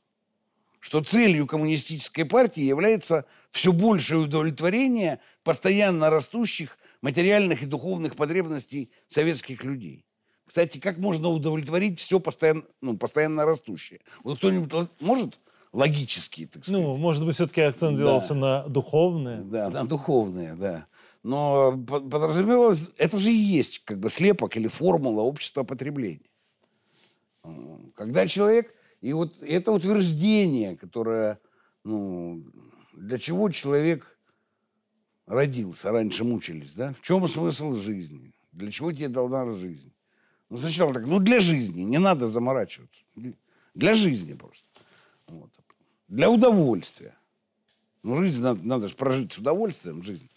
что 0.80 1.04
целью 1.04 1.47
коммунистической 1.47 2.25
партии 2.25 2.63
является 2.63 3.25
все 3.51 3.71
большее 3.71 4.21
удовлетворение 4.21 5.19
постоянно 5.43 6.10
растущих 6.10 6.77
материальных 7.01 7.63
и 7.63 7.65
духовных 7.65 8.15
потребностей 8.15 8.91
советских 9.08 9.63
людей. 9.63 10.06
Кстати, 10.45 10.80
как 10.80 10.97
можно 10.97 11.30
удовлетворить 11.30 11.99
все 11.99 12.19
постоянно, 12.19 12.63
ну, 12.82 12.97
постоянно 12.97 13.45
растущее? 13.45 14.01
Вот 14.23 14.38
кто-нибудь 14.39 14.89
может 14.99 15.39
логически, 15.71 16.45
так 16.45 16.63
сказать? 16.63 16.82
Ну, 16.82 16.97
может 16.97 17.25
быть, 17.25 17.36
все-таки 17.36 17.62
акцент 17.62 17.97
да. 17.97 18.04
делался 18.04 18.34
на 18.34 18.67
духовное. 18.67 19.41
Да, 19.43 19.69
на 19.69 19.88
духовное, 19.88 20.56
да. 20.56 20.88
Но 21.23 21.77
подразумевалось, 21.77 22.89
это 22.97 23.17
же 23.17 23.32
и 23.32 23.36
есть 23.36 23.80
как 23.86 23.99
бы 23.99 24.10
слепок 24.10 24.58
или 24.58 24.67
формула 24.67 25.21
общества 25.21 25.63
потребления. 25.63 26.31
Когда 27.95 28.27
человек... 28.27 28.73
И 29.01 29.13
вот 29.13 29.41
это 29.41 29.71
утверждение, 29.71 30.77
которое... 30.77 31.39
Ну, 31.84 32.43
для 32.93 33.17
чего 33.17 33.49
человек 33.49 34.15
родился, 35.25 35.91
раньше 35.91 36.23
мучились, 36.23 36.73
да? 36.73 36.93
В 36.93 37.01
чем 37.01 37.27
смысл 37.27 37.73
жизни? 37.73 38.34
Для 38.51 38.69
чего 38.69 38.91
тебе 38.91 39.10
дана 39.10 39.54
жизнь? 39.54 39.91
Ну, 40.49 40.58
сначала 40.58 40.93
так, 40.93 41.06
ну, 41.06 41.19
для 41.19 41.39
жизни, 41.39 41.82
не 41.82 41.97
надо 41.97 42.27
заморачиваться. 42.27 43.01
Для 43.73 43.93
жизни 43.95 44.34
просто. 44.34 44.65
Вот. 45.27 45.49
Для 46.08 46.30
удовольствия. 46.30 47.15
Ну, 48.04 48.17
жизнь 48.17 48.41
надо, 48.41 48.62
надо 48.62 48.88
же 48.88 48.95
прожить 48.95 49.32
с 49.32 49.38
удовольствием 49.38 50.04
жизнь. 50.04 50.30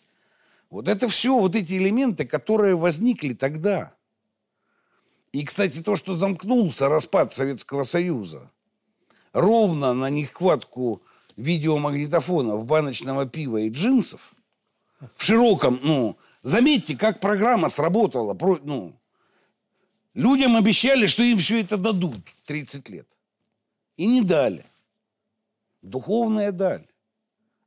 Вот 0.70 0.88
это 0.88 1.08
все, 1.08 1.38
вот 1.38 1.56
эти 1.56 1.72
элементы, 1.72 2.24
которые 2.24 2.76
возникли 2.76 3.34
тогда. 3.34 3.94
И, 5.34 5.44
кстати, 5.44 5.82
то, 5.82 5.96
что 5.96 6.14
замкнулся 6.14 6.88
распад 6.88 7.32
Советского 7.32 7.82
Союза, 7.82 8.52
ровно 9.32 9.92
на 9.92 10.08
нехватку 10.08 11.02
видеомагнитофонов, 11.36 12.64
баночного 12.64 13.26
пива 13.26 13.56
и 13.56 13.68
джинсов, 13.68 14.32
в 15.16 15.24
широком, 15.24 15.80
ну, 15.82 16.16
заметьте, 16.44 16.96
как 16.96 17.18
программа 17.18 17.68
сработала, 17.68 18.38
ну, 18.62 18.94
людям 20.14 20.54
обещали, 20.54 21.08
что 21.08 21.24
им 21.24 21.38
все 21.38 21.62
это 21.62 21.78
дадут 21.78 22.20
30 22.44 22.88
лет. 22.90 23.08
И 23.96 24.06
не 24.06 24.22
дали. 24.22 24.64
Духовная 25.82 26.52
даль. 26.52 26.86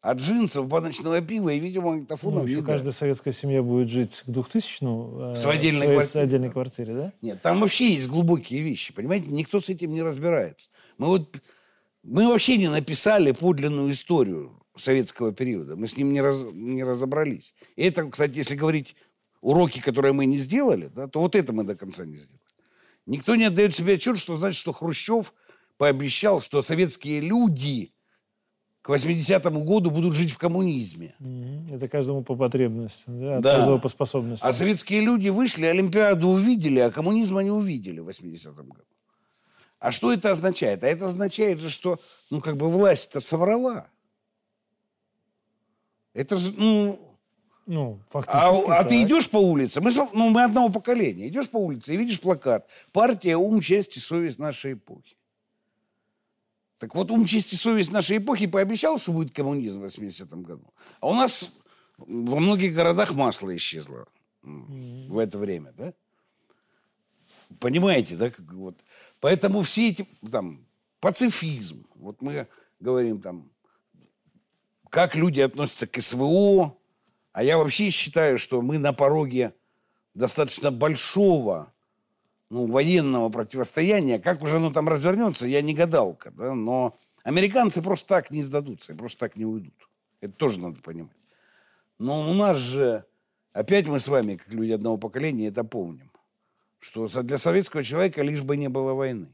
А 0.08 0.14
джинсов, 0.14 0.70
баночного 0.70 1.20
пива 1.20 1.50
и 1.50 1.60
видеомагнитофонов 1.60 2.44
ну, 2.44 2.48
еще 2.48 2.64
каждая 2.64 2.94
советская 2.94 3.34
семья 3.34 3.62
будет 3.62 3.90
жить 3.90 4.24
к 4.26 4.30
2000-му 4.30 5.34
э, 5.34 5.34
в 5.34 5.50
отдельной, 5.50 5.80
своей, 5.80 5.96
квартире. 5.96 6.24
отдельной 6.24 6.50
квартире, 6.50 6.94
да? 6.94 7.14
Нет, 7.22 7.42
там 7.42 7.60
вообще 7.60 7.92
есть 7.92 8.08
глубокие 8.08 8.62
вещи, 8.62 8.94
понимаете? 8.94 9.28
Никто 9.28 9.60
с 9.60 9.68
этим 9.68 9.92
не 9.92 10.02
разбирается. 10.02 10.70
Мы 10.98 11.08
вот 11.08 11.42
мы 12.04 12.26
вообще 12.30 12.56
не 12.56 12.70
написали 12.70 13.34
подлинную 13.34 13.92
историю 13.92 14.64
советского 14.78 15.34
периода. 15.34 15.76
Мы 15.76 15.88
с 15.88 15.98
ним 15.98 16.14
не, 16.14 16.22
раз, 16.22 16.38
не 16.54 16.86
разобрались. 16.86 17.54
И 17.76 17.84
это, 17.84 18.10
кстати, 18.10 18.38
если 18.38 18.56
говорить 18.56 18.96
уроки, 19.42 19.82
которые 19.82 20.14
мы 20.14 20.26
не 20.26 20.38
сделали, 20.38 20.88
да, 20.88 21.10
то 21.10 21.20
вот 21.20 21.36
это 21.36 21.52
мы 21.52 21.66
до 21.66 21.76
конца 21.76 22.06
не 22.06 22.16
сделали. 22.16 22.40
Никто 23.08 23.36
не 23.36 23.44
отдает 23.44 23.76
себе 23.76 23.96
отчет, 23.96 24.18
что 24.20 24.38
значит, 24.38 24.58
что 24.58 24.72
Хрущев 24.72 25.34
пообещал, 25.78 26.40
что 26.40 26.62
советские 26.62 27.20
люди 27.20 27.92
к 28.88 28.90
80-му 28.90 29.66
году 29.66 29.92
будут 29.92 30.14
жить 30.16 30.32
в 30.32 30.38
коммунизме. 30.38 31.14
Это 31.70 31.90
каждому 31.90 32.24
по 32.24 32.38
потребностям, 32.38 33.20
да? 33.20 33.40
да. 33.42 33.58
каждого 33.58 33.80
по 33.80 33.90
способностям. 33.90 34.50
А 34.50 34.54
советские 34.54 35.02
люди 35.02 35.28
вышли, 35.28 35.66
Олимпиаду 35.66 36.30
увидели, 36.30 36.80
а 36.80 36.90
коммунизма 36.90 37.44
не 37.44 37.52
увидели 37.52 38.00
в 38.00 38.08
80-м 38.08 38.70
году. 38.70 38.86
А 39.80 39.92
что 39.92 40.14
это 40.14 40.32
означает? 40.32 40.86
А 40.86 40.88
это 40.88 41.08
означает 41.08 41.60
же, 41.60 41.70
что, 41.70 42.00
ну, 42.30 42.40
как 42.40 42.56
бы 42.56 42.70
власть-то 42.70 43.20
соврала. 43.20 43.90
Это 46.14 46.38
же, 46.38 46.54
ну... 46.56 47.18
Ну, 47.66 48.00
фактически. 48.10 48.72
А, 48.72 48.80
а 48.80 48.84
ты 48.86 49.04
идешь 49.04 49.30
по 49.30 49.38
улице, 49.38 49.82
мы, 49.82 49.92
ну, 50.14 50.30
мы 50.30 50.46
одного 50.46 50.70
поколения, 50.70 51.28
идешь 51.28 51.50
по 51.50 51.58
улице 51.58 51.94
и 51.94 51.98
видишь 51.98 52.22
плакат 52.22 52.66
«Партия, 52.94 53.36
ум, 53.36 53.60
честь 53.60 53.98
и 53.98 54.00
совесть 54.00 54.40
нашей 54.40 54.74
эпохи». 54.74 55.18
Так 56.80 56.94
вот, 56.94 57.10
ум, 57.10 57.26
честь 57.26 57.54
и 57.54 57.56
совесть 57.56 57.92
нашей 57.92 58.18
эпохи 58.18 58.46
пообещал, 58.46 59.00
что 59.00 59.12
будет 59.12 59.34
коммунизм 59.34 59.82
в 59.82 59.86
80-м 59.86 60.44
году. 60.44 60.74
А 61.00 61.08
у 61.08 61.14
нас 61.14 61.50
во 61.98 62.40
многих 62.40 62.76
городах 62.76 63.14
масло 63.14 63.56
исчезло 63.56 64.08
mm-hmm. 64.44 65.08
в 65.08 65.18
это 65.18 65.40
время, 65.40 65.74
да? 65.76 65.94
Понимаете, 67.60 68.16
да? 68.16 68.30
Как, 68.30 68.54
вот. 68.54 68.78
Поэтому 69.20 69.62
все 69.64 69.90
эти, 69.90 70.08
там, 70.32 70.68
пацифизм, 71.00 71.88
вот 71.96 72.22
мы 72.22 72.48
говорим 72.80 73.22
там, 73.22 73.52
как 74.90 75.16
люди 75.16 75.42
относятся 75.42 75.88
к 75.88 76.00
СВО, 76.00 76.78
а 77.32 77.44
я 77.44 77.58
вообще 77.58 77.90
считаю, 77.90 78.38
что 78.38 78.62
мы 78.62 78.78
на 78.78 78.94
пороге 78.94 79.54
достаточно 80.14 80.72
большого 80.72 81.74
ну, 82.50 82.66
военного 82.68 83.30
противостояния, 83.30 84.20
как 84.20 84.42
уже 84.42 84.58
оно 84.58 84.72
там 84.72 84.88
развернется, 84.88 85.48
я 85.48 85.62
не 85.62 85.74
гадалка, 85.74 86.32
да, 86.32 86.54
но 86.54 86.98
американцы 87.24 87.82
просто 87.82 88.08
так 88.08 88.32
не 88.32 88.44
сдадутся, 88.44 88.96
просто 88.96 89.20
так 89.20 89.36
не 89.36 89.46
уйдут. 89.46 89.90
Это 90.22 90.34
тоже 90.34 90.60
надо 90.60 90.82
понимать. 90.82 91.12
Но 92.00 92.30
у 92.30 92.34
нас 92.34 92.58
же, 92.58 93.06
опять 93.54 93.88
мы 93.88 94.00
с 94.00 94.08
вами, 94.08 94.36
как 94.36 94.50
люди 94.50 94.72
одного 94.72 94.98
поколения, 94.98 95.48
это 95.48 95.64
помним, 95.64 96.12
что 96.80 97.08
для 97.24 97.38
советского 97.38 97.84
человека 97.84 98.22
лишь 98.22 98.42
бы 98.42 98.56
не 98.56 98.70
было 98.70 98.94
войны. 98.94 99.28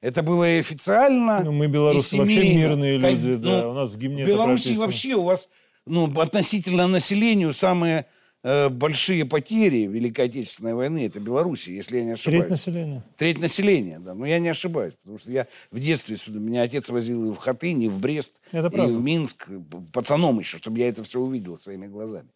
Это 0.00 0.22
было 0.22 0.48
и 0.48 0.60
официально, 0.60 1.42
ну, 1.44 1.52
Мы, 1.52 1.66
белорусы, 1.66 2.16
и 2.16 2.18
вообще 2.18 2.56
мирные 2.56 2.96
люди, 2.96 3.32
как, 3.32 3.40
да, 3.42 3.62
ну, 3.62 3.70
у 3.70 3.74
нас 3.74 3.92
в 3.92 3.98
гимне 3.98 4.24
В 4.24 4.28
Беларуси 4.28 4.72
вообще 4.72 5.14
у 5.14 5.24
вас, 5.24 5.50
ну, 5.84 6.10
относительно 6.18 6.86
населению 6.86 7.52
самые 7.52 8.06
большие 8.42 9.24
потери 9.26 9.86
Великой 9.86 10.26
Отечественной 10.26 10.74
войны, 10.74 11.06
это 11.06 11.20
Белоруссия, 11.20 11.74
если 11.74 11.98
я 11.98 12.04
не 12.04 12.10
ошибаюсь. 12.12 12.44
Треть 12.44 12.50
населения. 12.50 13.04
Треть 13.16 13.38
населения, 13.38 13.98
да. 13.98 14.14
Но 14.14 14.24
я 14.24 14.38
не 14.38 14.48
ошибаюсь, 14.48 14.94
потому 14.94 15.18
что 15.18 15.30
я 15.30 15.46
в 15.70 15.78
детстве 15.78 16.16
сюда, 16.16 16.38
меня 16.38 16.62
отец 16.62 16.88
возил 16.88 17.30
и 17.30 17.34
в 17.34 17.38
Хатынь, 17.38 17.82
и 17.82 17.88
в 17.88 17.98
Брест, 17.98 18.40
Это 18.50 18.68
и 18.68 18.70
правда. 18.70 18.94
в 18.94 19.02
Минск, 19.02 19.46
пацаном 19.92 20.38
еще, 20.38 20.56
чтобы 20.58 20.78
я 20.78 20.88
это 20.88 21.02
все 21.04 21.20
увидел 21.20 21.58
своими 21.58 21.86
глазами. 21.86 22.30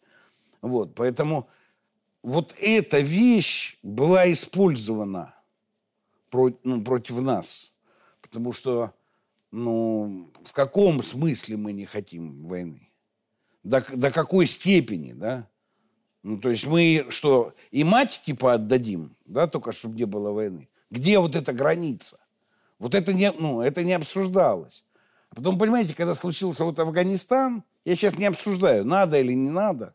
Вот, 0.61 0.93
поэтому 0.95 1.47
вот 2.21 2.53
эта 2.59 2.99
вещь 2.99 3.77
была 3.81 4.31
использована 4.31 5.33
про- 6.29 6.57
ну, 6.63 6.83
против 6.83 7.19
нас. 7.21 7.71
Потому 8.21 8.51
что, 8.53 8.93
ну, 9.51 10.29
в 10.43 10.51
каком 10.53 11.01
смысле 11.03 11.57
мы 11.57 11.71
не 11.73 11.85
хотим 11.85 12.45
войны? 12.45 12.89
До, 13.63 13.83
до 13.95 14.11
какой 14.11 14.45
степени, 14.47 15.13
да? 15.13 15.47
Ну, 16.25 16.39
то 16.39 16.49
есть 16.49 16.65
мы 16.65 17.05
что, 17.09 17.53
и 17.69 17.83
мать 17.83 18.19
типа 18.25 18.53
отдадим, 18.55 19.15
да, 19.27 19.45
только 19.45 19.71
чтобы 19.71 19.95
не 19.95 20.05
было 20.05 20.31
войны? 20.31 20.67
Где 20.89 21.19
вот 21.19 21.35
эта 21.35 21.53
граница? 21.53 22.17
Вот 22.79 22.95
это 22.95 23.13
не, 23.13 23.31
ну, 23.31 23.61
это 23.61 23.83
не 23.83 23.93
обсуждалось. 23.93 24.83
А 25.29 25.35
потом, 25.35 25.59
понимаете, 25.59 25.93
когда 25.93 26.15
случился 26.15 26.65
вот 26.65 26.79
Афганистан, 26.79 27.63
я 27.85 27.95
сейчас 27.95 28.17
не 28.17 28.25
обсуждаю, 28.25 28.83
надо 28.83 29.19
или 29.19 29.33
не 29.33 29.51
надо. 29.51 29.93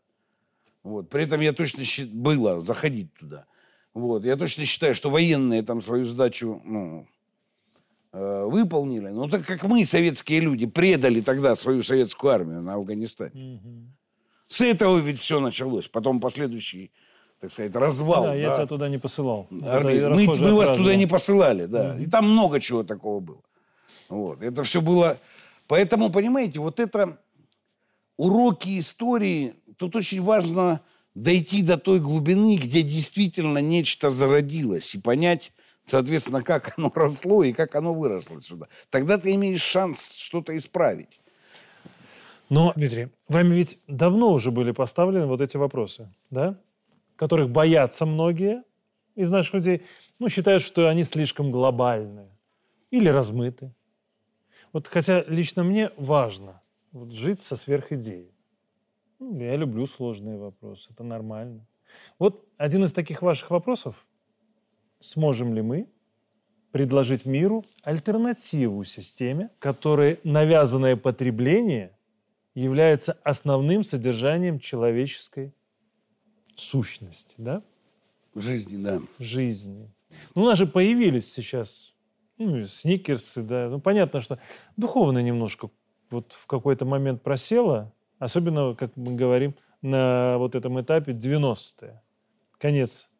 Вот. 0.83 1.09
При 1.09 1.25
этом 1.25 1.41
я 1.41 1.51
точно 1.51 1.83
щи- 1.83 2.05
было 2.05 2.61
заходить 2.61 3.13
туда. 3.15 3.45
Вот. 3.93 4.23
Я 4.23 4.37
точно 4.37 4.63
считаю, 4.63 4.95
что 4.95 5.09
военные 5.09 5.63
там 5.63 5.81
свою 5.81 6.05
задачу 6.05 6.61
ну, 6.63 7.07
э, 8.13 8.45
выполнили. 8.45 9.09
Ну, 9.09 9.27
так 9.27 9.45
как 9.45 9.63
мы, 9.63 9.83
советские 9.83 10.39
люди, 10.39 10.65
предали 10.65 11.19
тогда 11.19 11.57
свою 11.57 11.83
советскую 11.83 12.31
армию 12.31 12.61
на 12.61 12.75
Афганистане. 12.75 13.31
Мгм. 13.33 13.93
С 14.51 14.59
этого 14.59 14.97
ведь 14.97 15.17
все 15.17 15.39
началось. 15.39 15.87
Потом 15.87 16.19
последующий, 16.19 16.91
так 17.39 17.53
сказать, 17.53 17.73
развал. 17.73 18.23
Да, 18.23 18.35
я 18.35 18.49
да. 18.49 18.55
тебя 18.57 18.65
туда 18.65 18.89
не 18.89 18.97
посылал. 18.97 19.47
Это 19.49 20.09
Мы, 20.09 20.25
мы 20.25 20.53
вас 20.55 20.71
туда 20.71 20.89
да. 20.89 20.95
не 20.97 21.07
посылали, 21.07 21.67
да. 21.67 21.97
И 21.97 22.05
там 22.05 22.29
много 22.29 22.59
чего 22.59 22.83
такого 22.83 23.21
было. 23.21 23.41
Вот. 24.09 24.41
Это 24.41 24.63
все 24.63 24.81
было... 24.81 25.17
Поэтому, 25.67 26.09
понимаете, 26.09 26.59
вот 26.59 26.81
это 26.81 27.17
уроки 28.17 28.77
истории, 28.77 29.55
тут 29.77 29.95
очень 29.95 30.21
важно 30.21 30.81
дойти 31.15 31.61
до 31.61 31.77
той 31.77 32.01
глубины, 32.01 32.57
где 32.57 32.81
действительно 32.81 33.59
нечто 33.59 34.11
зародилось, 34.11 34.95
и 34.95 34.99
понять, 34.99 35.53
соответственно, 35.85 36.43
как 36.43 36.77
оно 36.77 36.91
росло 36.95 37.45
и 37.45 37.53
как 37.53 37.73
оно 37.75 37.93
выросло 37.93 38.41
сюда. 38.41 38.67
Тогда 38.89 39.17
ты 39.17 39.33
имеешь 39.35 39.61
шанс 39.61 40.13
что-то 40.17 40.57
исправить. 40.57 41.20
Но, 42.51 42.73
Дмитрий, 42.75 43.07
вами 43.29 43.55
ведь 43.55 43.79
давно 43.87 44.33
уже 44.33 44.51
были 44.51 44.71
поставлены 44.73 45.25
вот 45.25 45.39
эти 45.39 45.55
вопросы, 45.55 46.13
да? 46.29 46.59
Которых 47.15 47.49
боятся 47.49 48.05
многие 48.05 48.63
из 49.15 49.31
наших 49.31 49.53
людей, 49.53 49.83
ну, 50.19 50.27
считают, 50.27 50.61
что 50.61 50.89
они 50.89 51.05
слишком 51.05 51.49
глобальные 51.49 52.29
или 52.89 53.07
размыты. 53.07 53.73
Вот 54.73 54.87
хотя 54.87 55.23
лично 55.27 55.63
мне 55.63 55.91
важно 55.95 56.61
вот, 56.91 57.13
жить 57.13 57.39
со 57.39 57.55
сверхидеей. 57.55 58.33
Ну, 59.19 59.39
я 59.39 59.55
люблю 59.55 59.85
сложные 59.85 60.37
вопросы, 60.37 60.89
это 60.91 61.05
нормально. 61.05 61.65
Вот 62.19 62.45
один 62.57 62.83
из 62.83 62.91
таких 62.91 63.21
ваших 63.21 63.49
вопросов. 63.49 64.05
Сможем 64.99 65.53
ли 65.53 65.61
мы 65.61 65.87
предложить 66.73 67.25
миру 67.25 67.63
альтернативу 67.81 68.83
системе, 68.83 69.51
которой 69.59 70.19
навязанное 70.25 70.97
потребление 70.97 71.95
является 72.53 73.13
основным 73.23 73.83
содержанием 73.83 74.59
человеческой 74.59 75.53
сущности, 76.55 77.35
да? 77.37 77.63
Жизни, 78.35 78.81
да. 78.81 78.99
жизни. 79.19 79.91
Ну, 80.35 80.43
у 80.43 80.45
нас 80.45 80.57
же 80.57 80.65
появились 80.65 81.31
сейчас 81.31 81.93
ну, 82.37 82.65
сникерсы, 82.65 83.43
да. 83.43 83.69
Ну, 83.69 83.79
понятно, 83.79 84.21
что 84.21 84.39
духовно 84.77 85.19
немножко 85.19 85.69
вот 86.09 86.33
в 86.33 86.47
какой-то 86.47 86.85
момент 86.85 87.21
просело, 87.21 87.93
особенно, 88.19 88.75
как 88.75 88.95
мы 88.95 89.15
говорим, 89.15 89.55
на 89.81 90.37
вот 90.37 90.55
этом 90.55 90.79
этапе 90.81 91.13
90-е. 91.13 92.01
Конец 92.57 93.10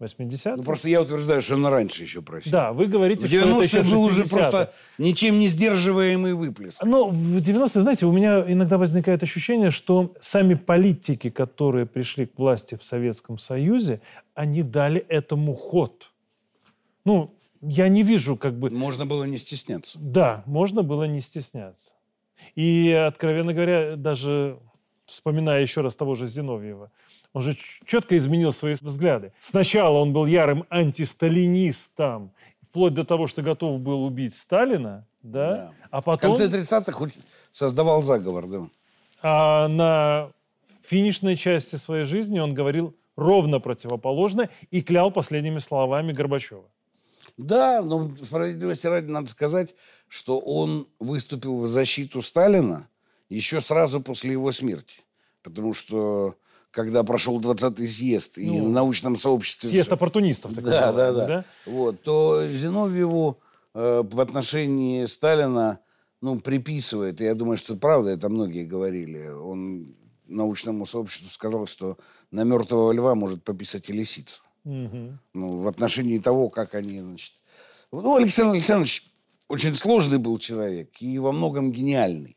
80-х. 0.00 0.56
Ну, 0.56 0.62
просто 0.62 0.88
я 0.88 1.02
утверждаю, 1.02 1.42
что 1.42 1.54
она 1.54 1.70
раньше 1.70 2.02
еще 2.02 2.22
просила. 2.22 2.52
Да, 2.52 2.72
вы 2.72 2.86
говорите, 2.86 3.26
В 3.26 3.28
что 3.28 3.38
это 3.38 3.62
еще 3.62 3.78
90-е 3.78 3.90
был 3.94 4.02
уже 4.04 4.22
60-х. 4.22 4.32
просто 4.32 4.72
ничем 4.98 5.38
не 5.38 5.48
сдерживаемый 5.48 6.34
выплеск. 6.34 6.82
Но 6.84 7.08
в 7.08 7.36
90-е, 7.38 7.82
знаете, 7.82 8.06
у 8.06 8.12
меня 8.12 8.44
иногда 8.46 8.78
возникает 8.78 9.22
ощущение, 9.22 9.70
что 9.70 10.14
сами 10.20 10.54
политики, 10.54 11.30
которые 11.30 11.86
пришли 11.86 12.26
к 12.26 12.38
власти 12.38 12.76
в 12.76 12.84
Советском 12.84 13.38
Союзе, 13.38 14.00
они 14.34 14.62
дали 14.62 15.00
этому 15.00 15.54
ход. 15.54 16.12
Ну, 17.04 17.34
я 17.60 17.88
не 17.88 18.04
вижу 18.04 18.36
как 18.36 18.58
бы... 18.58 18.70
Можно 18.70 19.04
было 19.04 19.24
не 19.24 19.38
стесняться. 19.38 19.98
Да, 20.00 20.44
можно 20.46 20.82
было 20.82 21.04
не 21.04 21.20
стесняться. 21.20 21.94
И, 22.54 22.92
откровенно 22.92 23.52
говоря, 23.52 23.96
даже 23.96 24.60
вспоминая 25.06 25.60
еще 25.62 25.80
раз 25.80 25.96
того 25.96 26.14
же 26.14 26.26
Зиновьева, 26.26 26.92
он 27.32 27.42
же 27.42 27.56
четко 27.86 28.16
изменил 28.16 28.52
свои 28.52 28.74
взгляды. 28.74 29.32
Сначала 29.40 29.98
он 29.98 30.12
был 30.12 30.26
ярым 30.26 30.64
антисталинистом, 30.70 32.32
вплоть 32.68 32.94
до 32.94 33.04
того, 33.04 33.26
что 33.26 33.42
готов 33.42 33.80
был 33.80 34.04
убить 34.04 34.34
Сталина, 34.34 35.06
да, 35.22 35.56
Да. 35.56 35.72
а 35.90 36.00
В 36.00 36.04
потом... 36.04 36.36
конце 36.36 36.48
30-х 36.48 37.10
создавал 37.52 38.02
заговор, 38.02 38.46
да. 38.46 38.66
А 39.22 39.68
на 39.68 40.30
финишной 40.82 41.36
части 41.36 41.76
своей 41.76 42.04
жизни 42.04 42.38
он 42.38 42.54
говорил 42.54 42.94
ровно 43.16 43.58
противоположное 43.60 44.48
и 44.70 44.80
клял 44.80 45.10
последними 45.10 45.58
словами 45.58 46.12
Горбачева. 46.12 46.64
Да, 47.36 47.82
но 47.82 48.14
справедливости 48.16 48.86
ради 48.86 49.10
надо 49.10 49.28
сказать, 49.30 49.74
что 50.08 50.38
он 50.38 50.88
выступил 50.98 51.58
в 51.60 51.68
защиту 51.68 52.22
Сталина 52.22 52.88
еще 53.28 53.60
сразу 53.60 54.00
после 54.00 54.32
его 54.32 54.50
смерти. 54.52 55.02
Потому 55.42 55.74
что 55.74 56.34
когда 56.70 57.02
прошел 57.02 57.40
20-й 57.40 57.88
съезд 57.88 58.38
и 58.38 58.46
Ну, 58.46 58.66
в 58.66 58.70
научном 58.70 59.16
сообществе... 59.16 59.70
Съезд 59.70 59.92
оппортунистов, 59.92 60.54
так 60.54 60.64
Да, 60.64 60.70
да, 60.70 60.86
называемый, 60.86 61.26
да, 61.26 61.44
Вот, 61.66 62.02
то 62.02 62.46
Зиновьеву 62.46 63.38
э, 63.74 64.02
в 64.08 64.20
отношении 64.20 65.06
Сталина 65.06 65.80
ну, 66.20 66.40
приписывает, 66.40 67.20
и 67.20 67.24
я 67.24 67.34
думаю, 67.34 67.56
что 67.56 67.74
это 67.74 67.80
правда, 67.80 68.10
это 68.10 68.28
многие 68.28 68.64
говорили, 68.64 69.28
он 69.28 69.94
научному 70.26 70.86
сообществу 70.86 71.30
сказал, 71.30 71.66
что 71.66 71.96
на 72.30 72.44
мертвого 72.44 72.92
льва 72.92 73.14
может 73.14 73.44
пописать 73.44 73.88
и 73.88 73.92
лисица. 73.92 74.42
Мгм. 74.64 75.18
Ну, 75.34 75.60
в 75.60 75.68
отношении 75.68 76.18
того, 76.18 76.50
как 76.50 76.74
они, 76.74 77.00
значит... 77.00 77.32
Ну, 77.90 78.16
Александр 78.16 78.54
Александрович 78.54 79.10
очень 79.48 79.74
сложный 79.74 80.18
был 80.18 80.38
человек 80.38 80.90
и 81.00 81.18
во 81.18 81.32
многом 81.32 81.72
гениальный. 81.72 82.36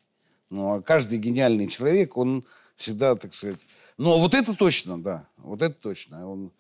Ну, 0.50 0.76
а 0.76 0.82
каждый 0.82 1.18
гениальный 1.18 1.68
человек, 1.68 2.18
он 2.18 2.46
всегда, 2.78 3.16
так 3.16 3.34
сказать... 3.34 3.60
Но 3.98 4.20
вот 4.20 4.34
это 4.34 4.56
точно, 4.56 5.02
да, 5.02 5.28
вот 5.38 5.62
это 5.62 5.76
точно. 5.76 6.30
Он, 6.30 6.52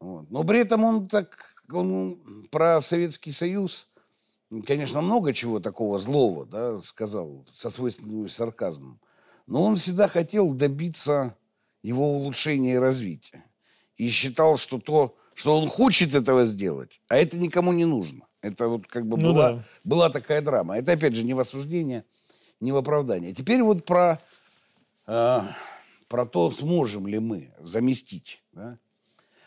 вот. 0.00 0.30
Но 0.30 0.44
при 0.44 0.60
этом 0.60 0.84
он 0.84 1.08
так, 1.08 1.54
он 1.70 2.18
про 2.50 2.80
Советский 2.82 3.32
Союз, 3.32 3.88
конечно, 4.66 5.00
много 5.00 5.32
чего 5.32 5.60
такого 5.60 5.98
злого, 5.98 6.44
да, 6.46 6.80
сказал, 6.82 7.46
со 7.54 7.70
свойственным 7.70 8.28
сарказмом. 8.28 9.00
Но 9.46 9.62
он 9.64 9.76
всегда 9.76 10.08
хотел 10.08 10.52
добиться 10.52 11.36
его 11.82 12.16
улучшения 12.16 12.74
и 12.74 12.78
развития. 12.78 13.44
И 13.96 14.08
считал, 14.10 14.56
что 14.56 14.78
то, 14.78 15.16
что 15.34 15.58
он 15.58 15.68
хочет 15.68 16.14
этого 16.14 16.44
сделать, 16.44 17.00
а 17.08 17.16
это 17.16 17.38
никому 17.38 17.72
не 17.72 17.84
нужно. 17.84 18.26
Это 18.40 18.68
вот 18.68 18.86
как 18.86 19.06
бы 19.06 19.16
Ну 19.16 19.32
была, 19.32 19.52
да. 19.52 19.64
была 19.84 20.10
такая 20.10 20.42
драма. 20.42 20.76
Это, 20.76 20.92
опять 20.92 21.14
же, 21.14 21.22
не 21.22 21.34
в 21.34 21.40
осуждение, 21.40 22.04
не 22.60 22.72
в 22.72 22.76
оправдание. 22.76 23.32
Теперь 23.32 23.62
вот 23.62 23.84
про, 23.84 24.20
э, 25.06 25.40
про 26.12 26.26
то, 26.26 26.50
сможем 26.50 27.06
ли 27.06 27.18
мы 27.18 27.54
заместить. 27.58 28.42
да. 28.52 28.76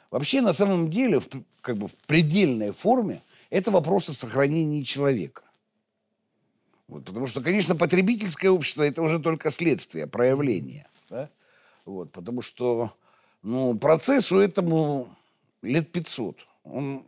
Вообще, 0.09 0.41
на 0.41 0.51
самом 0.51 0.89
деле, 0.89 1.19
в, 1.19 1.27
как 1.61 1.77
бы 1.77 1.87
в 1.87 1.95
предельной 2.07 2.71
форме, 2.71 3.21
это 3.51 3.69
вопрос 3.69 4.09
о 4.09 4.13
сохранении 4.13 4.81
человека. 4.81 5.43
Вот, 6.87 7.05
потому 7.05 7.27
что, 7.27 7.41
конечно, 7.41 7.75
потребительское 7.75 8.49
общество– 8.49 8.81
это 8.83 9.03
уже 9.03 9.19
только 9.19 9.51
следствие, 9.51 10.07
проявление. 10.07 10.87
да. 11.07 11.29
Вот, 11.85 12.11
потому 12.11 12.41
что 12.41 12.93
ну, 13.43 13.77
процессу 13.77 14.39
этому 14.39 15.15
лет 15.61 15.91
500. 15.91 16.47
Он 16.63 17.05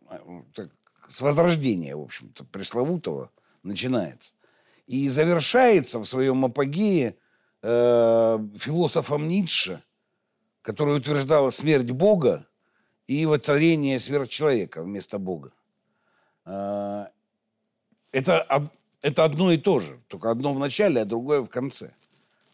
так, 0.54 0.70
с 1.12 1.20
возрождения, 1.20 1.96
в 1.96 2.02
общем-то, 2.02 2.44
пресловутого 2.44 3.32
начинается. 3.64 4.34
И 4.86 5.10
завершается 5.10 5.98
в 5.98 6.06
своем 6.06 6.46
апогее 6.46 7.16
э, 7.68 8.40
философом 8.56 9.28
Ницше, 9.28 9.84
который 10.62 10.98
утверждал 10.98 11.52
смерть 11.52 11.92
Бога 11.92 12.48
и 13.08 13.26
воцарение 13.26 14.00
сверхчеловека 14.00 14.84
вместо 14.84 15.20
Бога. 15.20 15.52
Э, 16.46 17.08
это, 18.12 18.72
это 19.02 19.26
одно 19.26 19.52
и 19.52 19.58
то 19.58 19.80
же, 19.82 20.00
только 20.08 20.32
одно 20.32 20.54
в 20.54 20.60
начале, 20.60 21.02
а 21.02 21.06
другое 21.06 21.42
в 21.42 21.50
конце. 21.50 21.94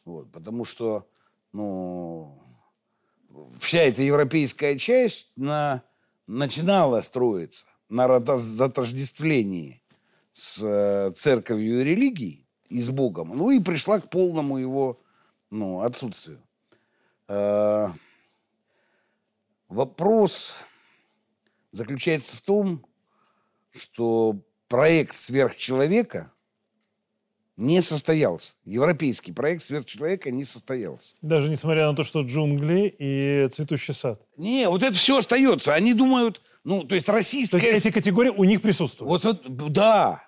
Вот, 0.03 0.31
потому 0.31 0.65
что, 0.65 1.07
ну, 1.53 2.41
вся 3.59 3.83
эта 3.83 4.01
европейская 4.01 4.77
часть 4.77 5.31
на, 5.35 5.83
начинала 6.25 7.01
строиться 7.01 7.65
на 7.87 8.19
затождествлении 8.37 9.81
с 10.33 10.59
э, 10.63 11.11
церковью 11.15 11.81
и 11.81 11.83
религией 11.83 12.47
и 12.69 12.81
с 12.81 12.89
Богом, 12.89 13.37
ну 13.37 13.51
и 13.51 13.59
пришла 13.59 13.99
к 13.99 14.09
полному 14.09 14.57
его 14.57 15.02
ну, 15.53 15.81
отсутствию. 15.81 16.41
Э, 17.27 17.89
вопрос 19.69 20.55
заключается 21.71 22.35
в 22.35 22.41
том, 22.41 22.85
что 23.71 24.39
проект 24.67 25.15
сверхчеловека 25.15 26.31
не 27.55 27.81
состоялся. 27.81 28.53
Европейский 28.65 29.31
проект 29.31 29.63
сверхчеловека 29.63 30.31
не 30.31 30.43
состоялся. 30.43 31.15
Даже 31.21 31.49
несмотря 31.49 31.87
на 31.87 31.95
то, 31.95 32.03
что 32.03 32.23
джунгли 32.23 32.93
и 32.97 33.47
цветущий 33.49 33.93
сад. 33.93 34.21
Не, 34.37 34.67
вот 34.67 34.81
это 34.81 34.95
все 34.95 35.19
остается. 35.19 35.75
Они 35.75 35.93
думают, 35.93 36.41
ну, 36.63 36.83
то 36.83 36.95
есть 36.95 37.07
российская... 37.07 37.59
То 37.59 37.67
есть 37.67 37.85
эти 37.85 37.93
категории 37.93 38.29
у 38.29 38.43
них 38.43 38.63
присутствуют? 38.63 39.23
Вот, 39.23 39.45
вот 39.47 39.71
да. 39.71 40.27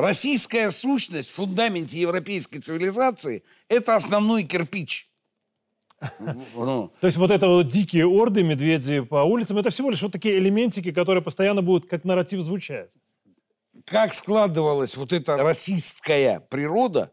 Российская 0.00 0.70
сущность 0.70 1.30
в 1.30 1.34
фундаменте 1.34 2.00
европейской 2.00 2.60
цивилизации– 2.60 3.42
это 3.68 3.96
основной 3.96 4.44
кирпич. 4.44 5.10
Ну. 6.54 6.92
То 7.00 7.08
есть 7.08 7.16
вот 7.16 7.32
это 7.32 7.48
вот 7.48 7.66
дикие 7.66 8.06
орды, 8.06 8.44
медведи 8.44 9.00
по 9.00 9.24
улицам, 9.24 9.58
это 9.58 9.70
всего 9.70 9.90
лишь 9.90 10.00
вот 10.00 10.12
такие 10.12 10.38
элементики, 10.38 10.92
которые 10.92 11.20
постоянно 11.20 11.62
будут 11.62 11.88
как 11.88 12.04
нарратив 12.04 12.42
звучать. 12.42 12.92
Как 13.84 14.14
складывалась 14.14 14.96
вот 14.96 15.12
эта 15.12 15.36
российская 15.36 16.38
природа 16.38 17.12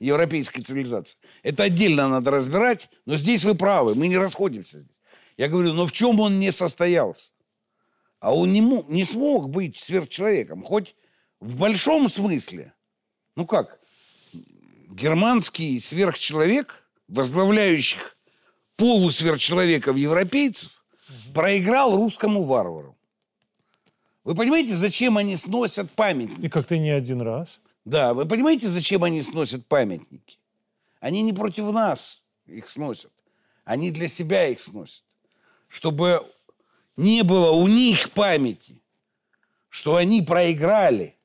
европейской 0.00 0.62
цивилизации, 0.62 1.18
это 1.42 1.64
отдельно 1.64 2.08
надо 2.08 2.30
разбирать, 2.30 2.88
но 3.04 3.16
здесь 3.16 3.44
вы 3.44 3.54
правы, 3.54 3.94
мы 3.94 4.08
не 4.08 4.16
расходимся 4.16 4.78
здесь. 4.78 4.96
Я 5.36 5.48
говорю, 5.48 5.74
но 5.74 5.86
в 5.86 5.92
чем 5.92 6.18
он 6.20 6.38
не 6.38 6.52
состоялся? 6.52 7.32
А 8.18 8.34
он 8.34 8.50
не, 8.50 8.62
мог, 8.62 8.88
не 8.88 9.04
смог 9.04 9.50
быть 9.50 9.76
сверхчеловеком, 9.76 10.62
хоть 10.62 10.94
в 11.40 11.58
большом 11.58 12.08
смысле. 12.08 12.72
Ну 13.36 13.46
как, 13.46 13.80
германский 14.90 15.80
сверхчеловек– 15.80 16.84
возглавляющих 17.08 18.16
полусверхчеловеков 18.76 19.96
европейцев, 19.96 20.70
проиграл 21.34 21.96
русскому 21.96 22.42
варвару. 22.42 22.96
Вы 24.24 24.34
понимаете, 24.34 24.74
зачем 24.74 25.16
они 25.16 25.36
сносят 25.36 25.90
памятники? 25.90 26.46
И 26.46 26.48
как-то 26.48 26.76
не 26.76 26.90
один 26.90 27.22
раз. 27.22 27.60
Да, 27.84 28.12
вы 28.12 28.26
понимаете, 28.26 28.68
зачем 28.68 29.02
они 29.04 29.22
сносят 29.22 29.66
памятники? 29.66 30.38
Они 31.00 31.22
не 31.22 31.32
против 31.32 31.72
нас 31.72 32.22
их 32.46 32.68
сносят. 32.68 33.12
Они 33.64 33.90
для 33.90 34.08
себя 34.08 34.48
их 34.48 34.60
сносят. 34.60 35.02
Чтобы 35.68 36.26
не 36.96 37.22
было 37.22 37.50
у 37.50 37.66
них 37.68 38.10
памяти, 38.10 38.82
что 39.68 39.96
они 39.96 40.22
проиграли 40.22 41.16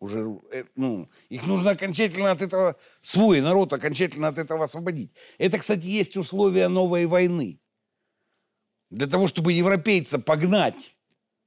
уже, 0.00 0.40
э, 0.50 0.64
ну, 0.74 1.08
их 1.28 1.46
нужно 1.46 1.70
окончательно 1.70 2.30
от 2.30 2.42
этого, 2.42 2.76
свой 3.02 3.40
народ 3.40 3.72
окончательно 3.72 4.28
от 4.28 4.38
этого 4.38 4.64
освободить. 4.64 5.12
Это, 5.38 5.58
кстати, 5.58 5.86
есть 5.86 6.16
условия 6.16 6.68
новой 6.68 7.06
войны. 7.06 7.60
Для 8.88 9.06
того, 9.06 9.26
чтобы 9.26 9.52
европейца 9.52 10.18
погнать 10.18 10.96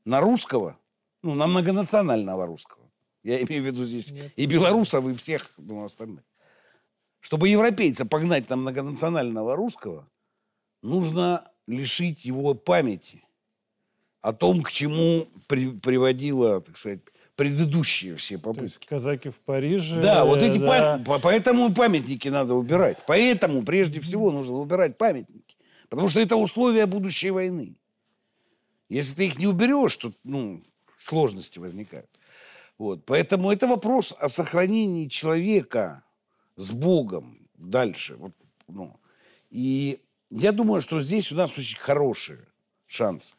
на 0.05 0.21
русского, 0.21 0.77
ну, 1.23 1.33
на 1.33 1.47
многонационального 1.47 2.45
русского, 2.45 2.89
я 3.23 3.41
имею 3.41 3.63
в 3.63 3.65
виду 3.65 3.83
здесь 3.85 4.11
Нет. 4.11 4.31
и 4.35 4.45
белорусов, 4.45 5.05
и 5.07 5.13
всех 5.13 5.51
ну, 5.57 5.83
остальных. 5.83 6.23
Чтобы 7.19 7.49
европейца 7.49 8.05
погнать 8.05 8.49
на 8.49 8.55
многонационального 8.55 9.55
русского, 9.55 10.07
нужно 10.81 11.49
лишить 11.65 12.23
его 12.23 12.53
памяти 12.53 13.23
о 14.21 14.33
том, 14.33 14.61
к 14.61 14.71
чему 14.71 15.27
при, 15.47 15.71
приводила, 15.71 16.61
так 16.61 16.77
сказать, 16.77 16.99
предыдущие 17.35 18.15
все 18.15 18.37
попытки. 18.37 18.59
То 18.59 18.63
есть 18.63 18.85
казаки 18.85 19.29
в 19.29 19.39
Париже. 19.39 20.01
Да, 20.01 20.25
вот 20.25 20.39
эти 20.41 20.57
да. 20.57 21.01
Пам... 21.05 21.21
поэтому 21.21 21.73
памятники 21.73 22.27
надо 22.27 22.53
убирать. 22.53 22.99
Поэтому 23.07 23.63
прежде 23.63 23.99
всего 23.99 24.31
нужно 24.31 24.55
убирать 24.55 24.97
памятники. 24.97 25.57
Потому 25.89 26.09
что 26.09 26.19
это 26.19 26.35
условия 26.35 26.85
будущей 26.85 27.31
войны. 27.31 27.75
Если 28.89 29.15
ты 29.15 29.27
их 29.27 29.39
не 29.39 29.47
уберешь, 29.47 29.95
то 29.97 30.13
ну, 30.23 30.63
сложности 30.97 31.59
возникают. 31.59 32.09
Вот. 32.77 33.05
Поэтому 33.05 33.51
это 33.51 33.67
вопрос 33.67 34.13
о 34.19 34.29
сохранении 34.29 35.07
человека 35.07 36.03
с 36.55 36.71
Богом 36.71 37.47
дальше. 37.55 38.15
Вот, 38.15 38.33
ну. 38.67 38.99
И 39.49 39.99
я 40.29 40.51
думаю, 40.51 40.81
что 40.81 41.01
здесь 41.01 41.31
у 41.31 41.35
нас 41.35 41.57
очень 41.57 41.77
хорошие 41.77 42.47
шансы. 42.87 43.35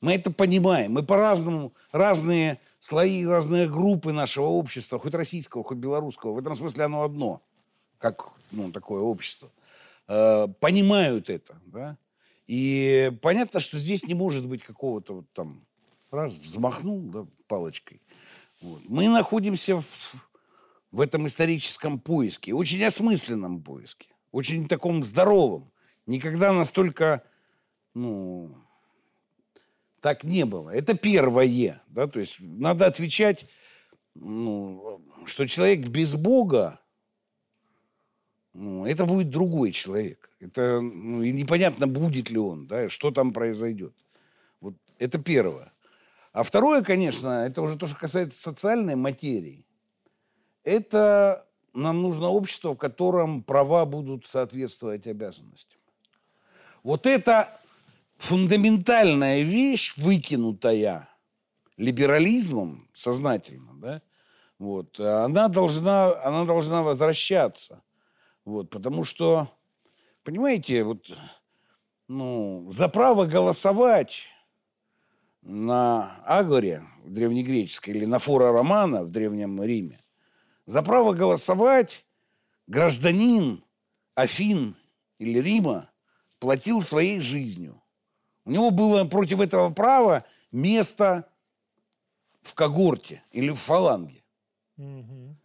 Мы 0.00 0.14
это 0.14 0.30
понимаем. 0.30 0.92
Мы 0.92 1.02
по-разному, 1.02 1.74
разные 1.92 2.58
слои, 2.82 3.24
разные 3.24 3.68
группы 3.68 4.12
нашего 4.12 4.46
общества, 4.46 4.98
хоть 4.98 5.14
российского, 5.14 5.62
хоть 5.62 5.78
белорусского, 5.78 6.32
в 6.32 6.38
этом 6.38 6.56
смысле 6.56 6.84
оно 6.84 7.04
одно, 7.04 7.40
как 7.98 8.32
ну, 8.50 8.72
такое 8.72 9.00
общество, 9.00 9.52
э, 10.08 10.48
понимают 10.58 11.30
это. 11.30 11.60
Да? 11.66 11.96
И 12.48 13.12
понятно, 13.22 13.60
что 13.60 13.78
здесь 13.78 14.02
не 14.02 14.14
может 14.14 14.44
быть 14.46 14.64
какого-то 14.64 15.14
вот 15.14 15.32
там, 15.32 15.64
раз, 16.10 16.34
взмахнул 16.34 17.00
да, 17.02 17.26
палочкой. 17.46 18.02
Вот. 18.60 18.82
Мы 18.88 19.08
находимся 19.08 19.76
в, 19.76 19.86
в 20.90 21.00
этом 21.00 21.28
историческом 21.28 22.00
поиске, 22.00 22.52
очень 22.52 22.84
осмысленном 22.84 23.62
поиске, 23.62 24.08
очень 24.32 24.66
таком 24.66 25.04
здоровом. 25.04 25.70
Никогда 26.06 26.52
настолько 26.52 27.22
ну, 27.94 28.56
так 30.02 30.24
не 30.24 30.44
было. 30.44 30.68
Это 30.68 30.94
первое. 30.94 31.80
Да? 31.86 32.06
То 32.08 32.20
есть 32.20 32.36
надо 32.40 32.86
отвечать, 32.86 33.46
ну, 34.14 35.00
что 35.24 35.46
человек 35.46 35.88
без 35.88 36.14
Бога, 36.14 36.80
ну, 38.52 38.84
это 38.84 39.06
будет 39.06 39.30
другой 39.30 39.70
человек. 39.70 40.28
Это 40.40 40.80
ну, 40.80 41.22
и 41.22 41.32
непонятно, 41.32 41.86
будет 41.86 42.28
ли 42.30 42.38
он, 42.38 42.66
да, 42.66 42.88
что 42.90 43.12
там 43.12 43.32
произойдет. 43.32 43.94
Вот 44.60 44.74
это 44.98 45.18
первое. 45.18 45.72
А 46.32 46.42
второе, 46.42 46.82
конечно, 46.82 47.46
это 47.46 47.62
уже 47.62 47.78
то, 47.78 47.86
что 47.86 47.96
касается 47.96 48.42
социальной 48.42 48.96
материи. 48.96 49.64
Это 50.64 51.46
нам 51.72 52.02
нужно 52.02 52.28
общество, 52.28 52.74
в 52.74 52.76
котором 52.78 53.42
права 53.42 53.86
будут 53.86 54.26
соответствовать 54.26 55.06
обязанностям. 55.06 55.78
Вот 56.82 57.06
это 57.06 57.61
фундаментальная 58.22 59.40
вещь, 59.40 59.94
выкинутая 59.96 61.08
либерализмом 61.76 62.88
сознательно, 62.92 63.72
да, 63.74 64.02
вот, 64.60 65.00
она 65.00 65.48
должна, 65.48 66.22
она 66.22 66.44
должна 66.44 66.84
возвращаться. 66.84 67.82
Вот, 68.44 68.70
потому 68.70 69.02
что, 69.02 69.50
понимаете, 70.22 70.84
вот, 70.84 71.10
ну, 72.06 72.70
за 72.72 72.88
право 72.88 73.26
голосовать 73.26 74.22
на 75.40 76.16
Агоре 76.24 76.84
в 77.02 77.10
древнегреческой 77.10 77.94
или 77.94 78.04
на 78.04 78.20
Фора 78.20 78.52
Романа 78.52 79.02
в 79.02 79.10
Древнем 79.10 79.60
Риме, 79.60 80.00
за 80.66 80.82
право 80.82 81.12
голосовать 81.12 82.06
гражданин 82.68 83.64
Афин 84.14 84.76
или 85.18 85.40
Рима 85.40 85.90
платил 86.38 86.82
своей 86.82 87.18
жизнью. 87.18 87.81
У 88.44 88.50
него 88.50 88.70
было 88.70 89.04
против 89.04 89.40
этого 89.40 89.70
права 89.70 90.24
место 90.50 91.28
в 92.42 92.54
когорте 92.54 93.22
или 93.32 93.50
в 93.50 93.58
фаланге. 93.58 94.22
Угу. 94.76 95.36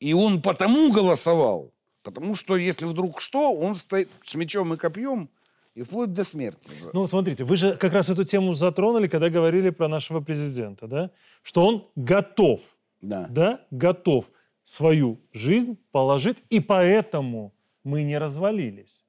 И 0.00 0.14
он 0.14 0.40
потому 0.40 0.92
голосовал, 0.92 1.72
потому 2.02 2.34
что 2.34 2.56
если 2.56 2.86
вдруг 2.86 3.20
что, 3.20 3.52
он 3.52 3.74
стоит 3.74 4.08
с 4.24 4.34
мечом 4.34 4.72
и 4.72 4.76
копьем 4.76 5.28
и 5.74 5.82
вплоть 5.82 6.12
до 6.12 6.24
смерти. 6.24 6.68
Ну, 6.92 7.06
смотрите, 7.06 7.44
вы 7.44 7.56
же 7.56 7.76
как 7.76 7.92
раз 7.92 8.08
эту 8.08 8.24
тему 8.24 8.54
затронули, 8.54 9.08
когда 9.08 9.28
говорили 9.28 9.70
про 9.70 9.88
нашего 9.88 10.20
президента, 10.20 10.86
да? 10.86 11.10
Что 11.42 11.66
он 11.66 11.88
готов, 11.94 12.60
да, 13.00 13.26
да 13.28 13.66
готов 13.70 14.30
свою 14.64 15.20
жизнь 15.32 15.78
положить, 15.90 16.42
и 16.48 16.60
поэтому 16.60 17.52
мы 17.84 18.02
не 18.02 18.18
развалились. 18.18 19.04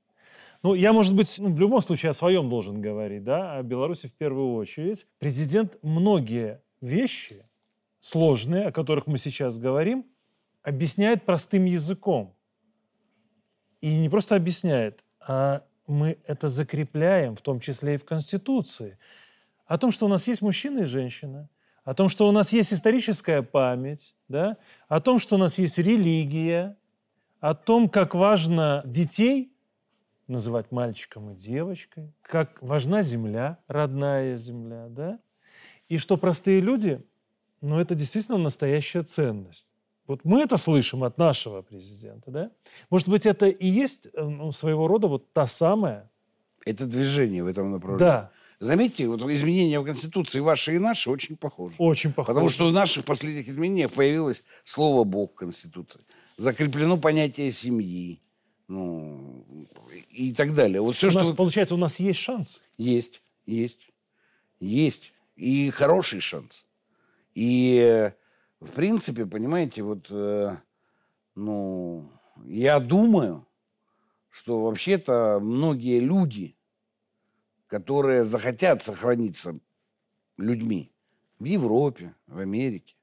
Ну, 0.63 0.75
я, 0.75 0.93
может 0.93 1.15
быть, 1.15 1.35
ну, 1.39 1.51
в 1.51 1.59
любом 1.59 1.81
случае 1.81 2.11
о 2.11 2.13
своем 2.13 2.49
должен 2.49 2.81
говорить, 2.81 3.23
да, 3.23 3.57
о 3.57 3.63
Беларуси 3.63 4.07
в 4.07 4.13
первую 4.13 4.53
очередь. 4.53 5.07
Президент 5.17 5.77
многие 5.81 6.61
вещи 6.81 7.45
сложные, 7.99 8.67
о 8.67 8.71
которых 8.71 9.07
мы 9.07 9.17
сейчас 9.17 9.57
говорим, 9.57 10.05
объясняет 10.61 11.25
простым 11.25 11.65
языком. 11.65 12.35
И 13.81 13.97
не 13.97 14.09
просто 14.09 14.35
объясняет, 14.35 15.03
а 15.19 15.63
мы 15.87 16.19
это 16.27 16.47
закрепляем, 16.47 17.35
в 17.35 17.41
том 17.41 17.59
числе 17.59 17.95
и 17.95 17.97
в 17.97 18.05
Конституции. 18.05 18.99
О 19.65 19.77
том, 19.79 19.91
что 19.91 20.05
у 20.05 20.09
нас 20.09 20.27
есть 20.27 20.41
мужчина 20.41 20.81
и 20.81 20.85
женщина, 20.85 21.49
о 21.83 21.95
том, 21.95 22.09
что 22.09 22.27
у 22.27 22.31
нас 22.31 22.53
есть 22.53 22.73
историческая 22.73 23.41
память, 23.41 24.15
да? 24.27 24.57
о 24.87 24.99
том, 24.99 25.17
что 25.17 25.35
у 25.35 25.39
нас 25.39 25.57
есть 25.57 25.79
религия, 25.79 26.77
о 27.39 27.55
том, 27.55 27.89
как 27.89 28.13
важно 28.13 28.83
детей 28.85 29.50
называть 30.31 30.71
мальчиком 30.71 31.31
и 31.31 31.35
девочкой, 31.35 32.13
как 32.21 32.61
важна 32.61 33.01
земля, 33.01 33.59
родная 33.67 34.35
земля, 34.37 34.87
да, 34.89 35.19
и 35.89 35.97
что 35.97 36.17
простые 36.17 36.61
люди, 36.61 37.03
ну, 37.59 37.79
это 37.79 37.95
действительно 37.95 38.37
настоящая 38.37 39.03
ценность. 39.03 39.69
Вот 40.07 40.21
мы 40.23 40.41
это 40.41 40.57
слышим 40.57 41.03
от 41.03 41.17
нашего 41.17 41.61
президента, 41.61 42.31
да? 42.31 42.51
Может 42.89 43.07
быть, 43.07 43.25
это 43.25 43.47
и 43.47 43.67
есть 43.67 44.07
э, 44.13 44.23
ну, 44.23 44.51
своего 44.51 44.87
рода 44.87 45.07
вот 45.07 45.31
та 45.31 45.47
самая... 45.47 46.09
Это 46.65 46.85
движение 46.85 47.43
в 47.43 47.47
этом 47.47 47.71
направлении. 47.71 48.05
Да. 48.05 48.31
Заметьте, 48.59 49.07
вот 49.07 49.21
изменения 49.23 49.79
в 49.79 49.85
Конституции 49.85 50.39
ваши 50.39 50.75
и 50.75 50.79
наши 50.79 51.09
очень 51.09 51.35
похожи. 51.35 51.75
Очень 51.77 52.13
похоже. 52.13 52.33
Потому 52.33 52.49
что 52.49 52.69
в 52.69 52.73
наших 52.73 53.05
последних 53.05 53.47
изменениях 53.47 53.91
появилось 53.91 54.43
слово 54.63 55.03
«Бог» 55.03 55.31
в 55.31 55.35
Конституции. 55.35 56.01
Закреплено 56.37 56.97
понятие 56.97 57.51
семьи. 57.51 58.21
Ну, 58.71 59.67
и 60.11 60.33
так 60.33 60.55
далее. 60.55 60.79
Вот 60.79 60.95
все, 60.95 61.07
у 61.07 61.11
что... 61.11 61.19
нас, 61.19 61.35
получается, 61.35 61.75
у 61.75 61.77
нас 61.77 61.99
есть 61.99 62.19
шанс? 62.19 62.61
Есть, 62.77 63.21
есть, 63.45 63.91
есть. 64.61 65.11
И 65.35 65.69
хороший 65.71 66.21
шанс. 66.21 66.65
И, 67.35 68.13
в 68.61 68.71
принципе, 68.71 69.25
понимаете, 69.25 69.83
вот, 69.83 70.07
э, 70.09 70.55
ну, 71.35 72.09
я 72.45 72.79
думаю, 72.79 73.45
что 74.29 74.63
вообще-то 74.63 75.39
многие 75.41 75.99
люди, 75.99 76.55
которые 77.67 78.23
захотят 78.23 78.81
сохраниться 78.81 79.59
людьми 80.37 80.93
в 81.39 81.43
Европе, 81.43 82.15
в 82.25 82.39
Америке, 82.39 82.95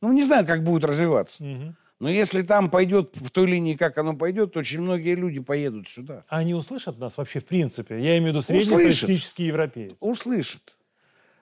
ну, 0.00 0.12
не 0.12 0.22
знаю, 0.22 0.46
как 0.46 0.62
будет 0.62 0.84
развиваться. 0.84 1.42
Угу. 1.42 1.74
Но 1.98 2.10
если 2.10 2.42
там 2.42 2.70
пойдет 2.70 3.16
в 3.16 3.30
той 3.30 3.46
линии, 3.46 3.74
как 3.74 3.96
оно 3.96 4.14
пойдет, 4.14 4.52
то 4.52 4.58
очень 4.58 4.80
многие 4.80 5.14
люди 5.14 5.40
поедут 5.40 5.88
сюда. 5.88 6.24
А 6.28 6.38
они 6.38 6.54
услышат 6.54 6.98
нас 6.98 7.16
вообще 7.16 7.40
в 7.40 7.46
принципе? 7.46 7.94
Я 7.96 8.18
имею 8.18 8.24
в 8.24 8.26
виду 8.28 8.42
среднестатистический 8.42 9.44
европеец. 9.44 9.96
Услышат. 10.00 10.76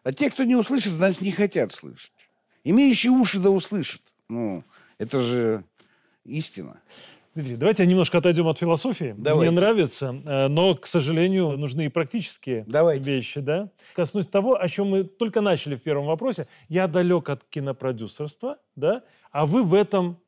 А 0.04 0.12
те, 0.12 0.30
кто 0.30 0.44
не 0.44 0.54
услышит, 0.54 0.92
значит, 0.92 1.22
не 1.22 1.32
хотят 1.32 1.72
слышать. 1.72 2.12
Имеющие 2.62 3.10
уши 3.10 3.40
да 3.40 3.50
услышат. 3.50 4.02
Ну, 4.28 4.62
это 4.98 5.20
же 5.20 5.64
истина. 6.24 6.80
Дмитрий, 7.34 7.56
давайте 7.56 7.84
немножко 7.84 8.18
отойдем 8.18 8.46
от 8.46 8.58
философии. 8.58 9.12
Давайте. 9.18 9.50
Мне 9.50 9.60
нравится, 9.60 10.14
э, 10.24 10.46
но, 10.46 10.76
к 10.76 10.86
сожалению, 10.86 11.58
нужны 11.58 11.86
и 11.86 11.88
практические 11.88 12.64
Давайте. 12.68 13.04
вещи. 13.04 13.40
Да? 13.40 13.70
Коснусь 13.94 14.28
того, 14.28 14.60
о 14.60 14.68
чем 14.68 14.90
мы 14.90 15.02
только 15.02 15.40
начали 15.40 15.74
в 15.74 15.82
первом 15.82 16.06
вопросе. 16.06 16.46
Я 16.68 16.86
далек 16.86 17.28
от 17.28 17.42
кинопродюсерства, 17.42 18.58
да? 18.76 19.02
а 19.32 19.46
вы 19.46 19.64
в 19.64 19.74
этом 19.74 20.20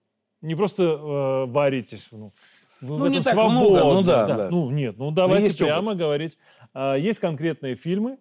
не 0.47 0.55
просто 0.55 0.83
э, 0.83 1.51
варитесь, 1.51 2.09
ну, 2.13 2.33
вы 2.81 2.99
Ну, 2.99 3.05
в 3.07 3.09
не 3.09 3.23
так 3.23 3.33
свободны. 3.35 3.61
много, 3.61 3.95
ну 3.95 4.03
да, 4.03 4.27
да. 4.27 4.51
Ну, 4.51 4.71
нет, 4.71 4.97
ну 4.99 5.11
давайте 5.11 5.47
есть 5.47 5.59
прямо 5.59 5.95
говорить. 5.95 6.39
А, 6.73 6.95
есть 6.95 7.19
конкретные 7.19 7.75
фильмы, 7.75 8.19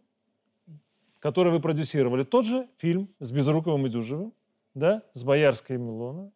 которые 1.20 1.54
вы 1.54 1.60
продюсировали. 1.60 2.24
Тот 2.24 2.46
же 2.46 2.68
фильм 2.78 3.10
с 3.20 3.32
Безруковым 3.32 3.86
и 3.86 3.90
Дюжевым, 3.90 4.34
да, 4.74 5.04
с 5.14 5.24
Боярской 5.24 5.76
и 5.76 5.80
Милона. 5.80 6.32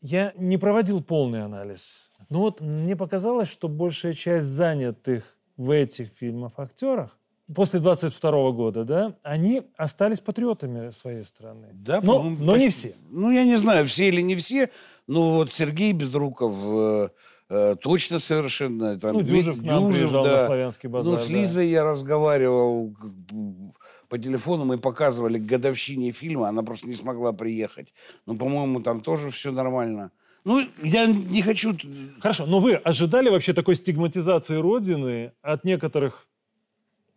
Я 0.00 0.32
не 0.36 0.58
проводил 0.58 1.02
полный 1.02 1.42
анализ. 1.42 2.10
Но 2.28 2.40
вот 2.40 2.60
мне 2.60 2.96
показалось, 2.96 3.48
что 3.48 3.68
большая 3.68 4.12
часть 4.12 4.46
занятых 4.46 5.38
в 5.56 5.70
этих 5.70 6.08
фильмах 6.08 6.52
актерах 6.58 7.16
после 7.54 7.80
22 7.80 8.50
года, 8.52 8.84
да, 8.84 9.16
они 9.22 9.62
остались 9.76 10.20
патриотами 10.20 10.90
своей 10.90 11.22
страны. 11.22 11.68
Да, 11.72 12.00
но, 12.00 12.22
но 12.22 12.56
не 12.56 12.68
все. 12.68 12.94
Ну, 13.10 13.30
я 13.30 13.44
не 13.44 13.56
знаю, 13.56 13.86
все 13.86 14.08
или 14.08 14.20
не 14.22 14.34
все, 14.36 14.70
но 15.06 15.34
вот 15.34 15.52
Сергей 15.52 15.92
Безруков 15.92 16.54
э, 16.54 17.08
э, 17.50 17.76
точно 17.76 18.18
совершенно. 18.18 18.98
Там, 18.98 19.14
Ну, 19.14 19.22
Дюжев 19.22 19.58
к 19.58 19.62
нам 19.62 19.88
Дюжев, 19.88 20.10
приезжал 20.10 20.24
да. 20.24 20.32
на 20.32 20.46
Славянский 20.46 20.88
базар. 20.88 21.12
Ну, 21.12 21.18
с 21.18 21.26
да. 21.26 21.32
Лизой 21.32 21.68
я 21.68 21.84
разговаривал 21.84 22.94
по 24.08 24.18
телефону, 24.18 24.64
мы 24.64 24.78
показывали 24.78 25.38
к 25.38 25.46
годовщине 25.46 26.10
фильма, 26.12 26.48
она 26.48 26.62
просто 26.62 26.86
не 26.86 26.94
смогла 26.94 27.32
приехать. 27.32 27.92
Но, 28.26 28.34
по-моему, 28.36 28.80
там 28.80 29.00
тоже 29.00 29.30
все 29.30 29.50
нормально. 29.50 30.10
Ну, 30.44 30.62
я 30.82 31.06
не 31.06 31.42
хочу... 31.42 31.76
Хорошо, 32.20 32.44
но 32.46 32.60
вы 32.60 32.74
ожидали 32.74 33.30
вообще 33.30 33.54
такой 33.54 33.76
стигматизации 33.76 34.56
Родины 34.56 35.32
от 35.40 35.64
некоторых 35.64 36.28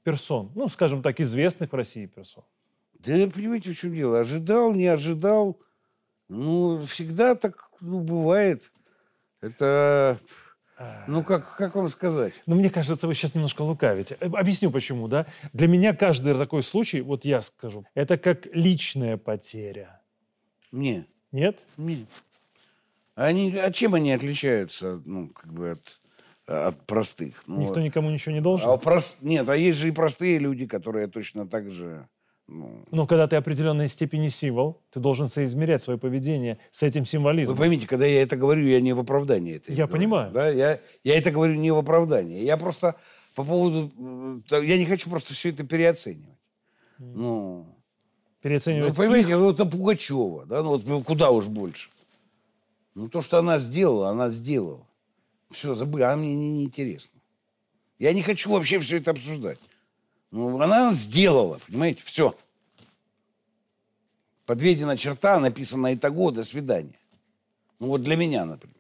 персон? 0.04 0.52
Ну, 0.56 0.70
скажем 0.70 1.02
так, 1.02 1.20
известных 1.20 1.74
в 1.74 1.76
России 1.76 2.06
персон. 2.06 2.46
Да, 3.00 3.14
понимаете, 3.28 3.74
в 3.74 3.78
чем 3.78 3.94
дело? 3.94 4.20
Ожидал, 4.20 4.74
не 4.74 4.88
ожидал. 4.88 5.60
Ну, 6.30 6.82
всегда 6.84 7.36
так 7.36 7.67
ну, 7.82 8.02
бывает. 8.02 8.72
Это, 9.42 10.20
ну, 11.08 11.24
как, 11.24 11.56
как 11.58 11.76
вам 11.76 11.90
сказать? 11.90 12.34
Но 12.46 12.56
мне 12.56 12.70
кажется, 12.70 13.08
вы 13.08 13.14
сейчас 13.14 13.34
немножко 13.36 13.62
лукавите. 13.62 14.18
Э, 14.20 14.28
Объясню 14.28 14.72
почему, 14.72 15.08
да? 15.08 15.26
Для 15.54 15.68
меня 15.68 15.94
каждый 15.96 16.36
такой 16.36 16.64
случай, 16.64 17.02
вот 17.02 17.26
я 17.26 17.42
скажу, 17.42 17.86
это 17.94 18.18
как 18.18 18.48
личная 18.54 19.18
потеря. 19.18 20.02
Не, 20.72 21.06
Нет? 21.32 21.66
не. 21.78 22.06
Они, 23.16 23.56
а 23.58 23.72
чем 23.72 23.96
они 23.96 24.12
отличаются, 24.12 25.02
ну, 25.06 25.30
как 25.30 25.52
бы 25.52 25.72
от, 25.72 26.00
от 26.46 26.86
простых? 26.86 27.44
Ну, 27.48 27.62
Никто 27.62 27.82
никому 27.82 28.12
ничего 28.12 28.36
не 28.36 28.42
должен. 28.42 28.70
а 28.70 28.76
прос- 28.76 29.16
Нет, 29.22 29.50
а 29.50 29.56
есть 29.56 29.80
же 29.80 29.88
и 29.88 29.92
простые 29.92 30.38
люди, 30.38 30.68
которые 30.68 31.08
точно 31.08 31.48
так 31.48 31.72
же... 31.72 32.08
Ну, 32.48 32.86
Но 32.92 33.06
когда 33.06 33.28
ты 33.28 33.36
определенной 33.36 33.90
степени 33.90 34.30
символ, 34.30 34.80
ты 34.92 35.00
должен 35.02 35.28
соизмерять 35.28 35.82
свое 35.82 36.00
поведение 36.00 36.60
с 36.72 36.82
этим 36.82 37.02
Вы 37.02 37.08
символизмом. 37.08 37.58
поймите, 37.58 37.88
когда 37.88 38.06
я 38.06 38.22
это 38.22 38.38
говорю, 38.38 38.66
я 38.66 38.80
не 38.80 38.94
в 38.94 39.00
оправдании 39.00 39.56
это 39.58 39.72
Я 39.74 39.86
говорю, 39.86 39.92
понимаю. 39.92 40.32
Да? 40.32 40.50
Я, 40.50 40.80
я 41.04 41.18
это 41.18 41.32
говорю 41.32 41.56
не 41.56 41.72
в 41.72 41.78
оправдании. 41.78 42.44
Я 42.44 42.56
просто 42.56 42.96
по 43.36 43.44
поводу... 43.44 43.92
э, 44.50 44.66
Я 44.66 44.78
не 44.78 44.86
хочу 44.86 45.10
просто 45.10 45.34
все 45.34 45.50
это 45.50 45.66
переоценивать. 45.66 46.38
Ну, 47.00 47.14
ну, 47.16 47.76
Переоценивать 48.42 48.96
понимаете, 48.96 49.36
вот 49.36 49.56
это 49.56 49.66
Пугачева, 49.66 50.46
да, 50.46 50.64
ну 50.64 50.70
вот 50.70 50.86
ну, 50.88 51.04
куда 51.04 51.32
уж 51.32 51.48
больше. 51.48 51.90
Ну, 52.96 53.10
то, 53.10 53.22
что 53.22 53.38
она 53.40 53.60
сделала, 53.60 54.10
она 54.10 54.30
сделала. 54.32 54.88
Все, 55.52 55.76
забыли, 55.76 56.04
а 56.04 56.16
мне 56.16 56.34
не, 56.34 56.52
не 56.60 56.64
интересно. 56.64 57.20
Я 58.00 58.14
не 58.14 58.22
хочу 58.22 58.52
вообще 58.52 58.80
все 58.80 58.98
это 58.98 59.12
обсуждать. 59.12 59.60
Ну, 60.32 60.62
она 60.62 60.94
сделала, 60.94 61.60
понимаете, 61.68 62.02
все. 62.04 62.36
Подведена 64.46 64.98
черта, 64.98 65.40
написано 65.40 65.94
«Итого», 65.94 66.32
«До 66.32 66.44
свидания». 66.44 67.00
Ну, 67.80 67.88
вот 67.88 68.04
для 68.04 68.16
меня, 68.16 68.46
например. 68.46 68.76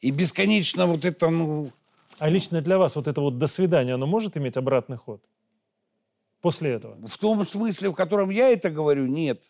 И 0.00 0.10
бесконечно 0.10 0.86
вот 0.86 1.04
это, 1.04 1.28
ну, 1.30 1.70
А 2.18 2.28
лично 2.28 2.60
для 2.60 2.76
вас 2.78 2.96
вот 2.96 3.08
это 3.08 3.20
вот 3.20 3.38
«до 3.38 3.46
свидания», 3.46 3.94
оно 3.94 4.06
может 4.06 4.36
иметь 4.36 4.56
обратный 4.56 4.96
ход? 4.96 5.22
После 6.40 6.72
этого? 6.72 6.96
В 7.06 7.18
том 7.18 7.46
смысле, 7.46 7.90
в 7.90 7.94
котором 7.94 8.30
я 8.30 8.48
это 8.48 8.70
говорю, 8.70 9.06
нет. 9.06 9.42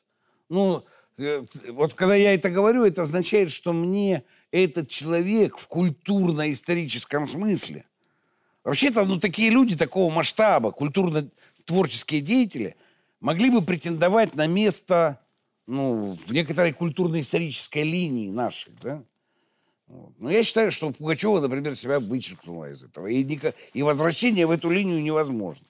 Ну, 0.48 0.84
э, 1.18 1.44
вот 1.68 1.94
когда 1.94 2.14
я 2.14 2.34
это 2.34 2.50
говорю, 2.50 2.84
это 2.84 3.02
означает, 3.02 3.50
что 3.50 3.72
мне 3.72 4.24
этот 4.50 4.88
человек 4.88 5.56
в 5.56 5.68
культурно-историческом 5.68 7.28
смысле, 7.28 7.84
вообще-то, 8.64 9.04
ну, 9.04 9.18
такие 9.18 9.50
люди 9.50 9.76
такого 9.76 10.12
масштаба, 10.12 10.72
культурно-творческие 10.72 12.20
деятели, 12.20 12.76
могли 13.20 13.50
бы 13.50 13.62
претендовать 13.62 14.34
на 14.34 14.46
место, 14.46 15.20
ну, 15.66 16.18
в 16.26 16.32
некоторой 16.32 16.72
культурно-исторической 16.72 17.82
линии 17.82 18.30
нашей, 18.30 18.72
да? 18.82 19.02
Вот. 19.86 20.12
Но 20.18 20.30
я 20.30 20.44
считаю, 20.44 20.70
что 20.70 20.92
Пугачева, 20.92 21.40
например, 21.40 21.74
себя 21.76 21.98
вычеркнула 21.98 22.70
из 22.70 22.84
этого. 22.84 23.08
И, 23.08 23.26
и 23.72 23.82
возвращение 23.82 24.46
в 24.46 24.52
эту 24.52 24.70
линию 24.70 25.02
невозможно. 25.02 25.66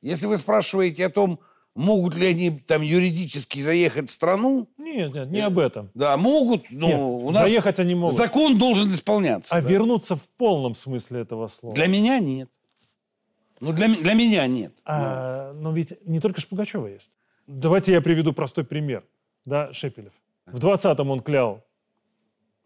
Если 0.00 0.26
вы 0.26 0.36
спрашиваете 0.36 1.06
о 1.06 1.10
том, 1.10 1.38
могут 1.74 2.14
ли 2.14 2.26
они 2.26 2.50
там 2.50 2.82
юридически 2.82 3.60
заехать 3.60 4.10
в 4.10 4.12
страну, 4.12 4.68
Нет, 4.76 5.14
нет, 5.14 5.30
не 5.30 5.40
об 5.40 5.58
этом. 5.58 5.90
да, 5.94 6.16
могут, 6.16 6.70
но 6.70 6.88
Нет, 6.88 6.98
у 6.98 7.30
нас 7.30 7.42
заехать 7.42 7.80
они 7.80 7.94
могут. 7.94 8.16
закон 8.16 8.58
должен 8.58 8.92
исполняться. 8.92 9.54
А 9.54 9.62
да. 9.62 9.68
вернуться 9.68 10.16
в 10.16 10.28
полном 10.36 10.74
смысле 10.74 11.20
этого 11.20 11.48
слова. 11.48 11.74
Для 11.74 11.86
меня 11.86 12.18
нет. 12.18 12.50
Ну, 13.60 13.72
для, 13.72 13.88
для 13.88 14.14
меня 14.14 14.46
нет. 14.46 14.74
А, 14.84 15.52
но 15.52 15.72
ведь 15.72 15.94
не 16.04 16.18
только 16.20 16.40
Шпугачева 16.40 16.88
есть. 16.88 17.12
Давайте 17.46 17.92
я 17.92 18.00
приведу 18.00 18.32
простой 18.32 18.64
пример. 18.64 19.04
Да, 19.44 19.72
Шепелев. 19.72 20.12
В 20.46 20.58
20-м 20.58 21.10
он 21.10 21.20
клял 21.20 21.64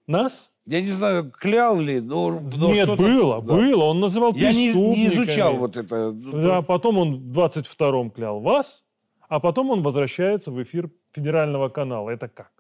нас. 0.07 0.51
Я 0.65 0.81
не 0.81 0.89
знаю, 0.89 1.31
клял 1.31 1.79
ли, 1.79 2.01
но... 2.01 2.41
но 2.41 2.73
Нет, 2.73 2.97
было, 2.97 3.41
да. 3.41 3.55
было. 3.55 3.85
Он 3.85 4.01
называл 4.01 4.35
Я 4.35 4.53
не, 4.53 4.73
не 4.73 5.07
изучал 5.07 5.57
вот 5.57 5.77
это. 5.77 6.11
Да, 6.13 6.63
потом 6.63 6.99
он 6.99 7.19
в 7.21 7.39
22-м 7.39 8.11
клял 8.11 8.41
вас, 8.41 8.83
а 9.29 9.41
потом 9.41 9.71
он 9.71 9.83
возвращается 9.83 10.51
в 10.51 10.63
эфир 10.63 10.91
федерального 11.13 11.69
канала. 11.69 12.11
Это 12.11 12.29
как? 12.29 12.53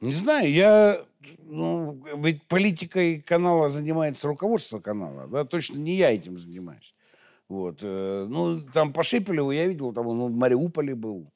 Не 0.00 0.12
знаю, 0.12 0.50
я... 0.50 1.04
Ну, 1.40 2.02
ведь 2.16 2.42
политикой 2.44 3.20
канала 3.20 3.68
занимается 3.68 4.26
руководство 4.28 4.80
канала, 4.80 5.26
да, 5.26 5.44
точно 5.44 5.76
не 5.76 5.96
я 5.96 6.10
этим 6.10 6.38
занимаюсь. 6.38 6.94
Вот. 7.48 7.80
э, 7.82 8.26
Ну, 8.28 8.62
там 8.72 8.92
по 8.92 9.02
Шепелеву 9.02 9.50
я 9.50 9.66
видел, 9.66 9.92
там 9.92 10.06
он 10.06 10.32
в 10.32 10.36
Мариуполе 10.36 10.94
был. 10.94 11.30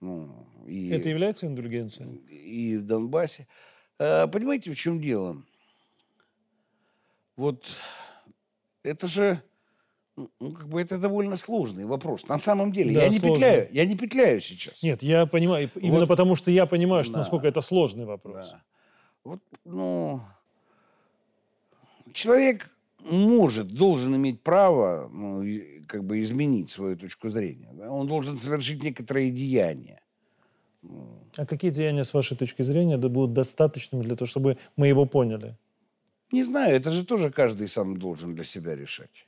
Ну, 0.00 0.46
и, 0.66 0.88
Это 0.90 1.08
является 1.08 1.46
индульгенцией? 1.46 2.16
и 2.28 2.78
в 2.78 2.86
Донбассе. 2.86 3.46
А, 3.98 4.28
понимаете, 4.28 4.70
в 4.70 4.76
чем 4.76 5.00
дело? 5.00 5.42
Вот 7.36 7.76
это 8.82 9.06
же, 9.06 9.42
ну, 10.16 10.30
ну, 10.40 10.52
как 10.52 10.68
бы 10.68 10.80
это 10.80 10.98
довольно 10.98 11.36
сложный 11.36 11.84
вопрос. 11.86 12.26
На 12.28 12.38
самом 12.38 12.72
деле, 12.72 12.94
Да, 12.94 13.02
я 13.02 13.08
не 13.08 13.18
сложный. 13.18 13.34
петляю, 13.34 13.68
я 13.72 13.86
не 13.86 13.96
петляю 13.96 14.40
сейчас. 14.40 14.82
Нет, 14.82 15.02
я 15.02 15.26
понимаю, 15.26 15.70
именно 15.76 16.00
Вот. 16.00 16.08
потому 16.08 16.36
что 16.36 16.50
я 16.50 16.66
понимаю, 16.66 17.04
что 17.04 17.12
Да. 17.14 17.18
насколько 17.20 17.46
это 17.46 17.60
сложный 17.60 18.04
вопрос. 18.04 18.48
Да. 18.50 18.62
Вот, 19.24 19.40
ну, 19.64 20.20
человек 22.12 22.70
может, 23.04 23.68
должен 23.68 24.14
иметь 24.16 24.42
право, 24.42 25.08
ну, 25.12 25.42
как 25.86 26.04
бы 26.04 26.20
изменить 26.20 26.70
свою 26.70 26.96
точку 26.96 27.28
зрения. 27.30 27.70
да. 27.72 27.90
Он 27.90 28.06
должен 28.06 28.38
совершить 28.38 28.82
некоторые 28.82 29.30
деяния. 29.30 30.00
А 31.36 31.46
какие 31.46 31.70
деяния, 31.70 32.04
с 32.04 32.14
вашей 32.14 32.36
точки 32.36 32.62
зрения, 32.62 32.96
будут 32.96 33.32
достаточными 33.32 34.02
для 34.02 34.16
того, 34.16 34.26
чтобы 34.28 34.58
мы 34.76 34.88
его 34.88 35.06
поняли? 35.06 35.56
Не 36.30 36.42
знаю, 36.42 36.76
это 36.76 36.90
же 36.90 37.04
тоже 37.04 37.30
каждый 37.30 37.68
сам 37.68 37.96
должен 37.96 38.34
для 38.34 38.44
себя 38.44 38.76
решать. 38.76 39.26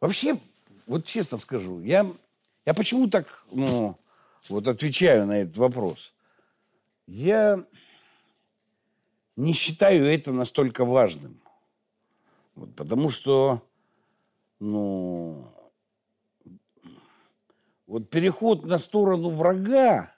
Вообще, 0.00 0.38
вот 0.86 1.04
честно 1.04 1.38
скажу, 1.38 1.80
я, 1.80 2.10
я 2.64 2.74
почему 2.74 3.08
так, 3.08 3.44
ну, 3.50 3.98
вот 4.48 4.68
отвечаю 4.68 5.26
на 5.26 5.40
этот 5.40 5.56
вопрос. 5.56 6.14
Я 7.06 7.64
не 9.36 9.52
считаю 9.52 10.06
это 10.06 10.32
настолько 10.32 10.84
важным. 10.84 11.40
Вот, 12.54 12.74
потому 12.74 13.10
что, 13.10 13.62
ну, 14.58 15.52
вот 17.86 18.08
переход 18.08 18.64
на 18.64 18.78
сторону 18.78 19.30
врага 19.30 20.12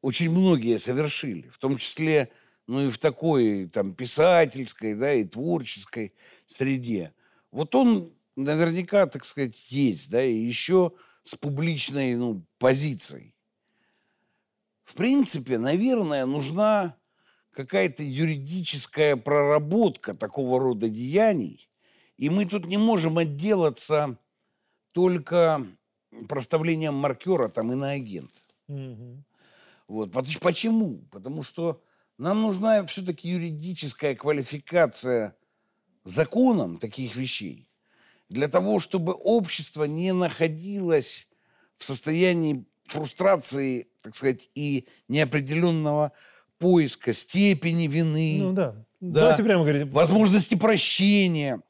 очень 0.00 0.30
многие 0.30 0.78
совершили, 0.78 1.48
в 1.48 1.58
том 1.58 1.76
числе, 1.76 2.32
ну 2.72 2.86
и 2.86 2.90
в 2.90 2.96
такой 2.96 3.66
там 3.66 3.94
писательской, 3.94 4.94
да, 4.94 5.12
и 5.12 5.24
творческой 5.24 6.14
среде. 6.46 7.12
Вот 7.50 7.74
он 7.74 8.14
наверняка, 8.34 9.06
так 9.06 9.26
сказать, 9.26 9.70
есть, 9.70 10.08
да, 10.08 10.24
и 10.24 10.34
еще 10.34 10.92
с 11.22 11.34
публичной, 11.34 12.16
ну, 12.16 12.46
позицией. 12.58 13.34
В 14.84 14.94
принципе, 14.94 15.58
наверное, 15.58 16.24
нужна 16.24 16.96
какая-то 17.50 18.02
юридическая 18.02 19.16
проработка 19.16 20.14
такого 20.14 20.58
рода 20.58 20.88
деяний, 20.88 21.68
и 22.16 22.30
мы 22.30 22.46
тут 22.46 22.64
не 22.66 22.78
можем 22.78 23.18
отделаться 23.18 24.18
только 24.92 25.66
проставлением 26.26 26.94
маркера 26.94 27.48
там 27.48 27.70
иноагент. 27.70 28.32
Мгм. 28.66 29.26
Вот. 29.88 30.10
Пот- 30.10 30.40
Почему? 30.40 31.02
Потому 31.10 31.42
что 31.42 31.82
нам 32.22 32.42
нужна 32.42 32.86
все-таки 32.86 33.28
юридическая 33.28 34.14
квалификация 34.14 35.34
законом 36.04 36.78
таких 36.78 37.16
вещей 37.16 37.68
для 38.28 38.48
того, 38.48 38.78
чтобы 38.78 39.12
общество 39.12 39.84
не 39.84 40.12
находилось 40.12 41.26
в 41.76 41.84
состоянии 41.84 42.64
фрустрации, 42.86 43.88
так 44.02 44.14
сказать, 44.14 44.48
и 44.54 44.86
неопределенного 45.08 46.12
поиска 46.58 47.12
степени 47.12 47.88
вины, 47.88 48.38
Ну 48.38 48.52
да. 48.52 48.74
Да. 49.00 49.20
Давайте 49.22 49.42
прямо 49.42 49.64
говорить. 49.64 49.92
возможности 49.92 50.54
прощения. 50.54 51.60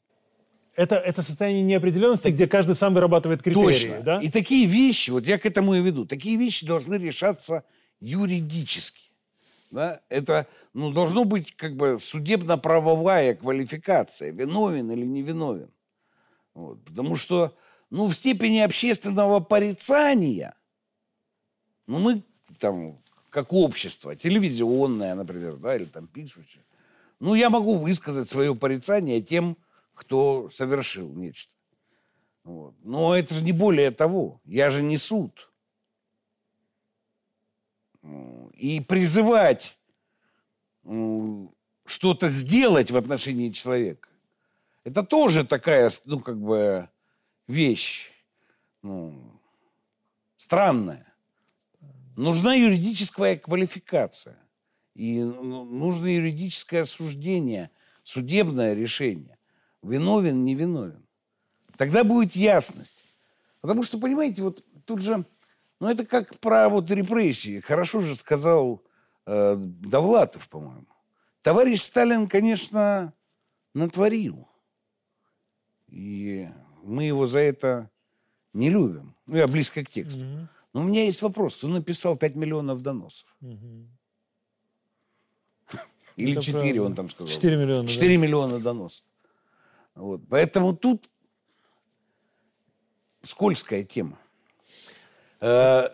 Это, 0.75 0.97
это 0.97 1.23
состояние 1.23 1.63
неопределенности, 1.63 2.29
где 2.29 2.47
каждый 2.47 2.75
сам 2.75 2.93
вырабатывает 2.93 3.41
критерии, 3.41 3.65
Точно. 3.65 4.01
да? 4.01 4.17
И 4.17 4.29
такие 4.29 4.67
вещи, 4.67 5.09
вот 5.09 5.25
я 5.25 5.39
к 5.39 5.45
этому 5.47 5.73
и 5.75 5.81
веду, 5.81 6.05
такие 6.05 6.37
вещи 6.37 6.65
должны 6.65 6.95
решаться 6.95 7.63
юридически. 7.99 9.12
Да? 9.73 10.01
Это 10.09 10.47
ну, 10.73 10.91
должно 10.93 11.25
быть 11.25 11.55
как 11.55 11.75
бы 11.75 11.97
судебно-правовая 11.99 13.33
квалификация, 13.33 14.31
виновен 14.31 14.91
или 14.91 15.03
не 15.03 15.23
виновен. 15.23 15.71
Вот. 16.53 16.83
Потому 16.85 17.15
что 17.15 17.57
ну, 17.89 18.07
в 18.07 18.13
степени 18.13 18.59
общественного 18.59 19.39
порицания, 19.39 20.55
ну, 21.87 21.97
мы 21.97 22.21
там, 22.59 23.01
как 23.31 23.51
общество, 23.51 24.15
телевизионное, 24.15 25.15
например, 25.15 25.55
да, 25.55 25.75
или 25.75 25.85
там 25.85 26.05
пишущее, 26.05 26.63
ну, 27.19 27.33
я 27.33 27.49
могу 27.49 27.77
высказать 27.77 28.29
свое 28.29 28.53
порицание 28.53 29.21
тем, 29.21 29.57
кто 29.95 30.49
совершил 30.49 31.11
нечто. 31.13 31.51
Вот. 32.43 32.75
Но 32.83 33.15
это 33.15 33.33
же 33.33 33.43
не 33.43 33.53
более 33.53 33.89
того. 33.89 34.39
Я 34.45 34.69
же 34.69 34.83
не 34.83 34.97
суд. 34.97 35.51
И 38.55 38.81
призывать 38.81 39.77
что-то 41.85 42.29
сделать 42.29 42.91
в 42.91 42.97
отношении 42.97 43.49
человека, 43.49 44.09
это 44.83 45.03
тоже 45.03 45.45
такая, 45.45 45.91
ну, 46.05 46.19
как 46.19 46.39
бы, 46.39 46.89
вещь, 47.47 48.11
ну, 48.81 49.13
странная. 50.35 51.13
Нужна 52.15 52.53
юридическая 52.53 53.37
квалификация. 53.37 54.37
И 54.93 55.23
ну, 55.23 55.63
нужно 55.63 56.05
юридическое 56.05 56.83
осуждение, 56.83 57.71
судебное 58.03 58.73
решение. 58.73 59.37
Виновен, 59.81 60.43
не 60.45 60.53
виновен. 60.53 61.03
Тогда 61.77 62.03
будет 62.03 62.35
ясность. 62.35 62.93
Потому 63.61 63.81
что, 63.83 63.97
понимаете, 63.97 64.43
вот 64.43 64.63
тут 64.85 64.99
же, 64.99 65.25
ну 65.83 65.89
это 65.89 66.05
как 66.05 66.39
про 66.39 66.69
вот 66.69 66.89
репрессии. 66.89 67.59
Хорошо 67.59 67.99
же 67.99 68.15
сказал 68.15 68.81
э, 69.25 69.55
Довлатов, 69.57 70.47
по-моему. 70.47 70.87
Товарищ 71.41 71.81
Сталин, 71.81 72.29
конечно, 72.29 73.13
натворил. 73.73 74.47
И 75.89 76.47
мы 76.83 77.03
его 77.03 77.25
за 77.25 77.39
это 77.39 77.89
не 78.53 78.69
любим. 78.69 79.13
Ну, 79.25 79.35
я 79.35 79.45
близко 79.45 79.83
к 79.83 79.89
тексту. 79.89 80.21
Мгм. 80.21 80.49
Но 80.71 80.79
у 80.79 80.83
меня 80.85 81.03
есть 81.03 81.21
вопрос. 81.21 81.57
Кто 81.57 81.67
написал 81.67 82.15
5 82.15 82.35
миллионов 82.35 82.81
доносов? 82.81 83.35
Мгм. 83.41 83.89
Или 86.15 86.31
Это 86.31 86.41
4, 86.43 86.61
правда. 86.61 86.83
он 86.83 86.95
там 86.95 87.09
сказал. 87.09 87.27
4 87.27 87.57
миллиона. 87.57 87.83
да. 87.83 87.89
4 87.89 88.17
миллиона 88.17 88.59
доносов. 88.61 89.03
Вот. 89.95 90.21
Поэтому 90.29 90.77
тут 90.77 91.09
скользкая 93.21 93.83
тема. 93.83 94.17
Э, 95.43 95.89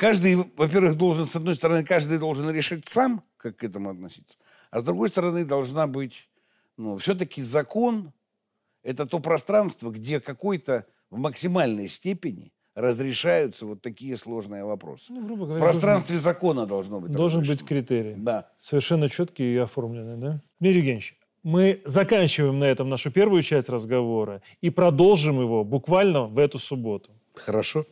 Каждый, 0.00 0.36
во-первых, 0.56 0.96
должен, 0.96 1.26
с 1.26 1.36
одной 1.36 1.54
стороны, 1.54 1.84
каждый 1.84 2.18
должен 2.18 2.50
решить 2.50 2.88
сам, 2.88 3.22
как 3.36 3.58
к 3.58 3.64
этому 3.64 3.90
относиться, 3.90 4.38
а 4.70 4.80
с 4.80 4.82
другой 4.82 5.08
стороны, 5.10 5.44
должна 5.44 5.86
быть, 5.86 6.28
ну, 6.76 6.96
все-таки 6.96 7.42
закон– 7.42 8.12
это 8.82 9.04
то 9.06 9.20
пространство, 9.20 9.90
где 9.90 10.20
какой-то 10.20 10.86
в 11.10 11.18
максимальной 11.18 11.88
степени 11.88 12.52
разрешаются 12.74 13.66
вот 13.66 13.82
такие 13.82 14.16
сложные 14.16 14.64
вопросы. 14.64 15.12
Ну, 15.12 15.22
грубо 15.22 15.42
В 15.42 15.48
говоря, 15.48 15.64
пространстве 15.64 16.18
закона 16.18 16.66
должно 16.66 17.00
быть 17.00 17.10
должен, 17.10 17.40
должен 17.40 17.56
быть 17.56 17.66
критерий. 17.66 18.14
Да. 18.16 18.48
Совершенно 18.58 19.08
четкий 19.08 19.52
и 19.52 19.56
оформленный, 19.58 20.16
да? 20.16 20.42
Дмитрий 20.60 20.78
Евгеньевич, 20.78 21.18
мы 21.42 21.82
заканчиваем 21.84 22.58
на 22.58 22.64
этом 22.64 22.88
нашу 22.88 23.10
первую 23.10 23.42
часть 23.42 23.68
разговора 23.68 24.40
и 24.60 24.70
продолжим 24.70 25.40
его 25.40 25.64
буквально 25.64 26.26
в 26.26 26.38
эту 26.38 26.58
субботу. 26.58 27.10
Хорошо. 27.34 27.86